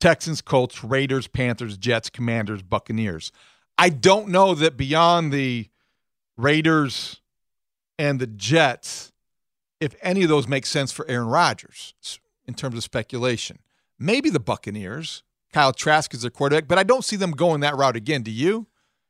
Texans, 0.00 0.42
Colts, 0.42 0.84
Raiders, 0.84 1.26
Panthers, 1.28 1.78
Jets, 1.78 2.10
Commanders, 2.10 2.62
Buccaneers. 2.62 3.32
I 3.78 3.88
don't 3.90 4.28
know 4.28 4.54
that 4.54 4.76
beyond 4.76 5.32
the 5.32 5.68
Raiders 6.36 7.20
and 7.98 8.20
the 8.20 8.26
Jets, 8.26 9.12
if 9.80 9.94
any 10.02 10.22
of 10.22 10.28
those 10.28 10.46
make 10.48 10.66
sense 10.66 10.92
for 10.92 11.06
Aaron 11.08 11.28
Rodgers 11.28 11.94
in 12.46 12.54
terms 12.54 12.76
of 12.76 12.82
speculation. 12.82 13.58
Maybe 13.98 14.30
the 14.30 14.40
Buccaneers. 14.40 15.22
Kyle 15.52 15.72
Trask 15.72 16.12
is 16.12 16.22
their 16.22 16.30
quarterback, 16.30 16.68
but 16.68 16.78
I 16.78 16.82
don't 16.82 17.04
see 17.04 17.16
them 17.16 17.30
going 17.30 17.60
that 17.60 17.76
route 17.76 17.96
again. 17.96 18.22
Do 18.22 18.30
you? 18.30 18.66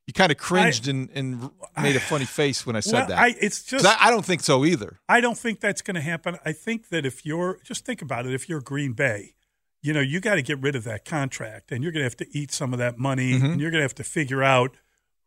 You 0.06 0.12
kind 0.12 0.30
of 0.30 0.38
cringed 0.38 0.86
and, 0.86 1.10
and 1.14 1.50
made 1.82 1.96
a 1.96 2.00
funny 2.00 2.26
face 2.26 2.64
when 2.64 2.76
I 2.76 2.80
said 2.80 2.92
Well, 2.94 3.06
that. 3.08 3.18
I- 3.18 3.34
it's 3.40 3.64
just- 3.64 3.84
I, 3.84 3.96
I 4.06 4.10
don't 4.10 4.24
think 4.24 4.42
so 4.42 4.64
either. 4.64 5.00
I 5.08 5.20
don't 5.20 5.36
think 5.36 5.58
that's 5.58 5.82
going 5.82 5.96
to 5.96 6.00
happen. 6.00 6.38
I 6.44 6.52
think 6.52 6.90
that 6.90 7.04
if 7.04 7.26
you're 7.26 7.58
just 7.64 7.84
think 7.84 8.02
about 8.02 8.26
it, 8.26 8.32
if 8.32 8.48
you're 8.48 8.60
Green 8.60 8.92
Bay, 8.92 9.34
you 9.82 9.92
know 9.92 10.00
you 10.00 10.20
got 10.20 10.34
to 10.36 10.42
get 10.42 10.60
rid 10.60 10.74
of 10.76 10.84
that 10.84 11.04
contract, 11.04 11.70
and 11.72 11.82
you're 11.82 11.92
going 11.92 12.00
to 12.00 12.06
have 12.06 12.16
to 12.16 12.26
eat 12.38 12.52
some 12.52 12.72
of 12.72 12.78
that 12.78 12.98
money, 12.98 13.32
Mm-hmm. 13.34 13.46
and 13.46 13.60
you're 13.60 13.70
going 13.70 13.80
to 13.80 13.84
have 13.84 13.94
to 13.96 14.04
figure 14.04 14.42
out 14.42 14.76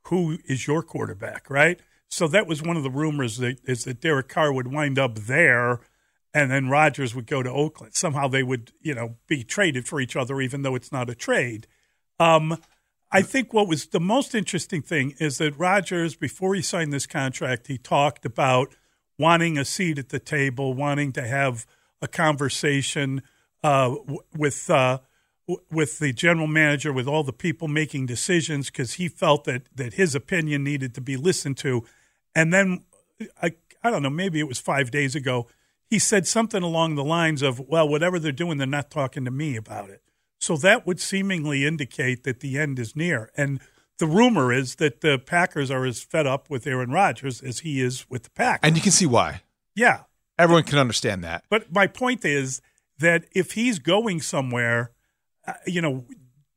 who 0.04 0.38
is 0.46 0.68
your 0.68 0.82
quarterback, 0.82 1.50
right? 1.50 1.80
So 2.08 2.28
that 2.30 2.48
was 2.48 2.64
one 2.64 2.76
of 2.78 2.84
the 2.84 2.90
rumors 2.90 3.38
that 3.38 3.60
is 3.66 3.84
that 3.84 4.02
Derek 4.02 4.28
Carr 4.30 4.52
would 4.52 4.72
wind 4.74 4.98
up 4.98 5.16
there, 5.16 5.80
and 6.34 6.50
then 6.52 6.68
Rodgers 6.70 7.14
would 7.14 7.28
go 7.28 7.44
to 7.44 7.52
Oakland. 7.52 7.94
Somehow 7.96 8.28
they 8.28 8.44
would, 8.44 8.72
you 8.82 8.96
know, 8.96 9.16
be 9.28 9.44
traded 9.44 9.88
for 9.88 10.02
each 10.02 10.16
other, 10.16 10.42
even 10.42 10.64
though 10.64 10.76
it's 10.76 10.92
not 10.92 11.10
a 11.10 11.16
trade. 11.16 11.68
Um, 12.20 12.58
I 13.12 13.22
think 13.24 13.54
what 13.54 13.68
was 13.68 13.88
the 13.88 14.00
most 14.00 14.36
interesting 14.36 14.82
thing 14.82 15.16
is 15.20 15.38
that 15.40 15.58
Rodgers, 15.58 16.16
before 16.16 16.54
he 16.56 16.62
signed 16.62 16.94
this 16.94 17.08
contract, 17.08 17.68
he 17.68 17.78
talked 17.78 18.26
about 18.26 18.76
wanting 19.18 19.58
a 19.58 19.66
seat 19.66 19.98
at 20.00 20.10
the 20.10 20.20
table, 20.20 20.74
wanting 20.74 21.12
to 21.14 21.28
have 21.28 21.66
a 22.02 22.08
conversation 22.08 23.22
uh, 23.63 23.89
w- 23.89 24.19
with 24.36 24.69
uh, 24.69 25.00
w- 25.48 25.65
with 25.72 26.00
the 26.00 26.13
general 26.13 26.48
manager, 26.48 26.93
with 26.93 27.08
all 27.08 27.24
the 27.24 27.34
people 27.34 27.67
making 27.67 28.06
decisions, 28.06 28.67
because 28.67 28.93
he 28.93 29.08
felt 29.08 29.43
that 29.45 29.63
that 29.76 29.93
his 29.93 30.15
opinion 30.15 30.63
needed 30.63 30.93
to 30.95 31.02
be 31.02 31.17
listened 31.17 31.58
to. 31.58 31.84
And 32.36 32.54
then 32.54 32.86
I 33.41 33.54
I 33.84 33.89
don't 33.91 34.04
know, 34.04 34.10
maybe 34.10 34.39
it 34.39 34.48
was 34.48 34.60
five 34.60 34.91
days 34.91 35.15
ago, 35.15 35.48
he 35.89 36.00
said 36.00 36.28
something 36.28 36.63
along 36.63 36.95
the 36.95 37.04
lines 37.04 37.41
of, 37.41 37.60
"Well, 37.60 37.88
whatever 37.88 38.19
they're 38.19 38.32
doing, 38.32 38.58
they're 38.58 38.67
not 38.67 38.91
talking 38.91 39.26
to 39.26 39.32
me 39.32 39.56
about 39.56 39.89
it." 39.89 40.02
So 40.39 40.56
that 40.58 40.88
would 40.88 41.02
seemingly 41.02 41.65
indicate 41.65 42.24
that 42.24 42.39
the 42.39 42.58
end 42.58 42.80
is 42.80 42.95
near. 42.95 43.30
And 43.36 43.60
the 43.98 44.08
rumor 44.08 44.54
is 44.54 44.76
that 44.76 45.02
the 45.02 45.19
Packers 45.19 45.69
are 45.69 45.86
as 45.86 46.02
fed 46.02 46.26
up 46.26 46.50
with 46.50 46.65
Aaron 46.65 46.91
Rodgers 46.91 47.41
as 47.41 47.60
he 47.60 47.82
is 47.82 48.10
with 48.10 48.24
the 48.24 48.30
Packers. 48.30 48.65
And 48.65 48.78
you 48.78 48.82
can 48.82 48.93
see 48.93 49.06
why. 49.06 49.41
yeah. 49.76 50.04
Everyone 50.38 50.63
can 50.63 50.78
understand 50.80 51.22
that. 51.26 51.43
But 51.50 51.74
my 51.74 51.86
point 51.86 52.24
is 52.24 52.62
that 53.00 53.26
if 53.34 53.54
he's 53.54 53.80
going 53.80 54.22
somewhere, 54.22 54.92
uh, 55.48 55.54
you 55.66 55.82
know, 55.82 56.06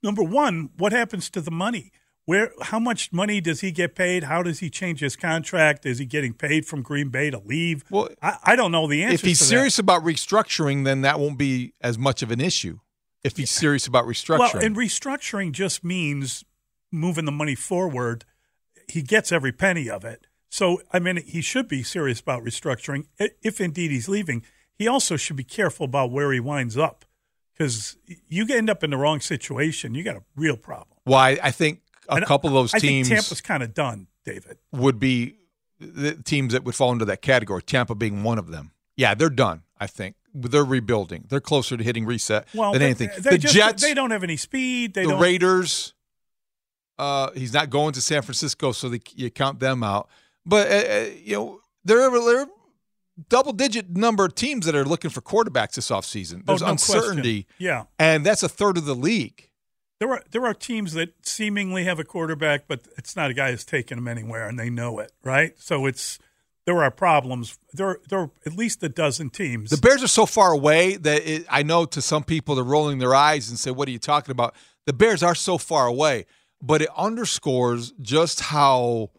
number 0.03 0.23
one, 0.23 0.71
what 0.77 0.93
happens 0.93 1.31
to 1.31 1.41
the 1.41 1.51
money? 1.51 1.93
Where, 2.25 2.53
how 2.63 2.79
much 2.79 3.13
money 3.13 3.41
does 3.41 3.63
he 3.63 3.73
get 3.73 3.97
paid? 3.97 4.25
How 4.25 4.45
does 4.45 4.61
he 4.61 4.71
change 4.71 5.01
his 5.01 5.17
contract? 5.17 5.85
Is 5.85 5.99
he 5.99 6.07
getting 6.07 6.35
paid 6.35 6.67
from 6.67 6.83
Green 6.83 7.09
Bay 7.09 7.31
to 7.31 7.39
leave? 7.39 7.85
Well, 7.91 8.11
I, 8.23 8.37
I 8.45 8.57
don't 8.57 8.71
know 8.71 8.87
the 8.87 9.03
answer. 9.03 9.15
If 9.15 9.23
he's 9.23 9.41
serious 9.41 9.79
about 9.79 10.05
restructuring, 10.05 10.85
then 10.85 11.01
that 11.01 11.19
won't 11.19 11.37
be 11.37 11.75
as 11.81 11.99
much 11.99 12.23
of 12.23 12.31
an 12.31 12.41
issue. 12.41 12.79
If 13.25 13.37
he's 13.37 13.51
serious 13.51 13.87
about 13.87 14.05
restructuring. 14.05 14.55
Well, 14.55 14.65
and 14.65 14.77
restructuring 14.77 15.53
just 15.53 15.85
means 15.85 16.45
moving 16.93 17.25
the 17.25 17.33
money 17.33 17.55
forward. 17.55 18.25
He 18.89 19.03
gets 19.03 19.33
every 19.33 19.53
penny 19.53 19.89
of 19.91 20.05
it. 20.05 20.27
So, 20.49 20.83
I 20.93 20.99
mean, 20.99 21.17
he 21.25 21.41
should 21.41 21.67
be 21.67 21.83
serious 21.83 22.21
about 22.21 22.45
restructuring 22.45 23.07
if 23.19 23.61
indeed 23.61 23.91
he's 23.91 24.09
leaving. 24.09 24.45
He 24.83 24.89
also 24.89 25.17
should 25.17 25.37
be 25.37 25.45
careful 25.45 25.85
about 25.85 26.11
where 26.11 26.33
he 26.33 26.41
winds 26.41 26.77
up 26.77 27.05
because 27.55 27.97
you 28.29 28.47
end 28.51 28.69
up 28.69 28.83
in 28.85 28.91
the 28.91 28.97
wrong 28.97 29.21
situation. 29.21 29.95
You 29.95 30.03
got 30.03 30.17
a 30.17 30.23
real 30.37 30.57
problem. 30.57 30.99
why 31.05 31.39
I 31.43 31.51
think 31.51 31.81
a 32.09 32.17
And 32.17 32.25
couple 32.27 32.49
of 32.49 32.55
those 32.55 32.75
I 32.75 32.79
teams 32.79 33.09
Tampa's 33.09 33.41
kind 33.41 33.63
of 33.63 33.73
done, 33.75 34.09
David. 34.25 34.59
would 34.73 34.99
be 34.99 35.37
the 35.79 36.15
teams 36.15 36.53
that 36.53 36.65
would 36.65 36.75
fall 36.75 36.93
into 36.93 37.05
that 37.07 37.23
category. 37.23 37.63
Tampa 37.63 37.95
being 37.95 38.23
one 38.23 38.39
of 38.39 38.49
them. 38.51 38.73
Yeah, 38.97 39.15
they're 39.15 39.31
done. 39.31 39.63
I 39.81 39.87
think 39.87 40.17
they're 40.35 40.65
rebuilding. 40.65 41.25
They're 41.29 41.41
closer 41.41 41.77
to 41.77 41.83
hitting 41.85 42.05
reset 42.07 42.47
Well, 42.55 42.73
than 42.73 42.83
anything. 42.83 43.11
the 43.19 43.39
just- 43.39 43.55
Jets, 43.55 43.83
they 43.83 43.95
don't 43.95 44.11
have 44.11 44.23
any 44.25 44.37
speed. 44.37 44.95
They 44.95 45.05
the 45.05 45.11
don't. 45.13 45.21
Raiders. 45.21 45.95
Uh, 46.99 47.31
he's 47.33 47.53
not 47.53 47.71
going 47.71 47.93
to 47.95 48.01
San 48.01 48.23
Francisco, 48.23 48.73
so 48.73 48.89
they, 48.89 49.01
you 49.15 49.31
count 49.31 49.61
them 49.61 49.83
out. 49.83 50.09
But 50.47 50.71
uh, 50.71 50.75
uh, 50.75 51.05
you 51.23 51.35
know, 51.37 51.61
they're, 51.85 52.11
there 52.11 52.41
are 52.43 52.47
double 53.29 53.53
digit 53.53 53.91
number 53.97 54.25
of 54.25 54.35
teams 54.35 54.67
that 54.67 54.75
are 54.75 54.85
looking 54.85 55.11
for 55.11 55.21
quarterbacks 55.21 55.75
this 55.75 55.91
offseason. 55.91 56.41
Oh, 56.43 56.57
There's 56.57 56.61
no 56.63 56.67
question. 56.69 56.97
uncertainty, 56.97 57.47
Yeah. 57.59 57.85
and 57.99 58.25
that's 58.25 58.43
a 58.43 58.49
third 58.49 58.77
of 58.79 58.85
the 58.87 58.95
league. 58.95 59.51
There 60.01 60.11
are 60.11 60.23
there 60.33 60.45
are 60.47 60.55
teams 60.55 60.95
that 60.95 61.15
seemingly 61.25 61.85
have 61.85 61.99
a 62.01 62.05
quarterback, 62.05 62.65
but 62.67 62.81
it's 62.99 63.15
not 63.15 63.31
a 63.31 63.35
guy 63.35 63.51
who's 63.53 63.65
taking 63.65 63.97
them 63.99 64.09
anywhere, 64.09 64.49
and 64.49 64.59
they 64.59 64.69
know 64.71 64.99
it, 64.99 65.13
right? 65.23 65.53
So 65.59 65.87
it's 65.87 66.19
there 66.67 66.83
are 66.83 66.91
problems. 66.91 67.59
There 67.73 67.89
are, 67.89 68.01
there 68.09 68.19
are 68.21 68.31
at 68.47 68.55
least 68.55 68.83
a 68.83 68.89
dozen 68.89 69.31
teams. 69.31 69.71
The 69.71 69.77
Bears 69.77 70.03
are 70.03 70.09
so 70.09 70.27
far 70.27 70.53
away 70.53 70.97
that 70.97 71.23
it, 71.29 71.47
I 71.49 71.63
know 71.63 71.85
to 71.87 72.01
some 72.03 72.25
people 72.25 72.55
they're 72.57 72.65
rolling 72.65 72.99
their 72.99 73.15
eyes 73.15 73.49
and 73.49 73.59
say, 73.59 73.71
"What 73.71 73.87
are 73.89 73.93
you 73.93 73.99
talking 74.01 74.33
about?" 74.33 74.55
The 74.87 74.93
Bears 74.93 75.23
are 75.23 75.35
so 75.37 75.57
far 75.59 75.87
away, 75.87 76.27
but 76.61 76.83
it 76.83 76.89
underscores 76.97 77.93
just 78.01 78.41
how 78.41 79.11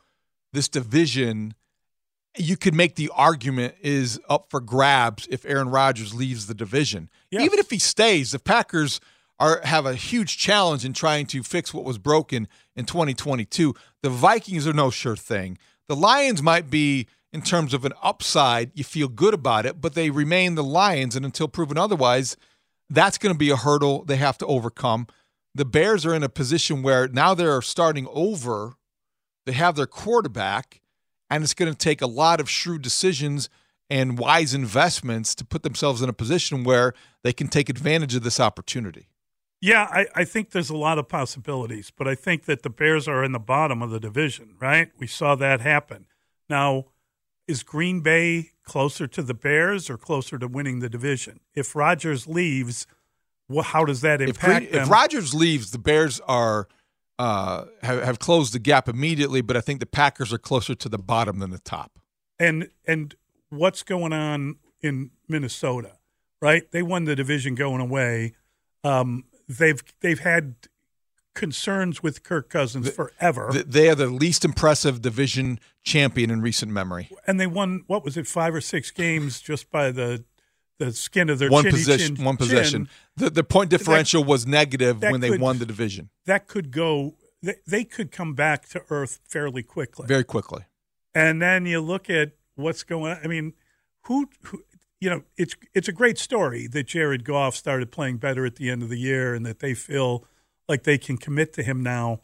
this 0.51 0.67
division. 0.67 1.53
You 2.38 2.58
could 2.58 2.74
make 2.74 2.96
the 2.96 3.12
argument 3.13 3.76
is 3.82 4.19
up 4.28 4.48
for 4.50 4.60
grabs 4.60 5.28
if 5.30 5.46
Aaron 5.46 5.69
Rodgers 5.69 6.13
leaves 6.13 6.48
the 6.48 6.56
division. 6.56 7.10
Yes. 7.30 7.43
Even 7.43 7.60
if 7.60 7.69
he 7.69 7.80
stays, 7.80 8.32
the 8.32 8.39
Packers 8.39 9.00
are 9.39 9.62
have 9.63 9.86
a 9.86 9.96
huge 9.96 10.38
challenge 10.38 10.86
in 10.86 10.93
trying 10.93 11.26
to 11.28 11.43
fix 11.43 11.74
what 11.74 11.84
was 11.84 11.98
broken 11.98 12.48
in 12.76 12.86
2022. 12.86 13.74
The 14.02 14.10
Vikings 14.10 14.67
are 14.67 14.74
no 14.74 14.89
sure 14.89 15.15
thing. 15.15 15.58
The 15.88 15.96
Lions 15.96 16.41
might 16.41 16.69
be 16.69 17.08
in 17.34 17.41
terms 17.41 17.74
of 17.74 17.84
an 17.84 17.93
upside, 18.02 18.72
you 18.76 18.84
feel 18.84 19.08
good 19.08 19.34
about 19.34 19.65
it, 19.65 19.82
but 19.82 19.96
they 19.96 20.12
remain 20.12 20.54
the 20.54 20.63
Lions 20.63 21.15
and 21.15 21.26
until 21.26 21.48
proven 21.48 21.80
otherwise, 21.80 22.38
that's 22.89 23.17
going 23.17 23.34
to 23.34 23.38
be 23.38 23.50
a 23.50 23.56
hurdle 23.56 24.06
they 24.06 24.17
have 24.17 24.38
to 24.38 24.46
overcome. 24.46 25.08
The 25.56 25.65
Bears 25.65 26.06
are 26.06 26.13
in 26.13 26.24
a 26.24 26.30
position 26.30 26.84
where 26.84 27.08
now 27.08 27.34
they're 27.34 27.62
starting 27.63 28.08
over. 28.12 28.76
They 29.46 29.54
have 29.54 29.76
their 29.76 29.88
quarterback 29.88 30.82
and 31.34 31.43
it's 31.43 31.54
going 31.54 31.72
to 31.72 31.78
take 31.78 32.02
a 32.02 32.08
lot 32.08 32.39
of 32.39 32.50
shrewd 32.50 32.82
decisions 32.82 33.50
and 33.89 34.17
wise 34.17 34.54
investments 34.54 35.34
to 35.36 35.43
put 35.43 35.63
themselves 35.63 36.02
in 36.02 36.10
a 36.10 36.13
position 36.13 36.63
where 36.63 36.93
they 37.24 37.34
can 37.34 37.48
take 37.48 37.69
advantage 37.69 38.15
of 38.15 38.24
this 38.24 38.39
opportunity. 38.39 39.08
Yeah, 39.62 39.88
I, 39.89 40.08
I 40.15 40.26
think 40.26 40.52
there's 40.52 40.69
a 40.69 40.78
lot 40.78 41.00
of 41.00 41.08
possibilities, 41.08 41.91
but 41.96 42.08
I 42.08 42.15
think 42.15 42.46
that 42.46 42.63
the 42.63 42.69
Bears 42.69 43.08
are 43.08 43.24
in 43.24 43.32
the 43.32 43.39
bottom 43.39 43.82
of 43.82 43.91
the 43.91 44.00
division, 44.00 44.56
right? 44.60 44.91
We 45.00 45.08
saw 45.08 45.36
that 45.36 45.62
happen. 45.62 46.06
Now, 46.50 46.86
is 47.48 47.63
Green 47.63 48.02
Bay 48.02 48.52
closer 48.63 49.08
to 49.08 49.22
the 49.22 49.34
Bears 49.34 49.89
or 49.89 49.98
closer 49.98 50.38
to 50.38 50.48
winning 50.48 50.80
the 50.80 50.89
division? 50.89 51.39
If 51.56 51.76
Rodgers 51.76 52.28
leaves, 52.28 52.88
well, 53.50 53.63
how 53.63 53.86
does 53.86 54.02
that 54.02 54.22
impact 54.22 54.65
if 54.65 54.72
them? 54.72 54.89
Rodgers 54.89 55.34
leaves, 55.34 55.72
the 55.72 55.80
Bears 55.80 56.19
are 56.28 56.67
uh, 57.19 57.65
have, 57.82 58.04
have 58.04 58.19
closed 58.19 58.54
the 58.54 58.60
gap 58.60 58.89
immediately, 58.89 59.41
but 59.41 59.56
I 59.56 59.62
think 59.62 59.80
the 59.80 59.86
Packers 59.86 60.34
are 60.34 60.38
closer 60.38 60.76
to 60.76 60.89
the 60.89 60.97
bottom 60.97 61.39
than 61.39 61.52
the 61.52 61.60
top. 61.60 61.99
and 62.39 62.69
and 62.88 63.15
what's 63.49 63.84
going 63.84 64.13
on 64.13 64.58
in 64.82 65.12
Minnesota, 65.28 65.93
right? 66.41 66.69
They 66.71 66.82
won 66.82 67.06
the 67.06 67.15
division 67.15 67.56
going 67.56 67.82
away. 67.82 68.34
Um, 68.84 69.26
they've 69.47 69.82
they've 70.02 70.19
had 70.19 70.56
concerns 71.36 72.04
with 72.04 72.23
Kirk 72.23 72.49
Cousins 72.49 72.89
forever, 72.91 73.49
Th- 73.52 73.65
They 73.65 73.89
are 73.89 73.95
the 73.95 74.06
least 74.08 74.45
impressive 74.45 75.02
division 75.02 75.60
champion 75.84 76.30
in 76.30 76.41
recent 76.41 76.71
memory. 76.71 77.10
and 77.26 77.39
they 77.39 77.47
won 77.47 77.84
what 77.88 78.04
was 78.04 78.17
it 78.17 78.28
five 78.28 78.54
or 78.54 78.62
six 78.62 78.91
games 78.91 79.41
just 79.41 79.71
by 79.71 79.89
the 79.91 80.23
the 80.86 80.93
skin 80.93 81.30
of 81.30 81.39
their 81.39 81.50
One 81.50 81.63
possession, 81.63 82.15
chin- 82.15 82.26
one 82.26 82.38
possession. 82.38 82.86
chin. 82.86 82.89
The, 83.17 83.30
the 83.30 83.43
point 83.43 83.69
differential 83.69 84.24
was 84.24 84.46
negative 84.48 85.00
that 85.00 85.12
when 85.12 85.22
they 85.22 85.38
won 85.38 85.60
the 85.60 85.65
division 85.65 86.10
That 86.26 86.48
could 86.48 86.72
go. 86.72 87.15
They, 87.41 87.56
they 87.67 87.84
could 87.84 88.12
come 88.12 88.36
back 88.36 88.69
to 88.69 88.84
earth 88.89 89.19
fairly 89.28 89.63
quickly. 89.63 90.08
very 90.08 90.24
quickly. 90.24 90.63
And 91.13 91.41
then 91.41 91.65
you 91.65 91.82
look 91.82 92.10
at 92.10 92.32
what's 92.56 92.84
going 92.84 93.12
on. 93.12 93.19
I 93.24 93.28
mean, 93.28 93.54
who, 94.04 94.30
who 94.43 94.63
you 95.02 95.10
know, 95.10 95.24
it's 95.38 95.56
it's 95.74 95.89
a 95.89 95.91
great 95.91 96.17
story 96.17 96.67
that 96.67 96.88
Jared 96.88 97.26
Goff 97.26 97.56
started 97.56 97.91
playing 97.91 98.17
better 98.17 98.46
at 98.46 98.56
the 98.56 98.69
end 98.69 98.82
of 98.82 98.89
the 98.89 98.98
year, 98.98 99.36
and 99.36 99.46
that 99.46 99.60
they 99.60 99.74
feel 99.74 100.26
like 100.69 100.84
they 100.84 100.98
can 100.98 101.17
commit 101.17 101.52
to 101.54 101.63
him 101.63 101.84
now. 101.84 102.22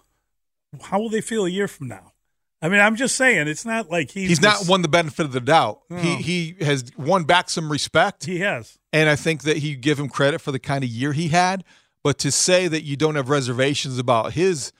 How 0.84 1.00
will 1.00 1.10
they 1.10 1.20
feel 1.22 1.46
a 1.46 1.50
year 1.50 1.68
from 1.68 1.90
now? 1.90 2.14
I 2.62 2.68
mean, 2.68 2.82
I'm 2.82 2.96
just 2.96 3.16
saying, 3.16 3.48
it's 3.48 3.66
not 3.66 3.90
like 3.90 4.12
he's 4.12 4.28
He's 4.30 4.42
not 4.42 4.68
won 4.68 4.82
the 4.82 4.90
benefit 4.90 5.26
of 5.26 5.32
the 5.32 5.40
doubt. 5.40 5.82
No. 5.90 5.98
He 5.98 6.16
he 6.18 6.66
has 6.66 6.86
won 6.98 7.24
back 7.24 7.50
some 7.50 7.72
respect. 7.72 8.26
He 8.26 8.40
has. 8.40 8.78
And 8.92 9.08
I 9.08 9.16
think 9.16 9.44
that 9.44 9.62
you 9.62 9.76
give 9.76 10.00
him 10.00 10.10
credit 10.10 10.42
for 10.42 10.52
the 10.52 10.60
kind 10.60 10.84
of 10.84 10.90
year 10.90 11.14
he 11.14 11.30
had. 11.30 11.64
But 12.04 12.18
to 12.20 12.32
say 12.32 12.68
that 12.68 12.84
you 12.84 12.96
don't 12.96 13.16
have 13.16 13.30
reservations 13.30 13.98
about 13.98 14.34
his 14.34 14.72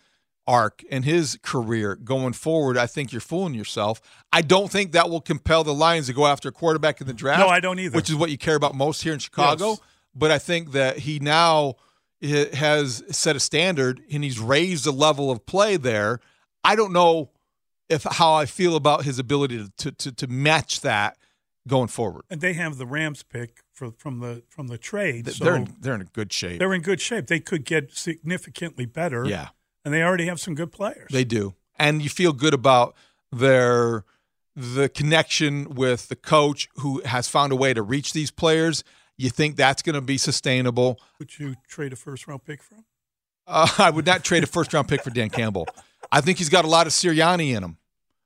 arc 0.48 0.84
and 0.90 1.06
his 1.06 1.38
career 1.42 1.96
going 1.96 2.34
forward, 2.34 2.78
I 2.78 2.88
think 2.88 3.12
you're 3.12 3.22
fooling 3.22 3.54
yourself. 3.54 4.02
I 4.34 4.42
don't 4.42 4.72
think 4.72 4.94
that 4.94 5.10
will 5.10 5.22
compel 5.22 5.64
the 5.64 5.74
Lions 5.74 6.08
to 6.08 6.14
go 6.14 6.26
after 6.26 6.50
a 6.50 6.52
quarterback 6.52 7.02
in 7.02 7.08
the 7.08 7.14
draft. 7.14 7.40
No, 7.40 7.48
I 7.48 7.60
don't 7.60 7.80
either. 7.80 7.96
Which 7.96 8.10
is 8.10 8.16
what 8.16 8.30
you 8.30 8.38
care 8.38 8.56
about 8.56 8.74
most 8.74 9.04
here 9.04 9.14
in 9.14 9.20
Chicago. 9.20 9.70
Yes. 9.70 9.82
But 10.16 10.32
I 10.32 10.40
think 10.40 10.72
that 10.72 11.00
he 11.00 11.20
now 11.20 11.76
has 12.22 13.04
set 13.12 13.36
a 13.36 13.40
standard 13.40 14.02
and 14.12 14.24
he's 14.24 14.40
raised 14.40 14.86
the 14.86 14.92
level 14.92 15.30
of 15.32 15.46
play 15.46 15.78
there. 15.78 16.20
I 16.64 16.76
don't 16.76 16.92
know 16.92 17.30
if 17.90 18.04
how 18.04 18.34
I 18.34 18.46
feel 18.46 18.76
about 18.76 19.04
his 19.04 19.20
ability 19.20 19.68
to 19.78 19.92
to, 19.92 20.12
to 20.12 20.28
match 20.28 20.82
that 20.82 21.18
going 21.68 21.88
forward. 21.88 22.24
and 22.30 22.42
they 22.42 22.54
have 22.54 22.78
the 22.78 22.86
Rams 22.86 23.22
pick 23.24 23.62
for, 23.74 23.92
from 23.92 24.20
the 24.20 24.44
from 24.50 24.68
the 24.68 24.78
trade. 24.78 25.28
So 25.30 25.44
they're 25.44 25.56
in, 25.56 25.76
they're 25.80 25.96
in 25.96 26.10
good 26.14 26.32
shape. 26.34 26.60
they're 26.60 26.74
in 26.74 26.82
good 26.82 27.02
shape. 27.02 27.28
They 27.28 27.40
could 27.40 27.66
get 27.66 27.94
significantly 27.96 28.86
better. 28.86 29.26
Yeah. 29.26 29.50
and 29.86 29.94
they 29.94 30.02
already 30.04 30.26
have 30.26 30.40
some 30.40 30.56
good 30.56 30.72
players. 30.72 31.08
They 31.12 31.24
do. 31.24 31.56
And 31.78 32.02
you 32.02 32.10
feel 32.10 32.34
good 32.34 32.54
about 32.54 32.96
their 33.32 34.04
the 34.56 34.90
connection 34.90 35.76
with 35.76 36.10
the 36.10 36.16
coach 36.16 36.68
who 36.78 37.02
has 37.06 37.28
found 37.30 37.52
a 37.54 37.56
way 37.56 37.74
to 37.74 37.82
reach 37.82 38.14
these 38.14 38.32
players. 38.32 38.84
You 39.18 39.30
think 39.30 39.56
that's 39.56 39.82
going 39.82 39.96
to 39.96 40.02
be 40.02 40.18
sustainable. 40.18 41.00
Would 41.20 41.38
you 41.40 41.56
trade 41.68 41.94
a 41.94 41.96
first 41.96 42.28
round 42.28 42.44
pick 42.46 42.64
for 42.64 42.76
him? 42.76 42.86
Uh, 43.48 43.68
I 43.78 43.90
would 43.90 44.06
not 44.06 44.24
trade 44.24 44.44
a 44.44 44.48
first 44.48 44.74
round 44.74 44.88
pick 44.88 45.04
for 45.04 45.10
Dan 45.12 45.30
Campbell. 45.30 45.68
I 46.12 46.22
think 46.22 46.38
he's 46.40 46.50
got 46.50 46.66
a 46.66 46.68
lot 46.68 46.88
of 46.88 46.94
Sirianni 46.94 47.56
in 47.56 47.64
him. 47.64 47.78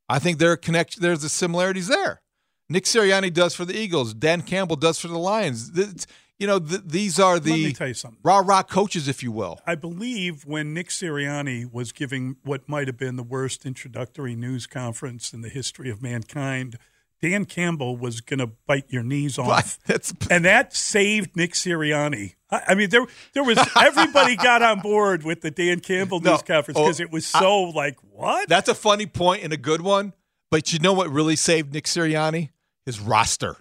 I 0.09 0.19
think 0.19 0.37
there 0.37 0.51
are 0.51 0.57
connect 0.57 0.99
there's 0.99 1.21
the 1.21 1.29
similarities 1.29 1.87
there. 1.87 2.21
Nick 2.69 2.85
Sirianni 2.85 3.33
does 3.33 3.53
for 3.53 3.65
the 3.65 3.77
Eagles. 3.77 4.13
Dan 4.13 4.41
Campbell 4.41 4.75
does 4.75 4.99
for 4.99 5.07
the 5.07 5.17
Lions. 5.17 5.71
Th- 5.71 6.05
you 6.39 6.47
know, 6.47 6.59
th- 6.59 6.81
these 6.85 7.19
are 7.19 7.39
the 7.39 7.75
rah 8.23 8.39
rah 8.39 8.63
coaches, 8.63 9.07
if 9.07 9.21
you 9.23 9.31
will. 9.31 9.59
I 9.65 9.75
believe 9.75 10.45
when 10.45 10.73
Nick 10.73 10.89
Sirianni 10.89 11.71
was 11.71 11.91
giving 11.91 12.37
what 12.43 12.67
might 12.67 12.87
have 12.87 12.97
been 12.97 13.15
the 13.15 13.23
worst 13.23 13.65
introductory 13.65 14.35
news 14.35 14.65
conference 14.65 15.31
in 15.33 15.41
the 15.41 15.49
history 15.49 15.89
of 15.89 16.01
mankind, 16.01 16.77
Dan 17.23 17.45
Campbell 17.45 17.95
was 17.95 18.19
going 18.19 18.39
to 18.39 18.47
bite 18.67 18.83
your 18.89 19.01
knees 19.01 19.37
off, 19.39 19.79
and 20.29 20.43
that 20.43 20.75
saved 20.75 21.37
Nick 21.37 21.53
Sirianni. 21.53 22.35
I, 22.51 22.61
I 22.67 22.75
mean, 22.75 22.89
there 22.89 23.05
there 23.33 23.45
was 23.45 23.57
everybody 23.79 24.35
got 24.35 24.61
on 24.61 24.81
board 24.81 25.23
with 25.23 25.39
the 25.39 25.49
Dan 25.49 25.79
Campbell 25.79 26.19
No. 26.19 26.31
news 26.31 26.41
conference 26.41 26.77
Oh, 26.77 26.83
because 26.83 26.99
it 26.99 27.11
was 27.13 27.25
so 27.25 27.61
like 27.63 27.95
what? 28.11 28.49
That's 28.49 28.67
a 28.67 28.75
funny 28.75 29.05
point 29.05 29.41
and 29.41 29.53
a 29.53 29.57
good 29.57 29.79
one. 29.79 30.11
But 30.51 30.73
you 30.73 30.79
know 30.79 30.91
what 30.91 31.09
really 31.09 31.37
saved 31.37 31.73
Nick 31.73 31.85
Sirianni? 31.85 32.49
His 32.85 32.99
roster. 32.99 33.55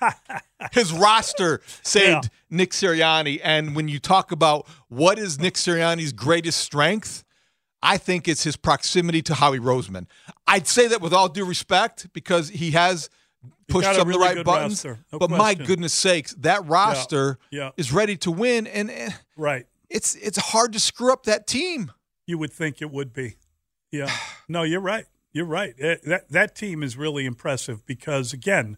His 0.72 0.92
roster 0.92 1.60
saved 1.82 2.24
Yeah. 2.24 2.28
Nick 2.50 2.70
Sirianni. 2.70 3.40
And 3.44 3.76
when 3.76 3.88
you 3.88 3.98
talk 3.98 4.32
about 4.32 4.66
what 4.88 5.18
is 5.18 5.38
Nick 5.38 5.54
Sirianni's 5.54 6.12
greatest 6.12 6.60
strength, 6.60 7.23
I 7.84 7.98
think 7.98 8.26
it's 8.26 8.42
his 8.44 8.56
proximity 8.56 9.22
to 9.22 9.34
Howie 9.34 9.60
Roseman. 9.60 10.06
I'd 10.46 10.66
say 10.66 10.88
that 10.88 11.00
with 11.00 11.12
all 11.12 11.28
due 11.28 11.44
respect 11.44 12.12
because 12.12 12.48
he 12.48 12.70
has 12.72 13.10
pushed 13.68 13.92
some 13.94 14.08
of 14.08 14.12
the 14.14 14.18
right 14.18 14.42
buttons. 14.44 14.84
no 14.84 14.96
but 15.18 15.30
my 15.30 15.54
goodness 15.54 15.92
sakes, 15.92 16.34
that 16.38 16.64
roster 16.66 17.38
Yeah. 17.50 17.70
is 17.76 17.92
ready 17.92 18.16
to 18.18 18.30
win. 18.30 18.66
And 18.66 18.90
eh, 18.90 19.10
right. 19.36 19.66
it's 19.90 20.14
it's 20.16 20.38
hard 20.38 20.72
to 20.72 20.80
screw 20.80 21.12
up 21.12 21.24
that 21.24 21.46
team. 21.46 21.92
You 22.26 22.38
would 22.38 22.52
think 22.52 22.80
it 22.80 22.90
would 22.90 23.12
be. 23.12 23.36
Yeah. 23.92 24.10
No, 24.48 24.62
you're 24.62 24.80
right. 24.80 25.06
You're 25.32 25.46
right. 25.46 25.74
Eh, 25.78 25.96
That 26.04 26.28
that 26.30 26.54
team 26.54 26.82
is 26.82 26.96
really 26.98 27.24
impressive 27.26 27.84
because 27.86 28.32
again, 28.34 28.76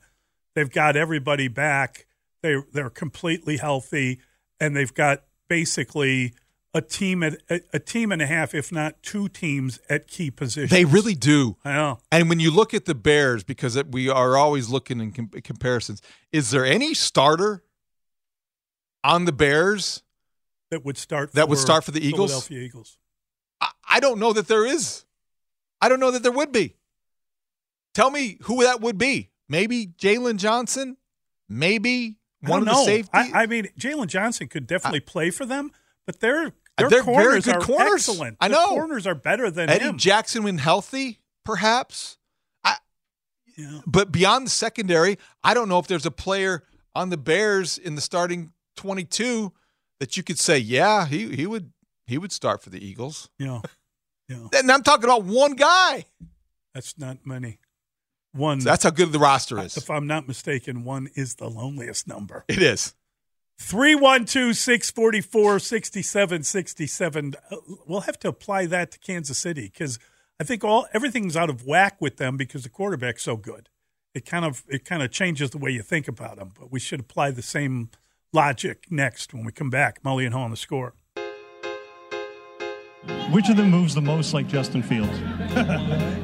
they've 0.55 0.71
got 0.71 0.97
everybody 0.97 1.49
back. 1.49 2.07
They 2.43 2.57
they're 2.73 2.91
completely 2.91 3.57
healthy, 3.57 4.21
and 4.61 4.77
they've 4.77 4.95
got 4.95 5.25
basically 5.49 6.35
a 6.77 6.81
team 6.83 7.23
at 7.23 7.37
a, 7.49 7.61
a 7.73 7.79
team 7.79 8.13
and 8.13 8.21
a 8.21 8.27
half, 8.27 8.55
if 8.55 8.71
not 8.71 9.03
two 9.03 9.29
teams 9.29 9.81
at 9.89 10.07
key 10.07 10.31
positions. 10.31 10.71
They 10.71 10.85
really 10.85 11.15
do. 11.15 11.57
I 11.65 11.73
know. 11.73 11.99
And 12.13 12.29
when 12.29 12.39
you 12.39 12.51
look 12.51 12.75
at 12.75 12.85
the 12.85 12.95
Bears, 12.95 13.43
because 13.45 13.77
it- 13.77 13.91
we 13.91 14.09
are 14.09 14.37
always 14.37 14.69
looking 14.69 15.01
in 15.01 15.13
com- 15.13 15.29
comparisons, 15.43 16.03
is 16.33 16.51
there 16.51 16.65
any 16.67 16.93
starter 16.95 17.65
on 19.03 19.25
the 19.25 19.33
Bears? 19.33 20.03
That 20.71 20.85
would 20.85 20.99
start. 20.99 21.33
That 21.33 21.49
would 21.49 21.59
for 21.59 21.65
start 21.65 21.85
for 21.85 21.93
the 21.93 22.01
Eagles? 22.07 22.31
Philadelphia 22.31 22.61
Eagles. 22.61 22.99
I, 23.61 23.71
I 23.89 24.01
don't 24.01 24.19
know 24.19 24.33
that 24.33 24.49
there 24.49 24.67
is. 24.67 25.05
I 25.81 25.89
don't 25.89 26.01
know 26.01 26.11
that 26.11 26.23
there 26.23 26.33
would 26.33 26.53
be. 26.53 26.75
Tell 27.95 28.11
me 28.11 28.39
who 28.43 28.63
that 28.65 28.81
would 28.81 28.99
be. 28.99 29.31
Maybe 29.49 29.87
Jaylon 29.87 30.37
Johnson. 30.37 30.97
Maybe 31.49 32.17
I 32.45 32.51
one 32.51 32.63
of 32.63 32.67
don't 32.67 32.75
the 32.75 32.81
know. 32.81 32.85
safety. 32.85 33.11
I, 33.15 33.43
I 33.43 33.47
mean, 33.47 33.69
Jaylon 33.79 34.09
Johnson 34.09 34.49
could 34.49 34.67
definitely 34.67 35.01
play 35.01 35.31
for 35.31 35.47
them, 35.47 35.71
but 36.05 36.19
their 36.21 36.53
Uh, 36.79 36.83
their 36.83 36.89
They're 36.91 37.03
very 37.03 37.15
corners 37.17 37.45
good 37.47 37.57
are 37.57 37.61
corners. 37.61 37.93
excellent. 38.09 38.37
I 38.41 38.49
Their 38.49 38.57
know. 38.59 38.69
corners 38.71 39.07
are 39.07 39.15
better 39.15 39.51
than 39.51 39.71
Eddie 39.71 39.85
him. 39.87 39.97
Jackson 39.99 40.43
when 40.43 40.59
healthy, 40.59 41.21
perhaps. 41.45 42.19
I, 42.65 42.77
Yeah. 43.57 43.81
But 43.87 44.13
beyond 44.13 44.47
the 44.47 44.51
secondary, 44.51 45.19
I 45.43 45.55
don't 45.55 45.69
know 45.69 45.79
if 45.79 45.87
there's 45.87 46.05
a 46.07 46.11
player 46.11 46.65
on 46.95 47.09
the 47.11 47.17
Bears 47.17 47.79
in 47.79 47.95
the 47.95 48.01
starting 48.01 48.53
22 48.77 49.53
that 50.01 50.17
you 50.19 50.23
could 50.23 50.39
say, 50.39 50.59
yeah, 50.59 51.07
he 51.07 51.35
he 51.35 51.47
would 51.47 51.73
he 52.07 52.19
would 52.19 52.33
start 52.33 52.63
for 52.63 52.71
the 52.71 52.85
Eagles. 52.85 53.31
Yeah. 53.39 53.61
Yeah. 54.29 54.49
And 54.59 54.73
I'm 54.73 54.83
talking 54.83 55.05
about 55.05 55.23
one 55.23 55.55
guy. 55.55 56.05
That's 56.75 56.99
not 56.99 57.19
many. 57.25 57.61
One. 58.33 58.61
So 58.61 58.69
that's 58.69 58.83
how 58.83 58.91
good 58.91 59.13
the 59.13 59.21
roster 59.21 59.57
is. 59.61 59.77
if 59.77 59.89
I'm 59.89 60.09
not 60.09 60.27
mistaken, 60.27 60.83
one 60.83 61.09
is 61.15 61.37
the 61.37 61.49
loneliest 61.49 62.09
number. 62.09 62.45
It 62.49 62.61
is. 62.61 62.93
312 63.59 64.57
644 64.57 65.59
6767. 65.59 67.35
Uh, 67.51 67.57
We'll 67.87 68.01
have 68.03 68.19
to 68.21 68.29
apply 68.29 68.67
that 68.67 68.91
to 68.93 68.99
Kansas 68.99 69.39
City 69.39 69.71
because 69.73 69.99
I 70.39 70.45
think 70.45 70.63
all 70.65 70.87
everything's 70.93 71.37
out 71.37 71.49
of 71.51 71.65
whack 71.65 71.97
with 72.01 72.17
them 72.19 72.37
because 72.37 72.65
the 72.65 72.69
quarterback's 72.69 73.23
so 73.23 73.37
good. 73.37 73.69
It 74.15 74.27
kind 74.27 74.45
of 74.45 74.65
it 74.69 74.85
kind 74.85 75.03
of 75.03 75.11
changes 75.11 75.51
the 75.51 75.59
way 75.59 75.71
you 75.71 75.83
think 75.83 76.09
about 76.09 76.37
them. 76.37 76.53
But 76.59 76.71
we 76.71 76.81
should 76.81 77.01
apply 77.01 77.31
the 77.31 77.43
same 77.43 77.91
logic 78.33 78.87
next 78.91 79.33
when 79.33 79.45
we 79.45 79.53
come 79.53 79.71
back. 79.71 80.03
Mully 80.03 80.27
and 80.27 80.35
Haugh 80.35 80.45
on 80.45 80.51
the 80.51 80.57
score. 80.57 80.95
Which 83.31 83.49
of 83.49 83.57
them 83.57 83.71
moves 83.71 83.95
the 83.95 84.01
most 84.01 84.35
like 84.35 84.49
Justin 84.49 84.83
Fields? 84.83 85.19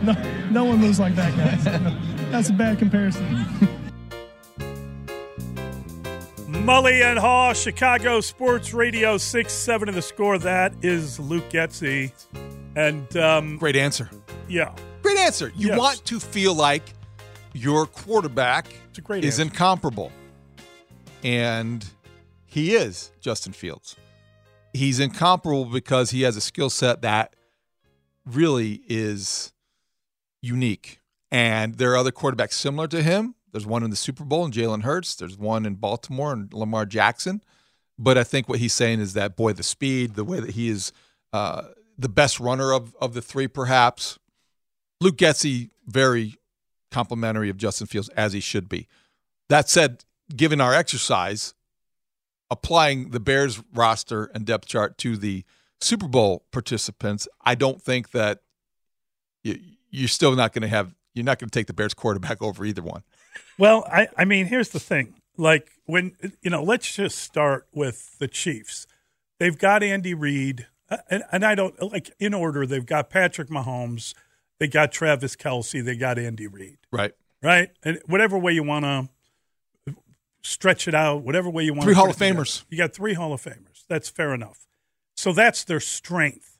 no, 0.02 0.12
no 0.50 0.64
one 0.64 0.78
moves 0.78 1.00
like 1.00 1.14
that, 1.16 1.36
guys. 1.36 1.64
That's 2.30 2.48
a 2.50 2.52
bad 2.52 2.78
comparison. 2.78 3.78
Mully 6.64 7.02
and 7.02 7.18
Haugh, 7.18 7.54
Chicago 7.60 8.20
Sports 8.20 8.72
Radio, 8.72 9.18
6 9.18 9.52
7 9.52 9.88
of 9.88 9.94
the 9.96 10.02
score. 10.02 10.38
That 10.38 10.72
is 10.82 11.18
Luke 11.18 11.48
Getsy. 11.50 12.12
And 12.76 13.14
um, 13.16 13.56
Great 13.58 13.74
answer. 13.76 14.08
yeah, 14.48 14.72
Great 15.02 15.18
answer. 15.18 15.52
You 15.56 15.68
Yes. 15.70 15.78
want 15.78 16.04
to 16.06 16.20
feel 16.20 16.54
like 16.54 16.94
your 17.52 17.86
quarterback 17.86 18.68
It's 18.90 18.98
a 18.98 19.02
great 19.02 19.24
is 19.24 19.40
answer. 19.40 19.50
incomparable. 19.52 20.12
And 21.24 21.84
he 22.46 22.74
is 22.76 23.10
Justin 23.20 23.52
Fields. 23.52 23.96
He's 24.72 25.00
incomparable 25.00 25.64
because 25.66 26.10
he 26.10 26.22
has 26.22 26.36
a 26.36 26.40
skill 26.40 26.70
set 26.70 27.02
that 27.02 27.34
really 28.24 28.82
is 28.88 29.52
unique. 30.40 31.00
And 31.30 31.76
there 31.76 31.90
are 31.92 31.96
other 31.96 32.12
quarterbacks 32.12 32.52
similar 32.54 32.86
to 32.88 33.02
him. 33.02 33.34
There's 33.52 33.66
one 33.66 33.82
in 33.82 33.90
the 33.90 33.96
Super 33.96 34.24
Bowl 34.24 34.44
and 34.44 34.52
Jalen 34.52 34.82
Hurts. 34.82 35.14
There's 35.14 35.36
one 35.36 35.66
in 35.66 35.74
Baltimore 35.74 36.32
and 36.32 36.52
Lamar 36.52 36.86
Jackson. 36.86 37.42
But 37.98 38.16
I 38.16 38.24
think 38.24 38.48
what 38.48 38.58
he's 38.58 38.72
saying 38.72 39.00
is 39.00 39.12
that, 39.12 39.36
boy, 39.36 39.52
the 39.52 39.62
speed, 39.62 40.14
the 40.14 40.24
way 40.24 40.40
that 40.40 40.52
he 40.52 40.68
is 40.68 40.92
uh, 41.32 41.64
the 41.98 42.08
best 42.08 42.40
runner 42.40 42.72
of, 42.72 42.96
of 43.00 43.14
the 43.14 43.22
three, 43.22 43.46
perhaps. 43.46 44.18
Luke 45.00 45.16
Getsy, 45.16 45.70
very 45.86 46.36
complimentary 46.90 47.50
of 47.50 47.56
Justin 47.56 47.86
Fields, 47.86 48.08
as 48.10 48.32
he 48.32 48.40
should 48.40 48.68
be. 48.68 48.88
That 49.48 49.68
said, 49.68 50.04
given 50.34 50.60
our 50.60 50.72
exercise, 50.72 51.54
applying 52.50 53.10
the 53.10 53.20
Bears 53.20 53.62
roster 53.74 54.26
and 54.34 54.46
depth 54.46 54.66
chart 54.66 54.98
to 54.98 55.16
the 55.16 55.44
Super 55.80 56.08
Bowl 56.08 56.44
participants, 56.52 57.28
I 57.44 57.54
don't 57.54 57.82
think 57.82 58.10
that 58.12 58.40
you, 59.42 59.58
you're 59.90 60.08
still 60.08 60.34
not 60.34 60.52
going 60.52 60.62
to 60.62 60.68
have, 60.68 60.94
you're 61.14 61.24
not 61.24 61.38
going 61.38 61.50
to 61.50 61.58
take 61.58 61.66
the 61.66 61.74
Bears 61.74 61.94
quarterback 61.94 62.40
over 62.42 62.64
either 62.64 62.82
one. 62.82 63.02
Well, 63.58 63.84
I, 63.90 64.08
I 64.16 64.24
mean, 64.24 64.46
here's 64.46 64.70
the 64.70 64.80
thing. 64.80 65.14
Like 65.36 65.70
when 65.86 66.12
you 66.42 66.50
know, 66.50 66.62
let's 66.62 66.94
just 66.94 67.18
start 67.18 67.66
with 67.72 68.18
the 68.18 68.28
Chiefs. 68.28 68.86
They've 69.38 69.58
got 69.58 69.82
Andy 69.82 70.14
Reid, 70.14 70.66
uh, 70.88 70.98
and, 71.10 71.24
and 71.32 71.44
I 71.44 71.54
don't 71.54 71.80
like 71.92 72.10
in 72.20 72.32
order. 72.34 72.66
They've 72.66 72.86
got 72.86 73.10
Patrick 73.10 73.48
Mahomes, 73.48 74.14
they 74.60 74.68
got 74.68 74.92
Travis 74.92 75.34
Kelce, 75.36 75.84
they 75.84 75.96
got 75.96 76.18
Andy 76.18 76.46
Reid, 76.46 76.78
Right. 76.92 77.12
right? 77.42 77.70
And 77.82 78.00
whatever 78.06 78.38
way 78.38 78.52
you 78.52 78.62
want 78.62 78.84
to 78.84 79.08
stretch 80.42 80.86
it 80.88 80.94
out, 80.94 81.22
whatever 81.22 81.48
way 81.50 81.64
you 81.64 81.72
want. 81.72 81.84
Three 81.84 81.94
Hall 81.94 82.10
of. 82.10 82.16
Famers. 82.16 82.64
You 82.68 82.78
got 82.78 82.92
three 82.92 83.14
Hall 83.14 83.32
of 83.32 83.42
Famers. 83.42 83.84
That's 83.88 84.08
fair 84.08 84.32
enough. 84.34 84.66
So 85.16 85.32
that's 85.32 85.64
their 85.64 85.80
strength. 85.80 86.58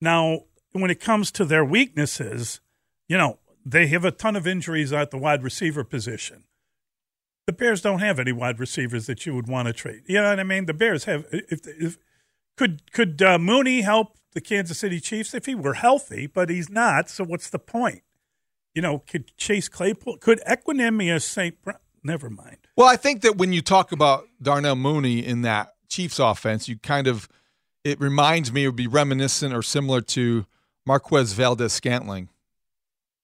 Now, 0.00 0.40
when 0.72 0.90
it 0.90 1.00
comes 1.00 1.30
to 1.32 1.44
their 1.44 1.64
weaknesses, 1.64 2.60
you 3.08 3.16
know, 3.16 3.38
they 3.64 3.86
have 3.88 4.04
a 4.04 4.10
ton 4.10 4.36
of 4.36 4.46
injuries 4.46 4.92
at 4.92 5.10
the 5.10 5.18
wide 5.18 5.42
receiver 5.42 5.84
position. 5.84 6.44
The 7.46 7.52
Bears 7.52 7.80
don't 7.82 8.00
have 8.00 8.18
any 8.18 8.32
wide 8.32 8.58
receivers 8.58 9.06
that 9.06 9.26
you 9.26 9.34
would 9.34 9.48
want 9.48 9.68
to 9.68 9.72
trade. 9.72 10.02
You 10.06 10.20
know 10.20 10.30
what 10.30 10.40
I 10.40 10.44
mean? 10.44 10.66
The 10.66 10.74
Bears 10.74 11.04
have. 11.04 11.26
If, 11.30 11.66
if 11.66 11.98
could 12.56 12.92
could 12.92 13.20
uh, 13.20 13.38
Mooney 13.38 13.82
help 13.82 14.16
the 14.32 14.40
Kansas 14.40 14.78
City 14.78 15.00
Chiefs 15.00 15.34
if 15.34 15.46
he 15.46 15.54
were 15.54 15.74
healthy? 15.74 16.26
But 16.26 16.48
he's 16.48 16.70
not. 16.70 17.10
So 17.10 17.24
what's 17.24 17.50
the 17.50 17.58
point? 17.58 18.02
You 18.74 18.82
know, 18.82 19.00
could 19.00 19.36
Chase 19.36 19.68
Claypool? 19.68 20.18
Could 20.18 20.40
Equanimeous 20.48 21.22
St. 21.22 21.60
Brown? 21.62 21.78
Never 22.02 22.28
mind. 22.28 22.58
Well, 22.76 22.88
I 22.88 22.96
think 22.96 23.22
that 23.22 23.36
when 23.36 23.52
you 23.52 23.62
talk 23.62 23.92
about 23.92 24.24
Darnell 24.42 24.76
Mooney 24.76 25.24
in 25.24 25.42
that 25.42 25.74
Chiefs 25.88 26.18
offense, 26.18 26.68
you 26.68 26.78
kind 26.78 27.06
of 27.06 27.28
it 27.82 28.00
reminds 28.00 28.52
me 28.52 28.64
it 28.64 28.68
would 28.68 28.76
be 28.76 28.86
reminiscent 28.86 29.54
or 29.54 29.62
similar 29.62 30.00
to 30.00 30.46
Marquez 30.86 31.34
Valdes-Scantling 31.34 32.30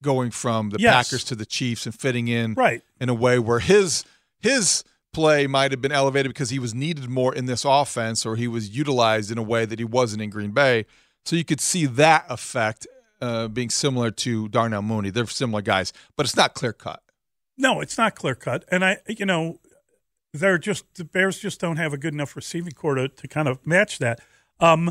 going 0.03 0.31
from 0.31 0.71
the 0.71 0.79
Yes. 0.81 1.09
Packers 1.09 1.25
to 1.25 1.35
the 1.35 1.47
Chiefs 1.47 1.87
and 1.87 1.95
fitting 1.95 2.29
in 2.29 2.55
Right. 2.55 2.83
in 3.01 3.09
a 3.09 3.15
way 3.15 3.39
where 3.39 3.61
his 3.61 4.05
his 4.39 4.83
play 5.13 5.47
might 5.47 5.71
have 5.73 5.83
been 5.83 5.93
elevated 5.93 6.31
because 6.31 6.51
he 6.51 6.59
was 6.59 6.73
needed 6.75 7.09
more 7.11 7.35
in 7.35 7.47
this 7.47 7.65
offense 7.65 8.25
or 8.25 8.37
he 8.37 8.47
was 8.49 8.71
utilized 8.77 9.31
in 9.31 9.39
a 9.39 9.43
way 9.43 9.65
that 9.65 9.79
he 9.79 9.85
wasn't 9.85 10.23
in 10.23 10.31
Green 10.31 10.53
Bay. 10.53 10.87
So 11.25 11.37
you 11.37 11.45
could 11.45 11.61
see 11.61 11.85
that 11.87 12.25
effect 12.31 12.87
uh, 13.21 13.49
being 13.49 13.69
similar 13.71 14.11
to 14.13 14.49
Darnell 14.49 14.83
Mooney. 14.83 15.11
They're 15.11 15.27
similar 15.27 15.61
guys, 15.63 15.93
but 16.17 16.25
it's 16.25 16.37
not 16.37 16.55
clear 16.55 16.73
cut. 16.73 17.03
No, 17.59 17.81
it's 17.83 17.99
not 17.99 18.15
clear 18.15 18.35
cut. 18.35 18.65
And 18.71 18.83
I, 18.85 18.99
you 19.07 19.27
know, 19.27 19.59
they're 20.33 20.57
just 20.59 20.85
the 20.95 21.05
Bears 21.05 21.39
just 21.39 21.61
don't 21.61 21.77
have 21.77 21.93
a 21.93 21.99
good 21.99 22.15
enough 22.15 22.35
receiving 22.37 22.73
corps 22.73 22.95
to, 22.95 23.09
to 23.09 23.29
kind 23.29 23.49
of 23.49 23.59
match 23.67 23.99
that. 23.99 24.21
Um, 24.61 24.91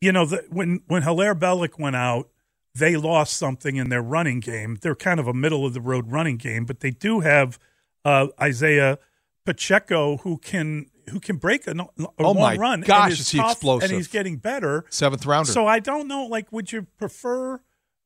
you 0.00 0.12
know, 0.12 0.24
the, 0.24 0.44
when 0.48 0.80
when 0.86 1.02
Hilaire 1.02 1.34
Bellick 1.34 1.78
went 1.78 1.96
out, 1.96 2.30
they 2.78 2.96
lost 2.96 3.36
something 3.36 3.76
in 3.76 3.88
their 3.88 4.02
running 4.02 4.40
game. 4.40 4.78
They're 4.80 4.94
kind 4.94 5.20
of 5.20 5.26
a 5.28 5.34
middle 5.34 5.64
of 5.66 5.74
the 5.74 5.80
road 5.80 6.10
running 6.10 6.36
game, 6.36 6.64
but 6.64 6.80
they 6.80 6.90
do 6.90 7.20
have 7.20 7.58
uh, 8.04 8.28
Isaiah 8.40 8.98
Pacheco 9.44 10.18
who 10.18 10.38
can 10.38 10.86
who 11.10 11.20
can 11.20 11.36
break 11.36 11.66
a, 11.68 11.70
a 11.70 11.86
Oh 12.18 12.32
long 12.32 12.36
my 12.36 12.56
run. 12.56 12.80
gosh, 12.80 13.04
and 13.04 13.12
is 13.12 13.20
is 13.20 13.30
he 13.30 13.38
tough, 13.38 13.52
explosive. 13.52 13.90
And 13.90 13.96
he's 13.96 14.08
getting 14.08 14.36
better. 14.38 14.84
Seventh 14.90 15.24
rounder. 15.24 15.52
So 15.52 15.66
I 15.66 15.78
don't 15.78 16.08
know. 16.08 16.24
Like, 16.26 16.50
would 16.52 16.72
you 16.72 16.86
prefer 16.98 17.60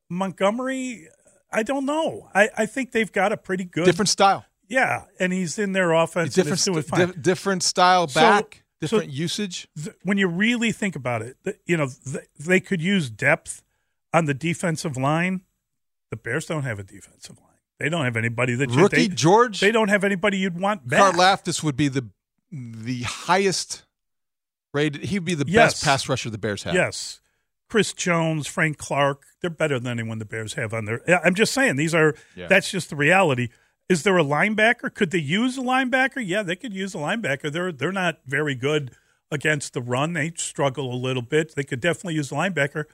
Montgomery? 0.09 1.07
I 1.51 1.63
don't 1.63 1.85
know. 1.85 2.29
I, 2.33 2.49
I 2.57 2.65
think 2.65 2.91
they've 2.91 3.11
got 3.11 3.31
a 3.31 3.37
pretty 3.37 3.63
good 3.65 3.85
different 3.85 4.09
style. 4.09 4.45
Yeah, 4.69 5.03
and 5.19 5.33
he's 5.33 5.59
in 5.59 5.73
their 5.73 5.91
offense. 5.91 6.33
different, 6.33 6.47
and 6.47 6.53
it's 6.53 6.65
doing 6.65 6.81
st- 6.83 6.87
fine. 7.09 7.15
di- 7.15 7.21
different 7.21 7.63
style 7.63 8.07
back, 8.07 8.63
so 8.81 8.87
different 8.99 9.11
usage. 9.11 9.67
th- 9.75 9.95
when 10.03 10.17
you 10.17 10.27
really 10.27 10.71
think 10.71 10.95
about 10.95 11.21
it, 11.23 11.35
th- 11.43 11.57
you 11.65 11.75
know 11.75 11.87
th- 12.05 12.25
they 12.39 12.59
could 12.61 12.81
use 12.81 13.09
depth 13.09 13.63
on 14.13 14.25
the 14.25 14.33
defensive 14.33 14.97
line. 14.97 15.41
The 16.09 16.17
Bears 16.17 16.45
don't 16.45 16.63
have 16.63 16.79
a 16.79 16.83
defensive 16.83 17.37
line. 17.37 17.47
They 17.79 17.89
don't 17.89 18.05
have 18.05 18.17
anybody 18.17 18.53
that 18.55 18.69
you, 18.69 18.81
Rookie 18.83 19.07
they, 19.07 19.07
George 19.07 19.59
They 19.59 19.71
don't 19.71 19.87
have 19.87 20.03
anybody 20.03 20.37
you'd 20.37 20.59
want 20.59 20.87
back. 20.87 21.15
Karlaftis 21.15 21.63
would 21.63 21.75
be 21.75 21.87
the 21.87 22.07
the 22.51 23.01
highest 23.03 23.85
rated. 24.73 25.05
He'd 25.05 25.25
be 25.25 25.33
the 25.35 25.45
Yes. 25.47 25.73
best 25.73 25.83
pass 25.83 26.09
rusher 26.09 26.29
the 26.29 26.37
Bears 26.37 26.63
have. 26.63 26.73
Yes. 26.75 27.21
Chris 27.69 27.93
Jones, 27.93 28.47
Frank 28.47 28.77
Clark, 28.77 29.23
they're 29.39 29.49
better 29.49 29.79
than 29.79 29.93
anyone 29.99 30.19
the 30.19 30.25
Bears 30.25 30.55
have 30.55 30.73
on 30.73 30.83
their. 30.85 31.01
I'm 31.25 31.33
just 31.33 31.53
saying 31.53 31.77
these 31.77 31.95
are. 31.95 32.13
Yeah. 32.35 32.47
That's 32.47 32.69
just 32.69 32.89
the 32.89 32.97
reality. 32.97 33.47
Is 33.87 34.03
there 34.03 34.17
a 34.17 34.23
linebacker? 34.23 34.93
Could 34.93 35.11
they 35.11 35.17
use 35.19 35.57
a 35.57 35.61
linebacker? 35.61 36.21
Yeah, 36.25 36.43
they 36.43 36.55
could 36.57 36.73
use 36.73 36.93
a 36.93 36.97
linebacker. 36.97 37.51
They're 37.51 37.71
they're 37.71 37.91
not 37.93 38.19
very 38.25 38.55
good 38.55 38.91
against 39.31 39.73
the 39.73 39.81
run. 39.81 40.13
They 40.13 40.33
struggle 40.35 40.93
a 40.93 40.95
little 40.95 41.21
bit. 41.21 41.55
They 41.55 41.63
could 41.63 41.79
definitely 41.79 42.15
use 42.15 42.31
a 42.31 42.35
linebacker. 42.35 42.85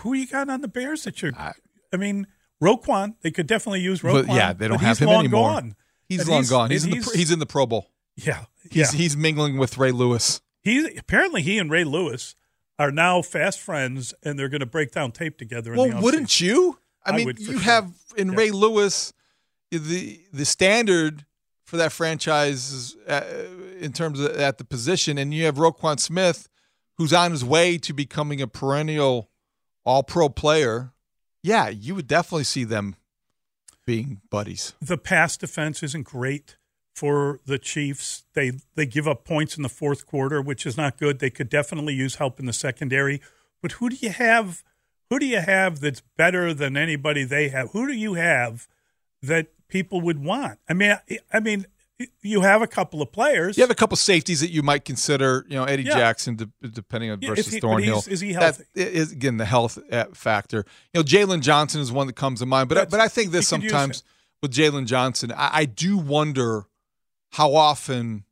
Who 0.00 0.14
you 0.14 0.26
got 0.26 0.48
on 0.48 0.60
the 0.60 0.68
Bears 0.68 1.04
that 1.04 1.22
you're? 1.22 1.32
I, 1.36 1.52
mean, 1.96 2.26
Roquan. 2.62 3.14
They 3.22 3.30
could 3.30 3.46
definitely 3.46 3.80
use 3.80 4.00
Roquan. 4.02 4.26
But 4.26 4.34
yeah, 4.34 4.52
they 4.52 4.68
don't 4.68 4.80
have 4.80 4.98
he's 4.98 5.02
him 5.02 5.08
long 5.08 5.20
anymore. 5.20 5.50
Gone. 5.50 5.76
He's 6.08 6.20
And 6.20 6.28
long 6.30 6.44
gone. 6.46 6.70
He's 6.70 6.84
in, 6.84 6.90
the, 6.90 7.00
pro- 7.00 7.12
he's 7.14 7.30
in 7.30 7.38
the 7.38 7.46
Pro 7.46 7.66
Bowl. 7.66 7.90
yeah, 8.16 8.44
He's 8.70 8.92
yeah. 8.92 8.98
he's 8.98 9.16
mingling 9.16 9.58
with 9.58 9.78
Ray 9.78 9.92
Lewis. 9.92 10.40
He 10.62 10.96
apparently 10.96 11.42
he 11.42 11.58
and 11.58 11.70
Ray 11.70 11.84
Lewis 11.84 12.34
are 12.78 12.90
now 12.90 13.22
fast 13.22 13.60
friends, 13.60 14.14
and 14.22 14.38
they're 14.38 14.48
going 14.48 14.60
to 14.60 14.66
break 14.66 14.92
down 14.92 15.12
tape 15.12 15.38
together. 15.38 15.74
Well, 15.74 15.88
the 15.88 16.00
wouldn't 16.00 16.40
you? 16.40 16.78
I 17.04 17.12
I 17.12 17.16
mean, 17.16 17.34
you 17.38 17.52
sure. 17.52 17.60
have 17.60 17.92
in 18.16 18.32
Yeah. 18.32 18.38
Ray 18.38 18.50
Lewis 18.50 19.12
the 19.70 20.20
the 20.32 20.44
standard 20.44 21.24
for 21.64 21.78
that 21.78 21.92
franchise 21.92 22.70
is, 22.70 22.96
uh, 23.08 23.22
in 23.80 23.92
terms 23.92 24.20
of 24.20 24.36
at 24.36 24.58
the 24.58 24.64
position, 24.64 25.16
and 25.18 25.32
you 25.32 25.46
have 25.46 25.56
Roquan 25.56 25.98
Smith, 25.98 26.48
who's 26.98 27.12
on 27.14 27.30
his 27.30 27.44
way 27.44 27.78
to 27.78 27.94
becoming 27.94 28.42
a 28.42 28.46
perennial 28.46 29.30
All 29.84 30.02
Pro 30.02 30.28
player. 30.28 30.92
Yeah, 31.42 31.68
you 31.68 31.94
would 31.94 32.06
definitely 32.06 32.44
see 32.44 32.64
them 32.64 32.96
being 33.84 34.20
buddies. 34.30 34.74
the 34.80 34.96
pass 34.96 35.36
defense 35.36 35.82
isn't 35.82 36.04
great 36.04 36.56
for 36.94 37.40
the 37.46 37.58
Chiefs. 37.58 38.24
They 38.34 38.52
they 38.74 38.86
give 38.86 39.08
up 39.08 39.24
points 39.24 39.56
in 39.56 39.62
the 39.62 39.68
fourth 39.68 40.06
quarter, 40.06 40.40
which 40.40 40.64
is 40.66 40.76
not 40.76 40.98
good. 40.98 41.18
They 41.18 41.30
could 41.30 41.48
definitely 41.48 41.94
use 41.94 42.16
help 42.16 42.38
in 42.38 42.46
the 42.46 42.52
secondary. 42.52 43.20
But 43.60 43.72
who 43.72 43.88
do 43.88 43.96
you 44.00 44.10
have? 44.10 44.62
Who 45.10 45.18
do 45.18 45.26
you 45.26 45.40
have 45.40 45.80
that's 45.80 46.02
better 46.16 46.54
than 46.54 46.76
anybody 46.76 47.24
they 47.24 47.48
have? 47.48 47.70
Who 47.72 47.86
do 47.86 47.92
you 47.92 48.14
have 48.14 48.68
that 49.22 49.48
people 49.68 50.00
would 50.00 50.24
want? 50.24 50.58
I 50.68 50.74
mean, 50.74 50.92
I, 51.10 51.18
I 51.32 51.40
mean, 51.40 51.66
you 52.22 52.40
have 52.42 52.62
a 52.62 52.66
couple 52.66 53.02
of 53.02 53.12
players. 53.12 53.56
You 53.56 53.62
have 53.62 53.70
a 53.70 53.74
couple 53.74 53.94
of 53.94 53.98
safeties 54.00 54.40
that 54.40 54.50
you 54.50 54.62
might 54.62 54.84
consider. 54.84 55.44
You 55.48 55.56
know, 55.56 55.64
Eddie 55.64 55.84
Yeah. 55.84 55.94
Jackson, 55.96 56.36
de- 56.36 56.68
depending 56.68 57.10
on 57.10 57.20
versus 57.20 57.46
is 57.48 57.52
he- 57.54 57.60
Thornhill. 57.60 58.02
is 58.08 58.20
he 58.20 58.32
That 58.32 58.40
healthy? 58.42 58.64
is 58.74 59.12
again 59.12 59.36
the 59.36 59.44
health 59.44 59.78
uh, 59.90 60.06
factor. 60.14 60.64
You 60.94 61.00
know, 61.00 61.04
Jaylon 61.04 61.40
Johnson 61.40 61.80
is 61.80 61.90
one 61.92 62.06
that 62.06 62.16
comes 62.16 62.40
to 62.40 62.46
mind. 62.46 62.68
But 62.68 62.76
That's- 62.76 62.90
but 62.90 63.00
I 63.00 63.08
think 63.08 63.30
this 63.32 63.50
he 63.50 63.56
could 63.56 63.62
use 63.64 63.72
sometimes 63.72 64.02
with 64.42 64.52
Jaylon 64.52 64.86
Johnson, 64.86 65.32
I, 65.32 65.50
I 65.52 65.64
do 65.64 65.96
wonder 65.98 66.64
how 67.32 67.54
often 67.54 68.24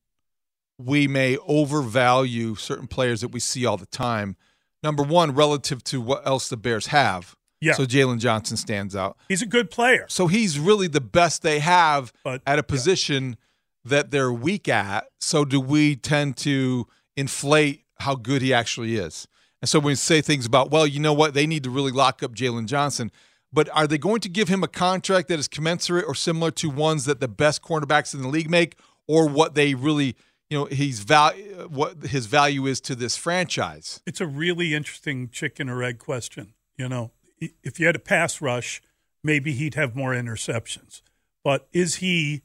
we 0.79 1.07
may 1.09 1.37
overvalue 1.39 2.55
certain 2.55 2.87
players 2.87 3.21
that 3.21 3.29
we 3.29 3.41
see 3.41 3.66
all 3.66 3.77
the 3.77 3.87
time. 3.87 4.37
Number 4.83 5.03
one, 5.03 5.33
relative 5.35 5.85
to 5.85 6.01
what 6.01 6.27
else 6.27 6.49
the 6.49 6.57
Bears 6.57 6.87
have. 6.87 7.37
Yeah. 7.61 7.75
So 7.75 7.85
Jaylon 7.85 8.18
Johnson 8.18 8.57
stands 8.57 8.97
out. 8.97 9.18
He's 9.29 9.43
a 9.43 9.47
good 9.47 9.71
player. 9.71 10.07
So 10.09 10.27
he's 10.27 10.59
really 10.59 10.87
the 10.89 11.01
best 11.03 11.43
they 11.43 11.59
have 11.59 12.12
But- 12.25 12.41
at 12.47 12.59
a 12.59 12.62
position 12.62 13.37
that 13.85 14.11
they're 14.11 14.33
weak 14.33 14.68
at. 14.68 15.09
So 15.20 15.45
do 15.45 15.61
we 15.61 15.97
tend 15.97 16.37
to 16.39 16.87
inflate 17.16 17.85
how 17.99 18.14
good 18.14 18.43
he 18.43 18.53
actually 18.53 18.97
is? 18.97 19.26
And 19.62 19.68
so 19.68 19.78
when 19.78 19.87
we 19.87 19.95
say 19.95 20.20
things 20.20 20.47
about, 20.47 20.70
well, 20.70 20.87
you 20.87 21.01
know 21.01 21.12
what, 21.12 21.35
they 21.35 21.47
need 21.47 21.64
to 21.64 21.70
really 21.70 21.93
lock 21.93 22.22
up 22.22 22.35
Jaylon 22.35 22.66
Johnson. 22.66 23.11
But 23.53 23.68
are 23.74 23.87
they 23.87 23.99
going 23.99 24.20
to 24.20 24.28
give 24.28 24.49
him 24.49 24.62
a 24.62 24.68
contract 24.68 25.28
that 25.28 25.39
is 25.39 25.49
commensurate 25.49 26.05
or 26.07 26.14
similar 26.14 26.51
to 26.53 26.70
ones 26.70 27.05
that 27.05 27.20
the 27.20 27.28
best 27.28 27.62
cornerbacks 27.62 28.14
in 28.14 28.22
the 28.22 28.28
league 28.28 28.49
make, 28.49 28.76
or 29.09 29.28
what 29.28 29.55
they 29.55 29.74
really, 29.74 30.14
you 30.49 30.59
know, 30.59 30.64
he's 30.66 31.01
val- 31.01 31.33
what 31.68 32.05
his 32.05 32.26
value 32.26 32.66
is 32.66 32.81
to 32.83 32.95
this 32.95 33.16
franchise? 33.16 34.01
It's 34.07 34.20
a 34.20 34.26
really 34.26 34.72
interesting 34.72 35.28
chicken 35.31 35.68
or 35.68 35.83
egg 35.83 35.99
question. 35.99 36.55
You 36.78 36.89
know, 36.89 37.11
if 37.41 37.81
you 37.81 37.87
had 37.87 37.97
a 37.97 38.01
pass 38.01 38.41
rush, 38.41 38.81
maybe 39.24 39.53
he'd 39.53 39.74
have 39.74 39.97
more 39.97 40.12
interceptions. 40.12 41.03
But 41.43 41.68
is 41.72 41.97
he 41.97 42.43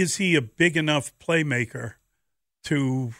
is 0.00 0.16
he 0.16 0.34
a 0.34 0.42
big 0.42 0.76
enough 0.76 1.12
playmaker 1.18 1.94
to 2.64 3.12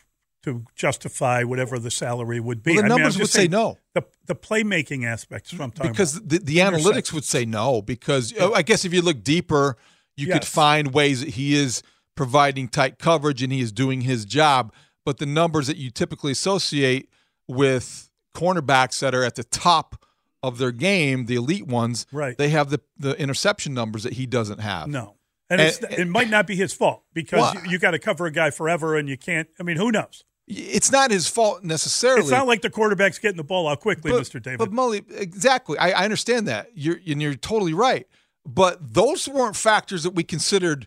to 0.43 0.65
justify 0.77 1.43
whatever 1.43 1.79
the 1.79 1.91
salary 1.91 2.39
would 2.39 2.63
be? 2.63 2.73
Well, 2.73 2.83
the 2.83 2.87
I 2.87 2.89
mean, 2.89 2.99
numbers 2.99 3.19
would 3.19 3.29
say 3.31 3.49
no. 3.49 3.79
The 3.95 4.05
the 4.27 4.35
playmaking 4.35 5.05
aspects 5.05 5.53
is 5.53 5.59
what 5.59 5.65
I'm 5.67 5.71
talking 5.73 5.93
because 5.93 6.17
about. 6.17 6.29
the, 6.29 6.39
the 6.39 6.57
analytics 6.59 7.13
would 7.13 7.25
say 7.25 7.45
no 7.45 7.83
because 7.83 8.33
oh, 8.39 8.53
I 8.55 8.63
guess 8.63 8.85
if 8.85 8.93
you 8.95 9.03
look 9.03 9.23
deeper, 9.25 9.77
you 10.17 10.27
could 10.29 10.45
find 10.45 10.95
ways 10.95 11.21
that 11.21 11.31
he 11.31 11.55
is 11.55 11.83
providing 12.15 12.69
tight 12.69 12.99
coverage 12.99 13.43
and 13.43 13.53
he 13.53 13.61
is 13.61 13.73
doing 13.73 14.03
his 14.03 14.25
job. 14.25 14.73
But 15.05 15.19
the 15.19 15.27
numbers 15.27 15.67
that 15.69 15.77
you 15.77 15.91
typically 15.91 16.33
associate 16.33 17.11
with 17.47 18.11
cornerbacks 18.35 19.01
that 19.01 19.15
are 19.15 19.23
at 19.23 19.35
the 19.37 19.45
top 19.45 20.05
of 20.43 20.59
their 20.59 20.73
game, 20.73 21.27
the 21.27 21.35
elite 21.37 21.67
ones, 21.67 22.07
Right. 22.13 22.37
they 22.37 22.49
have 22.51 22.71
the, 22.71 22.81
the 22.99 23.19
interception 23.21 23.75
numbers 23.75 24.03
that 24.05 24.15
he 24.15 24.27
doesn't 24.27 24.59
have. 24.61 24.89
No. 24.89 25.16
And, 25.49 25.61
it's, 25.61 25.79
And- 25.79 25.93
it 25.95 26.09
might 26.09 26.29
not 26.31 26.47
be 26.47 26.57
his 26.57 26.73
fault 26.73 27.05
because 27.15 27.41
Well, 27.41 27.55
you, 27.65 27.73
you 27.73 27.79
got 27.79 27.93
to 27.93 27.99
cover 27.99 28.27
a 28.27 28.31
guy 28.33 28.51
forever 28.51 28.97
and 28.97 29.09
you 29.09 29.17
can't. 29.17 29.49
I 29.61 29.63
mean, 29.63 29.77
who 29.77 29.91
knows? 29.93 30.25
It's 30.49 30.93
not 30.93 31.11
his 31.11 31.27
fault 31.29 31.65
necessarily. 31.65 32.21
It's 32.23 32.31
not 32.31 32.47
like 32.47 32.63
the 32.63 32.71
quarterback's 32.71 33.19
getting 33.19 33.37
the 33.37 33.43
ball 33.45 33.67
out 33.67 33.81
quickly, 33.81 34.13
but, 34.13 34.23
Mr. 34.23 34.41
David. 34.41 34.59
But 34.59 34.71
Mully, 34.71 35.05
exactly. 35.11 35.77
I, 35.79 35.91
I 35.91 36.05
understand 36.05 36.47
that. 36.47 36.71
You're 36.75 37.01
and 37.07 37.21
you're 37.21 37.35
totally 37.35 37.75
right. 37.75 38.07
But 38.45 38.95
those 38.95 39.29
weren't 39.29 39.57
factors 39.57 40.05
that 40.05 40.15
we 40.15 40.23
considered 40.23 40.87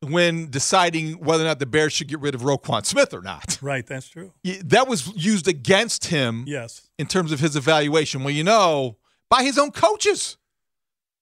when 0.00 0.48
deciding 0.50 1.12
whether 1.18 1.44
or 1.44 1.46
not 1.46 1.58
the 1.58 1.66
Bears 1.66 1.92
should 1.92 2.08
get 2.08 2.20
rid 2.20 2.34
of 2.34 2.40
Roquan 2.42 2.84
Smith 2.86 3.12
or 3.12 3.20
not. 3.22 3.58
right, 3.62 3.86
that's 3.86 4.08
true. 4.08 4.32
That 4.64 4.86
was 4.88 5.12
used 5.14 5.48
against 5.48 6.06
him 6.06 6.44
Yes. 6.46 6.88
in 6.98 7.06
terms 7.06 7.30
of 7.32 7.40
his 7.40 7.56
evaluation. 7.56 8.22
Well, 8.24 8.32
you 8.34 8.44
know, 8.44 8.96
by 9.30 9.42
his 9.44 9.58
own 9.58 9.70
coaches. 9.70 10.36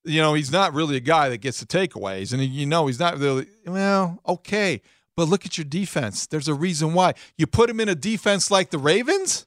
You 0.05 0.21
know, 0.21 0.35
he's 0.35 0.51
not 0.51 0.75
really 0.75 0.97
a 0.97 1.01
guy 1.01 1.29
that 1.29 1.39
gets 1.39 1.61
the 1.61 1.67
takeaways. 1.67 2.33
And 2.33 2.43
you 2.43 2.67
know, 2.67 2.87
he's 2.87 2.99
not 2.99 3.19
really, 3.19 3.47
well, 3.67 4.21
okay. 4.27 4.83
But 5.17 5.29
look 5.29 5.47
at 5.47 5.59
your 5.59 5.65
defense. 5.65 6.27
There's 6.27 6.49
a 6.49 6.55
reason 6.55 6.95
why. 6.95 7.15
You 7.37 7.47
put 7.47 7.71
him 7.71 7.81
in 7.81 7.89
a 7.89 7.95
defense 7.95 8.51
like 8.51 8.71
the 8.71 8.79
Ravens, 8.79 9.47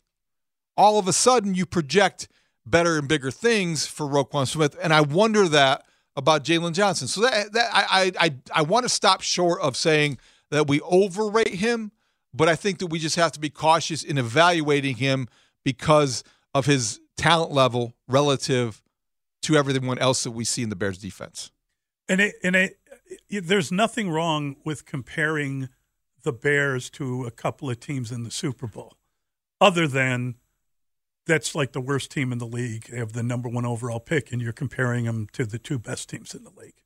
all 0.77 0.99
of 0.99 1.07
a 1.07 1.13
sudden 1.13 1.55
you 1.55 1.65
project 1.65 2.27
better 2.65 2.97
and 2.97 3.07
bigger 3.07 3.31
things 3.31 3.85
for 3.85 4.05
Roquan 4.05 4.47
Smith. 4.47 4.75
And 4.81 4.93
I 4.93 5.01
wonder 5.01 5.47
that 5.47 5.85
about 6.15 6.43
Jaylon 6.43 6.73
Johnson. 6.73 7.07
So 7.07 7.21
that, 7.21 7.51
that 7.53 7.69
I 7.73 8.11
I 8.19 8.25
I, 8.25 8.35
I 8.53 8.61
want 8.61 8.83
to 8.83 8.89
stop 8.89 9.21
short 9.21 9.61
of 9.61 9.75
saying 9.75 10.17
that 10.51 10.67
we 10.67 10.81
overrate 10.81 11.55
him, 11.55 11.91
but 12.33 12.47
I 12.47 12.55
think 12.55 12.79
that 12.79 12.87
we 12.87 12.99
just 12.99 13.15
have 13.15 13.31
to 13.33 13.39
be 13.39 13.49
cautious 13.49 14.03
in 14.03 14.17
evaluating 14.17 14.97
him 14.97 15.27
because 15.63 16.23
of 16.53 16.65
his 16.65 16.99
talent 17.17 17.51
level 17.51 17.93
relative 18.07 18.81
to 19.45 19.55
everyone 19.55 19.99
else 19.99 20.23
that 20.23 20.31
we 20.31 20.43
see 20.43 20.63
in 20.63 20.69
the 20.69 20.75
Bears 20.75 20.97
defense. 20.97 21.51
And 22.07 22.21
it, 22.21 22.35
and 22.43 22.55
it, 22.55 22.77
there's 23.29 23.71
nothing 23.71 24.09
wrong 24.09 24.55
with 24.63 24.85
comparing 24.85 25.69
the 26.23 26.33
Bears 26.33 26.89
to 26.91 27.25
a 27.25 27.31
couple 27.31 27.69
of 27.69 27.79
teams 27.79 28.11
in 28.11 28.23
the 28.23 28.31
Super 28.31 28.67
Bowl, 28.67 28.97
other 29.61 29.87
than 29.87 30.35
that's 31.27 31.55
like 31.55 31.71
the 31.71 31.81
worst 31.81 32.11
team 32.11 32.31
in 32.31 32.37
the 32.37 32.47
league. 32.47 32.87
They 32.89 32.97
have 32.97 33.13
the 33.13 33.23
number 33.23 33.49
one 33.49 33.65
overall 33.65 33.99
pick, 33.99 34.31
and 34.31 34.41
you're 34.41 34.53
comparing 34.53 35.05
them 35.05 35.27
to 35.33 35.45
the 35.45 35.59
two 35.59 35.79
best 35.79 36.09
teams 36.09 36.33
in 36.35 36.43
the 36.43 36.51
league. 36.55 36.81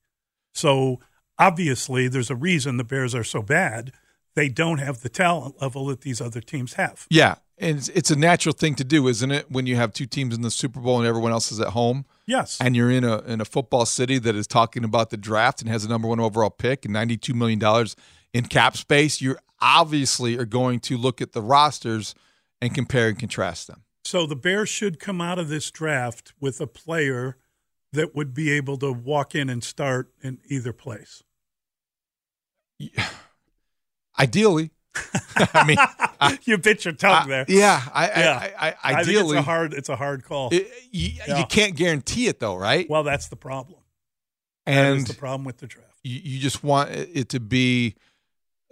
So 0.54 1.00
obviously, 1.38 2.08
there's 2.08 2.30
a 2.30 2.36
reason 2.36 2.78
the 2.78 2.84
Bears 2.84 3.16
are 3.16 3.24
so 3.24 3.42
bad. 3.42 3.92
They 4.36 4.50
don't 4.50 4.78
have 4.78 5.02
the 5.02 5.10
talent 5.10 5.62
level 5.62 5.88
that 5.88 6.02
these 6.02 6.22
other 6.22 6.42
teams 6.42 6.74
have. 6.74 7.06
Yeah, 7.10 7.36
and 7.60 7.90
it's, 7.94 8.10
a 8.10 8.16
natural 8.16 8.54
thing 8.54 8.76
to 8.76 8.84
do, 8.84 9.08
isn't 9.08 9.32
it? 9.32 9.52
When 9.52 9.66
you 9.66 9.76
have 9.76 9.94
two 9.94 10.06
teams 10.06 10.34
in 10.34 10.42
the 10.42 10.52
Super 10.52 10.80
Bowl 10.80 10.98
and 10.98 11.08
everyone 11.08 11.32
else 11.32 11.52
is 11.52 11.60
at 11.60 11.70
home. 11.70 12.06
Yes. 12.26 12.58
And 12.62 12.76
you're 12.76 12.92
in 12.92 13.04
a 13.04 13.20
in 13.20 13.42
a 13.42 13.46
football 13.46 13.86
city 13.86 14.18
that 14.20 14.36
is 14.36 14.48
talking 14.48 14.84
about 14.84 15.10
the 15.10 15.18
draft 15.18 15.62
and 15.62 15.70
has 15.70 15.84
a 15.84 15.90
number 15.90 16.08
one 16.08 16.20
overall 16.20 16.50
pick 16.50 16.86
and 16.86 16.94
ninety 16.94 17.18
two 17.18 17.34
million 17.34 17.60
dollars 17.60 17.96
in 18.34 18.46
cap 18.46 18.78
space. 18.78 19.20
You 19.20 19.38
obviously 19.60 20.38
are 20.38 20.46
going 20.46 20.80
to 20.82 20.98
look 20.98 21.22
at 21.22 21.34
the 21.34 21.42
rosters 21.42 22.16
and 22.62 22.74
compare 22.74 23.08
and 23.08 23.20
contrast 23.20 23.68
them. 23.68 23.84
So 24.06 24.26
the 24.26 24.36
Bears 24.36 24.70
should 24.70 25.00
come 25.00 25.22
out 25.22 25.40
of 25.40 25.50
this 25.50 25.70
draft 25.72 26.34
with 26.40 26.62
a 26.62 26.68
player 26.68 27.38
that 27.92 28.16
would 28.16 28.34
be 28.34 28.52
able 28.52 28.78
to 28.78 28.92
walk 28.92 29.36
in 29.36 29.50
and 29.50 29.64
start 29.64 30.12
in 30.22 30.40
either 30.48 30.74
place. 30.74 31.24
Ideally, 34.20 34.72
I 35.36 35.66
mean, 35.66 35.78
I, 36.20 36.38
you 36.44 36.58
bit 36.58 36.86
your 36.86 36.94
tongue 36.94 37.24
I, 37.26 37.28
there. 37.28 37.46
Yeah, 37.48 37.82
I, 37.94 38.08
yeah. 38.08 38.50
I, 38.60 38.76
I, 38.84 38.94
ideally, 38.96 39.38
it's 39.38 39.48
a 39.48 39.50
hard, 39.50 39.74
it's 39.74 39.90
a 39.90 39.96
hard 39.96 40.24
call. 40.24 40.50
It, 40.52 40.70
you, 40.92 41.12
yeah. 41.28 41.40
you, 41.40 41.46
can't 41.46 41.76
guarantee 41.76 42.28
it 42.28 42.40
though, 42.40 42.56
right? 42.56 42.90
Well, 42.90 43.04
that's 43.04 43.28
the 43.28 43.36
problem. 43.36 43.80
And 44.66 45.06
the 45.06 45.14
problem 45.14 45.46
with 45.46 45.58
the 45.58 45.68
draft. 45.68 46.00
You, 46.04 46.20
you 46.24 46.40
just 46.40 46.64
want 46.64 46.92
it 46.92 47.30
to 47.30 47.40
be 47.40 47.96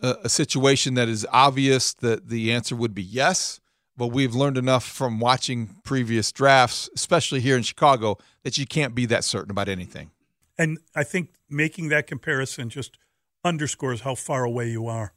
a, 0.01 0.15
a 0.26 0.30
situation 0.30 0.95
that 0.95 1.07
is 1.07 1.26
obvious 1.32 1.93
that 1.95 2.30
the 2.30 2.51
answer 2.51 2.76
would 2.76 2.93
be 2.93 3.03
yes. 3.03 3.59
But 3.95 4.07
we've 4.07 4.36
learned 4.36 4.59
enough 4.59 4.86
from 4.86 5.20
watching 5.20 5.78
previous 5.84 6.32
drafts, 6.32 6.88
especially 6.93 7.39
here 7.39 7.57
in 7.57 7.63
Chicago, 7.63 8.20
that 8.43 8.55
you 8.55 8.68
can't 8.68 8.93
be 8.93 9.07
that 9.07 9.24
certain 9.24 9.49
about 9.49 9.68
anything. 9.68 10.11
And 10.55 10.78
I 10.95 11.03
think 11.03 11.32
making 11.49 11.89
that 11.89 12.05
comparison 12.05 12.70
just 12.70 12.99
underscores 13.43 14.01
how 14.01 14.13
far 14.13 14.43
away 14.43 14.70
you 14.70 14.86
are 14.86 15.13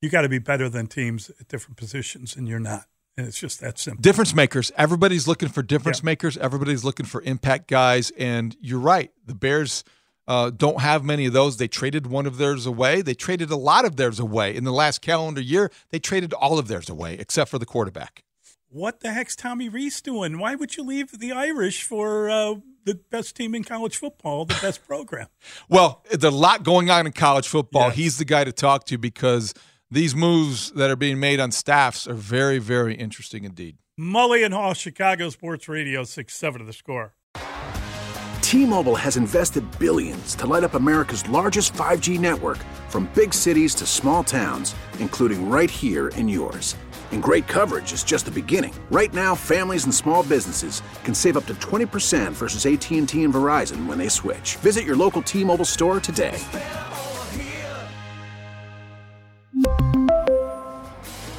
you 0.00 0.08
got 0.08 0.22
to 0.22 0.28
be 0.28 0.38
better 0.38 0.68
than 0.68 0.86
teams 0.86 1.30
at 1.40 1.48
different 1.48 1.76
positions, 1.76 2.36
and 2.36 2.48
you're 2.48 2.60
not. 2.60 2.86
And 3.16 3.26
it's 3.26 3.38
just 3.38 3.60
that 3.60 3.78
simple. 3.78 4.02
Difference 4.02 4.34
makers. 4.34 4.70
Everybody's 4.76 5.26
looking 5.26 5.48
for 5.48 5.62
difference 5.62 6.00
yeah. 6.00 6.06
makers. 6.06 6.36
Everybody's 6.36 6.84
looking 6.84 7.06
for 7.06 7.22
impact 7.22 7.66
guys. 7.66 8.12
And 8.18 8.54
you're 8.60 8.78
right. 8.78 9.10
The 9.24 9.34
Bears 9.34 9.84
uh, 10.28 10.50
don't 10.50 10.82
have 10.82 11.02
many 11.02 11.24
of 11.24 11.32
those. 11.32 11.56
They 11.56 11.68
traded 11.68 12.06
one 12.08 12.26
of 12.26 12.36
theirs 12.36 12.66
away. 12.66 13.00
They 13.00 13.14
traded 13.14 13.50
a 13.50 13.56
lot 13.56 13.86
of 13.86 13.96
theirs 13.96 14.20
away. 14.20 14.54
In 14.54 14.64
the 14.64 14.72
last 14.72 15.00
calendar 15.00 15.40
year, 15.40 15.70
they 15.88 15.98
traded 15.98 16.34
all 16.34 16.58
of 16.58 16.68
theirs 16.68 16.90
away 16.90 17.14
except 17.14 17.50
for 17.50 17.58
the 17.58 17.64
quarterback. 17.64 18.22
What 18.68 19.00
the 19.00 19.12
heck's 19.12 19.34
Tommy 19.34 19.70
Rees 19.70 20.02
doing? 20.02 20.38
Why 20.38 20.54
would 20.54 20.76
you 20.76 20.84
leave 20.84 21.18
the 21.18 21.32
Irish 21.32 21.84
for 21.84 22.28
uh, 22.28 22.56
the 22.84 22.96
best 23.10 23.34
team 23.34 23.54
in 23.54 23.64
college 23.64 23.96
football, 23.96 24.44
the 24.44 24.58
best 24.60 24.86
program? 24.86 25.28
well, 25.70 26.04
there's 26.10 26.24
a 26.24 26.30
lot 26.30 26.64
going 26.64 26.90
on 26.90 27.06
in 27.06 27.12
college 27.12 27.48
football. 27.48 27.88
Yes. 27.88 27.96
He's 27.96 28.18
the 28.18 28.26
guy 28.26 28.44
to 28.44 28.52
talk 28.52 28.84
to 28.86 28.98
because– 28.98 29.54
these 29.90 30.14
moves 30.14 30.72
that 30.72 30.90
are 30.90 30.96
being 30.96 31.20
made 31.20 31.40
on 31.40 31.52
staffs 31.52 32.08
are 32.08 32.14
very, 32.14 32.58
very 32.58 32.94
interesting 32.94 33.44
indeed. 33.44 33.76
Mully 33.98 34.44
and 34.44 34.52
Haugh, 34.52 34.74
Chicago 34.74 35.30
Sports 35.30 35.68
Radio, 35.68 36.04
6 36.04 36.34
7 36.34 36.60
of 36.60 36.66
the 36.66 36.72
score. 36.72 37.14
T 38.42 38.64
Mobile 38.64 38.94
has 38.94 39.16
invested 39.16 39.64
billions 39.78 40.34
to 40.36 40.46
light 40.46 40.64
up 40.64 40.74
America's 40.74 41.28
largest 41.28 41.72
5G 41.72 42.18
network 42.20 42.58
from 42.88 43.10
big 43.14 43.34
cities 43.34 43.74
to 43.76 43.86
small 43.86 44.22
towns, 44.22 44.74
including 44.98 45.48
right 45.48 45.70
here 45.70 46.08
in 46.08 46.28
yours. 46.28 46.76
And 47.12 47.22
great 47.22 47.46
coverage 47.46 47.92
is 47.92 48.04
just 48.04 48.24
the 48.24 48.30
beginning. 48.30 48.74
Right 48.90 49.12
now, 49.14 49.34
families 49.34 49.84
and 49.84 49.94
small 49.94 50.22
businesses 50.22 50.82
can 51.04 51.14
save 51.14 51.36
up 51.36 51.46
to 51.46 51.54
20% 51.54 52.32
versus 52.32 52.66
AT&T 52.66 53.22
and 53.22 53.34
Verizon 53.34 53.86
when 53.86 53.98
they 53.98 54.08
switch. 54.08 54.56
Visit 54.56 54.84
your 54.84 54.96
local 54.96 55.22
T-Mobile 55.22 55.64
store 55.64 56.00
today. 56.00 56.38